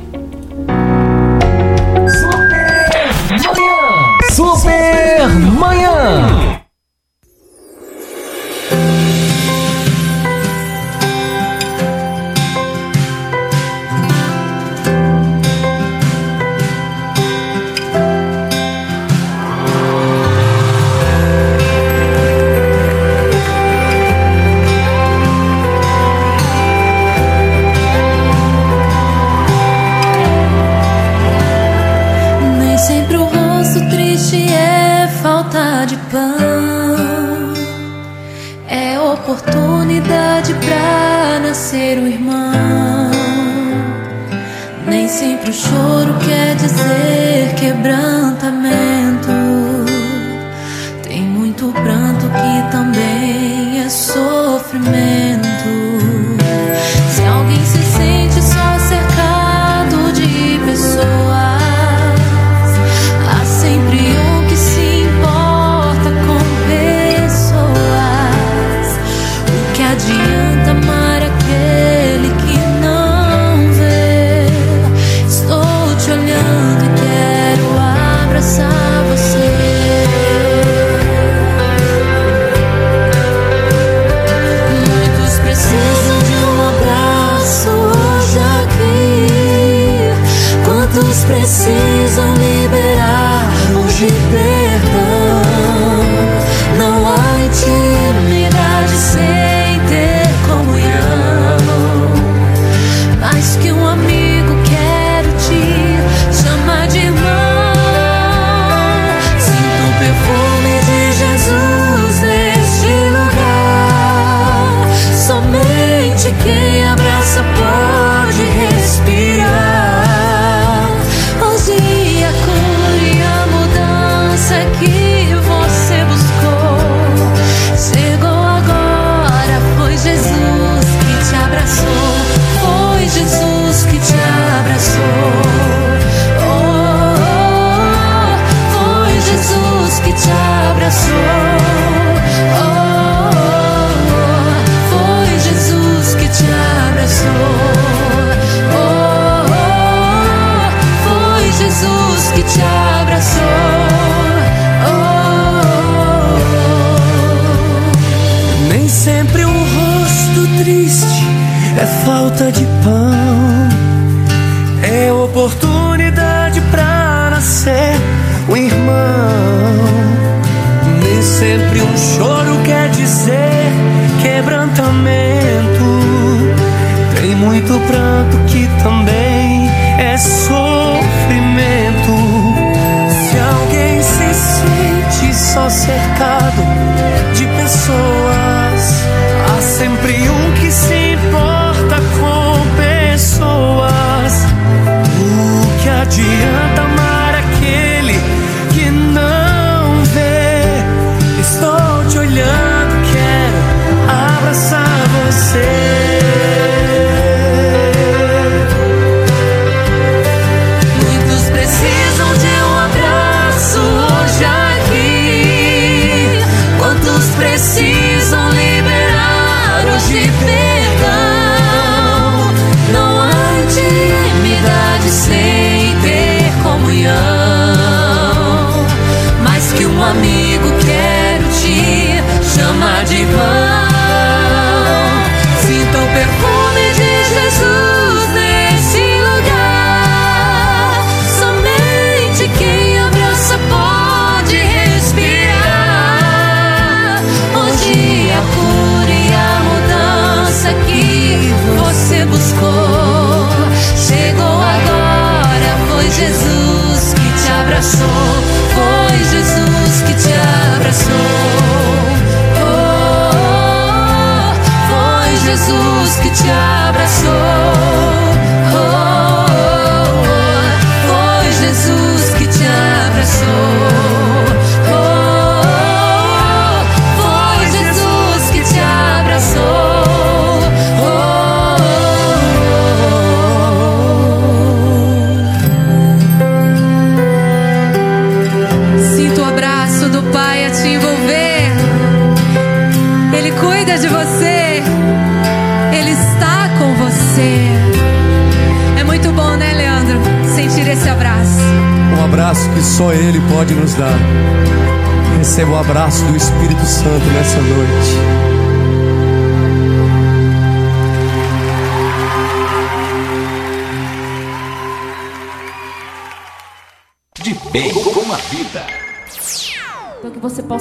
Super, 3.31 4.31
Super 4.31 5.29
manhã. 5.59 6.34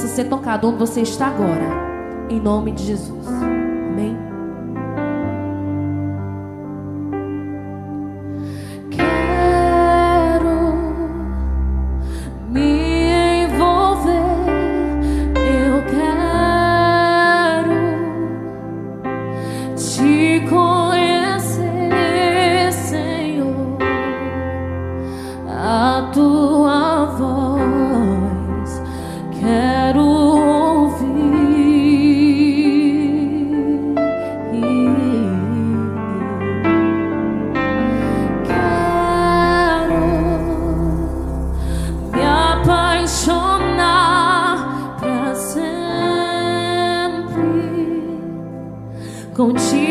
possa 0.04 0.08
ser 0.08 0.26
tocado 0.26 0.68
onde 0.68 0.78
você 0.78 1.02
está 1.02 1.28
agora. 1.28 2.28
Em 2.30 2.40
nome 2.40 2.72
de 2.72 2.84
Jesus. 2.84 3.23
contigo. 49.44 49.83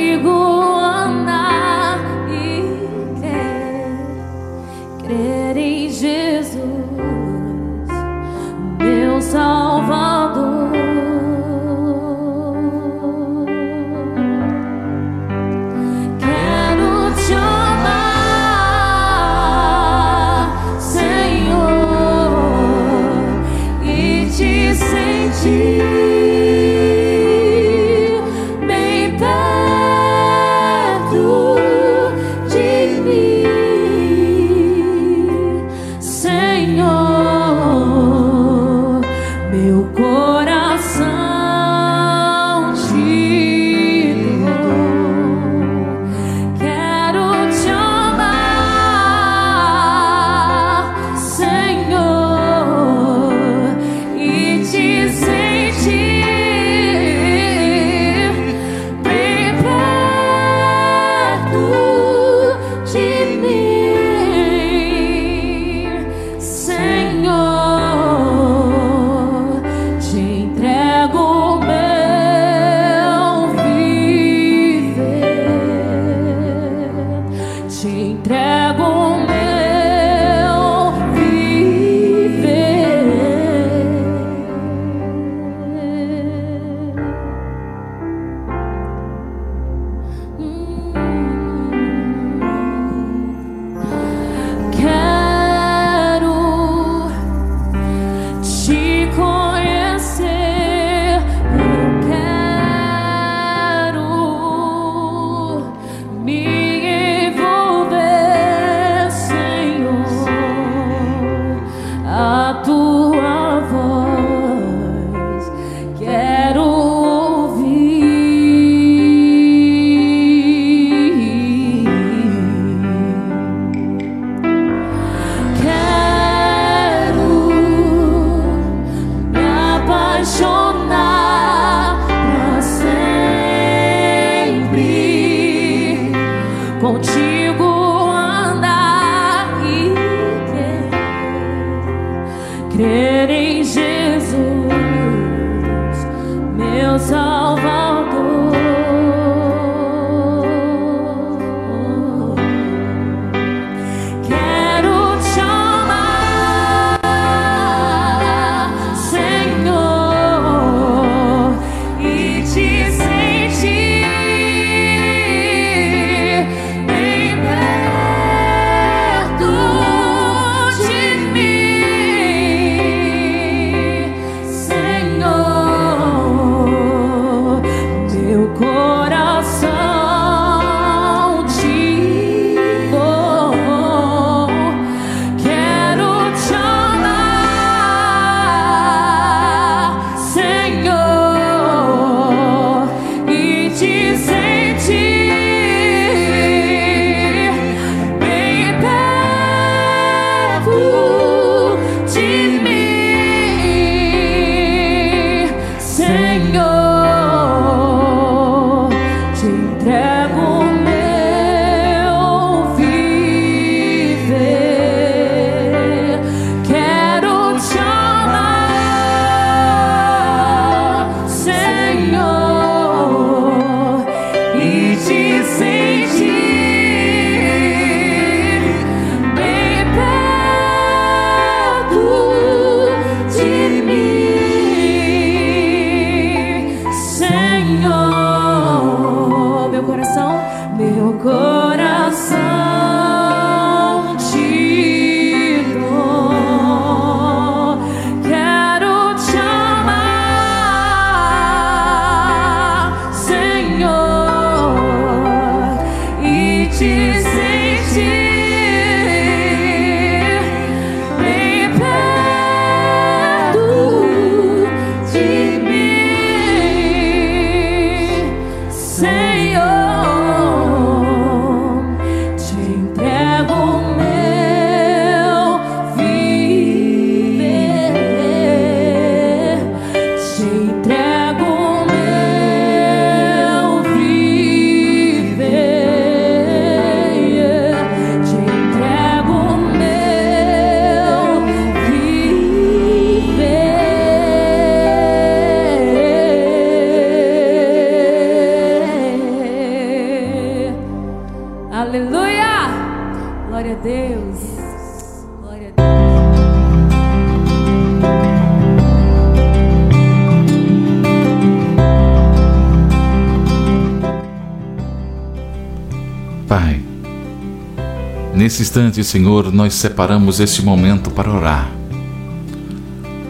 Nesse 318.62 318.70
instante, 318.70 319.02
Senhor, 319.02 319.52
nós 319.52 319.74
separamos 319.74 320.38
este 320.38 320.62
momento 320.62 321.10
para 321.10 321.28
orar. 321.28 321.68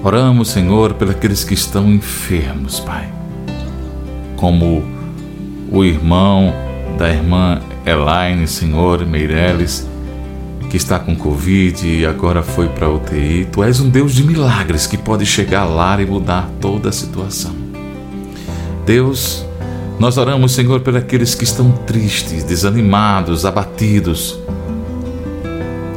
Oramos, 0.05 0.49
Senhor, 0.49 0.93
pelos 0.93 1.43
que 1.43 1.55
estão 1.55 1.91
enfermos, 1.91 2.81
Pai. 2.81 3.11
Como 4.37 4.85
o 5.71 5.85
irmão 5.85 6.53
da 6.99 7.09
irmã 7.09 7.63
Elaine, 7.87 8.47
Senhor, 8.47 9.07
Meireles, 9.07 9.89
que 10.69 10.77
está 10.77 10.99
com 10.99 11.17
Covid 11.17 11.87
e 11.87 12.05
agora 12.05 12.43
foi 12.43 12.69
para 12.69 12.91
UTI. 12.91 13.49
Tu 13.51 13.65
és 13.65 13.81
um 13.81 13.89
Deus 13.89 14.15
de 14.15 14.25
milagres 14.25 14.87
que 14.87 14.99
pode 14.99 15.25
chegar 15.25 15.65
lá 15.65 16.01
e 16.03 16.05
mudar 16.05 16.51
toda 16.61 16.91
a 16.91 16.93
situação. 16.93 17.55
Deus, 18.85 19.47
nós 19.99 20.19
oramos, 20.19 20.53
Senhor, 20.53 20.81
por 20.81 20.95
aqueles 20.95 21.35
que 21.35 21.45
estão 21.45 21.73
tristes, 21.87 22.45
desanimados, 22.45 23.47
abatidos. 23.47 24.39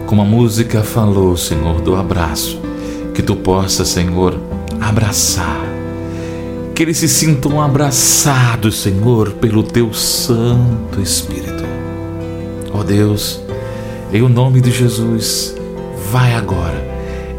Como 0.05 0.21
a 0.21 0.25
música 0.25 0.83
falou, 0.83 1.35
Senhor, 1.35 1.81
do 1.81 1.95
abraço, 1.95 2.59
que 3.13 3.23
tu 3.23 3.35
possa, 3.35 3.83
Senhor, 3.83 4.39
abraçar. 4.79 5.65
Que 6.75 6.83
eles 6.83 6.97
se 6.97 7.07
sintam 7.07 7.59
abraçados, 7.59 8.81
Senhor, 8.81 9.31
pelo 9.33 9.63
teu 9.63 9.93
Santo 9.93 11.01
Espírito. 11.01 11.63
Ó 12.71 12.79
oh 12.79 12.83
Deus, 12.83 13.41
em 14.13 14.21
o 14.21 14.29
nome 14.29 14.61
de 14.61 14.69
Jesus, 14.69 15.55
vai 16.11 16.35
agora 16.35 16.85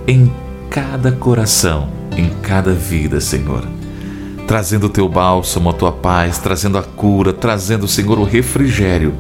em 0.08 0.32
cada 0.68 1.12
coração, 1.12 1.88
em 2.16 2.30
cada 2.42 2.72
vida, 2.72 3.20
Senhor. 3.20 3.64
Trazendo 4.46 4.86
o 4.86 4.90
teu 4.90 5.08
bálsamo, 5.08 5.70
a 5.70 5.72
tua 5.72 5.92
paz, 5.92 6.38
trazendo 6.38 6.78
a 6.78 6.82
cura, 6.82 7.32
trazendo, 7.32 7.86
Senhor, 7.86 8.18
o 8.18 8.24
refrigério 8.24 9.14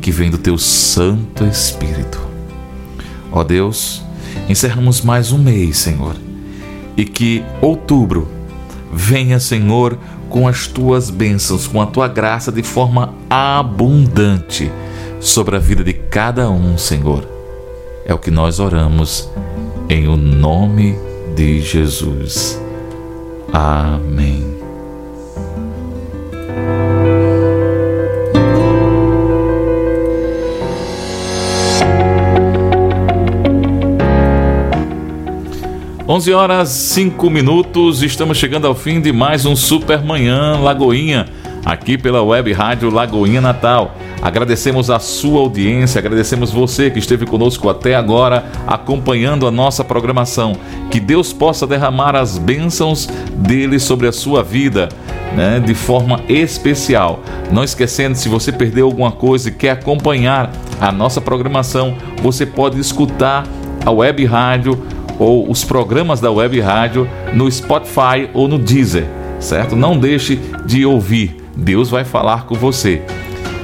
que 0.00 0.10
vem 0.10 0.30
do 0.30 0.38
teu 0.38 0.58
Santo 0.58 1.44
Espírito. 1.44 2.29
Ó 3.32 3.44
Deus, 3.44 4.02
encerramos 4.48 5.00
mais 5.00 5.32
um 5.32 5.38
mês, 5.38 5.78
Senhor, 5.78 6.16
e 6.96 7.04
que 7.04 7.44
outubro 7.60 8.28
venha, 8.92 9.38
Senhor, 9.38 9.98
com 10.28 10.46
as 10.46 10.66
tuas 10.66 11.10
bênçãos, 11.10 11.66
com 11.66 11.80
a 11.80 11.86
tua 11.86 12.08
graça 12.08 12.50
de 12.50 12.62
forma 12.62 13.14
abundante 13.28 14.70
sobre 15.20 15.56
a 15.56 15.58
vida 15.58 15.84
de 15.84 15.92
cada 15.92 16.50
um, 16.50 16.76
Senhor. 16.78 17.28
É 18.04 18.14
o 18.14 18.18
que 18.18 18.30
nós 18.30 18.58
oramos 18.58 19.28
em 19.88 20.08
o 20.08 20.16
nome 20.16 20.96
de 21.36 21.60
Jesus. 21.60 22.60
Amém. 23.52 24.59
Onze 36.10 36.32
horas 36.32 36.70
cinco 36.70 37.30
minutos, 37.30 38.02
estamos 38.02 38.36
chegando 38.36 38.66
ao 38.66 38.74
fim 38.74 39.00
de 39.00 39.12
mais 39.12 39.46
um 39.46 39.54
Super 39.54 40.02
Manhã 40.02 40.58
Lagoinha, 40.58 41.26
aqui 41.64 41.96
pela 41.96 42.20
Web 42.20 42.52
Rádio 42.52 42.90
Lagoinha 42.90 43.40
Natal. 43.40 43.94
Agradecemos 44.20 44.90
a 44.90 44.98
sua 44.98 45.38
audiência, 45.38 46.00
agradecemos 46.00 46.50
você 46.50 46.90
que 46.90 46.98
esteve 46.98 47.26
conosco 47.26 47.68
até 47.68 47.94
agora, 47.94 48.44
acompanhando 48.66 49.46
a 49.46 49.52
nossa 49.52 49.84
programação. 49.84 50.56
Que 50.90 50.98
Deus 50.98 51.32
possa 51.32 51.64
derramar 51.64 52.16
as 52.16 52.38
bênçãos 52.38 53.06
dele 53.36 53.78
sobre 53.78 54.08
a 54.08 54.12
sua 54.12 54.42
vida. 54.42 54.88
Né, 55.36 55.60
de 55.64 55.74
forma 55.74 56.22
especial. 56.28 57.20
Não 57.52 57.62
esquecendo, 57.62 58.16
se 58.16 58.28
você 58.28 58.50
perdeu 58.50 58.86
alguma 58.86 59.12
coisa 59.12 59.48
e 59.48 59.52
quer 59.52 59.70
acompanhar 59.70 60.50
a 60.80 60.90
nossa 60.90 61.20
programação, 61.20 61.94
você 62.20 62.44
pode 62.44 62.80
escutar 62.80 63.46
a 63.86 63.92
web 63.92 64.24
rádio 64.24 64.82
ou 65.20 65.48
os 65.48 65.62
programas 65.62 66.20
da 66.20 66.32
web 66.32 66.58
rádio 66.60 67.08
no 67.32 67.48
Spotify 67.48 68.28
ou 68.34 68.48
no 68.48 68.58
Deezer, 68.58 69.06
certo? 69.38 69.76
Não 69.76 69.96
deixe 69.96 70.40
de 70.66 70.84
ouvir. 70.84 71.36
Deus 71.54 71.88
vai 71.88 72.04
falar 72.04 72.46
com 72.46 72.56
você 72.56 73.02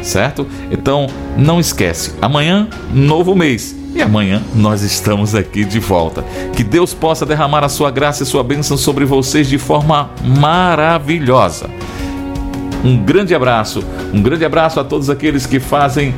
certo? 0.07 0.47
Então 0.71 1.07
não 1.37 1.61
esquece, 1.61 2.13
amanhã, 2.23 2.69
novo 2.93 3.35
mês. 3.35 3.75
E 3.95 4.03
amanhã 4.03 4.43
nós 4.55 4.83
estamos 4.83 5.35
aqui 5.35 5.65
de 5.65 5.79
volta. 5.79 6.23
Que 6.55 6.63
Deus 6.63 6.93
possa 6.93 7.25
derramar 7.25 7.65
a 7.65 7.69
sua 7.69 7.91
graça 7.91 8.23
e 8.23 8.27
sua 8.27 8.45
bênção 8.45 8.77
sobre 8.77 9.05
vocês 9.05 9.49
de 9.49 9.59
forma 9.59 10.11
maravilhosa. 10.23 11.69
Um 12.85 12.97
grande 13.03 13.35
abraço, 13.35 13.83
um 14.13 14.23
grande 14.23 14.45
abraço 14.45 14.79
a 14.79 14.85
todos 14.85 15.09
aqueles 15.09 15.47
que 15.47 15.59
fazem 15.59 16.15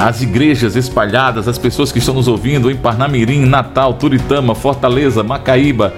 as 0.00 0.22
igrejas 0.22 0.76
espalhadas, 0.76 1.46
as 1.46 1.58
pessoas 1.58 1.92
que 1.92 1.98
estão 1.98 2.14
nos 2.14 2.26
ouvindo 2.26 2.70
em 2.70 2.74
Parnamirim, 2.74 3.44
Natal, 3.44 3.92
Turitama, 3.92 4.54
Fortaleza, 4.54 5.22
Macaíba, 5.22 5.92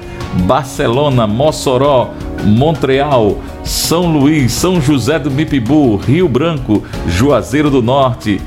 Barcelona, 0.45 1.25
Mossoró, 1.25 2.11
Montreal, 2.45 3.39
São 3.63 4.11
Luís, 4.11 4.51
São 4.51 4.81
José 4.81 5.21
do 5.21 5.31
Mipibu, 5.31 5.95
Rio 5.95 6.29
Branco, 6.29 6.83
Juazeiro 7.07 7.71
do 7.71 7.81
Norte, 7.81 8.41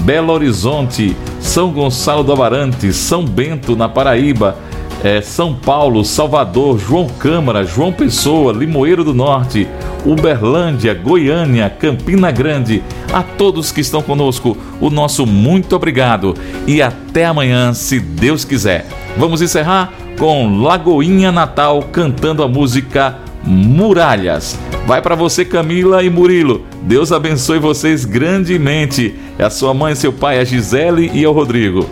Belo 0.00 0.32
Horizonte, 0.32 1.16
São 1.38 1.70
Gonçalo 1.70 2.24
do 2.24 2.32
Amarante, 2.32 2.92
São 2.92 3.24
Bento, 3.24 3.76
na 3.76 3.88
Paraíba, 3.88 4.56
é, 5.02 5.20
São 5.20 5.54
Paulo, 5.54 6.04
Salvador, 6.04 6.78
João 6.78 7.06
Câmara, 7.08 7.64
João 7.64 7.92
Pessoa, 7.92 8.52
Limoeiro 8.52 9.02
do 9.02 9.14
Norte, 9.14 9.66
Uberlândia, 10.04 10.94
Goiânia, 10.94 11.70
Campina 11.70 12.30
Grande, 12.30 12.82
a 13.12 13.22
todos 13.22 13.72
que 13.72 13.80
estão 13.80 14.02
conosco, 14.02 14.56
o 14.80 14.90
nosso 14.90 15.26
muito 15.26 15.74
obrigado 15.74 16.34
e 16.66 16.80
até 16.82 17.24
amanhã, 17.24 17.72
se 17.72 17.98
Deus 17.98 18.44
quiser. 18.44 18.86
Vamos 19.16 19.42
encerrar 19.42 19.92
com 20.18 20.62
Lagoinha 20.62 21.32
Natal 21.32 21.82
cantando 21.90 22.42
a 22.42 22.48
música 22.48 23.16
Muralhas. 23.42 24.58
Vai 24.86 25.00
para 25.00 25.14
você, 25.14 25.44
Camila 25.44 26.02
e 26.02 26.10
Murilo. 26.10 26.66
Deus 26.82 27.10
abençoe 27.10 27.58
vocês 27.58 28.04
grandemente. 28.04 29.14
É 29.38 29.44
a 29.44 29.50
sua 29.50 29.72
mãe, 29.72 29.94
seu 29.94 30.12
pai, 30.12 30.38
a 30.38 30.44
Gisele 30.44 31.10
e 31.14 31.26
o 31.26 31.32
Rodrigo. 31.32 31.88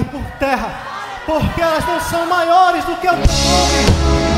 Cair 0.00 0.04
por 0.04 0.22
terra, 0.38 0.70
porque 1.26 1.60
elas 1.60 1.84
não 1.86 2.00
são 2.00 2.26
maiores 2.26 2.84
do 2.84 2.96
que 2.96 3.06
o 3.06 3.10
teu 3.10 3.18
nome. 3.18 4.30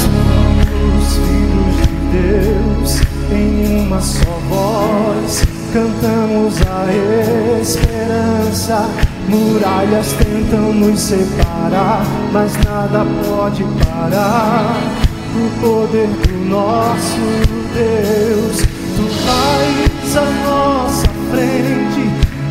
Somos 0.00 1.14
filhos 1.14 1.88
esperança. 8.68 8.86
Muralhas 9.28 10.12
tentam 10.12 10.72
nos 10.72 11.00
separar, 11.00 12.02
mas 12.32 12.56
nada 12.64 13.04
pode 13.26 13.64
parar 13.84 14.76
o 15.34 15.50
poder 15.60 16.08
do 16.08 16.32
nosso 16.48 17.20
Deus. 17.74 18.62
Tu 18.96 19.02
vais 19.24 20.16
à 20.16 20.24
nossa 20.48 21.08
frente 21.30 22.04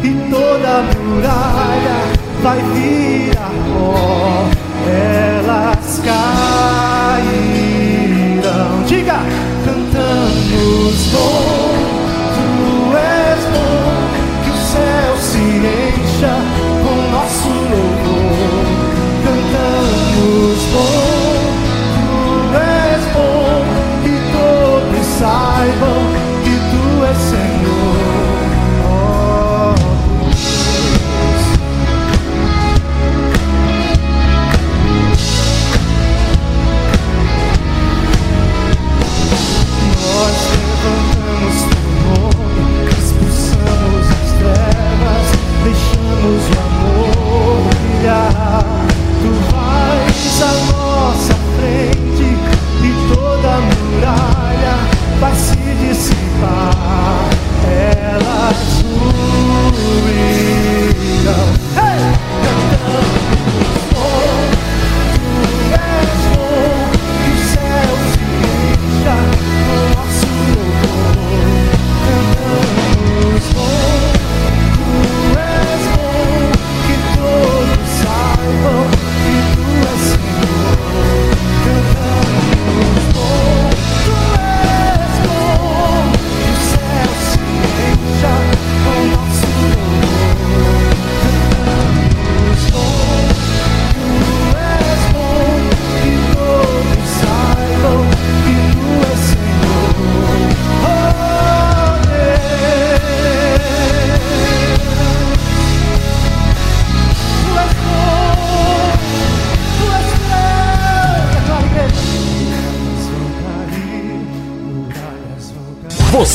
e 0.03 0.09
toda 0.29 0.83
muralha 1.03 1.99
vai 2.43 2.61
virar 2.73 3.51
pó. 3.73 4.45
Elas 4.87 6.01
cairão. 6.05 7.27
Diga, 8.85 9.19
cantamos 9.65 10.97
bom, 11.11 11.86
participar. 55.87 57.16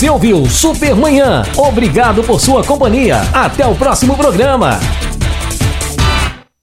Você 0.02 0.10
ouviu 0.10 0.44
Supermanhã. 0.46 1.44
Obrigado 1.56 2.24
por 2.24 2.40
sua 2.40 2.64
companhia. 2.64 3.20
Até 3.32 3.64
o 3.64 3.76
próximo 3.76 4.16
programa. 4.16 4.80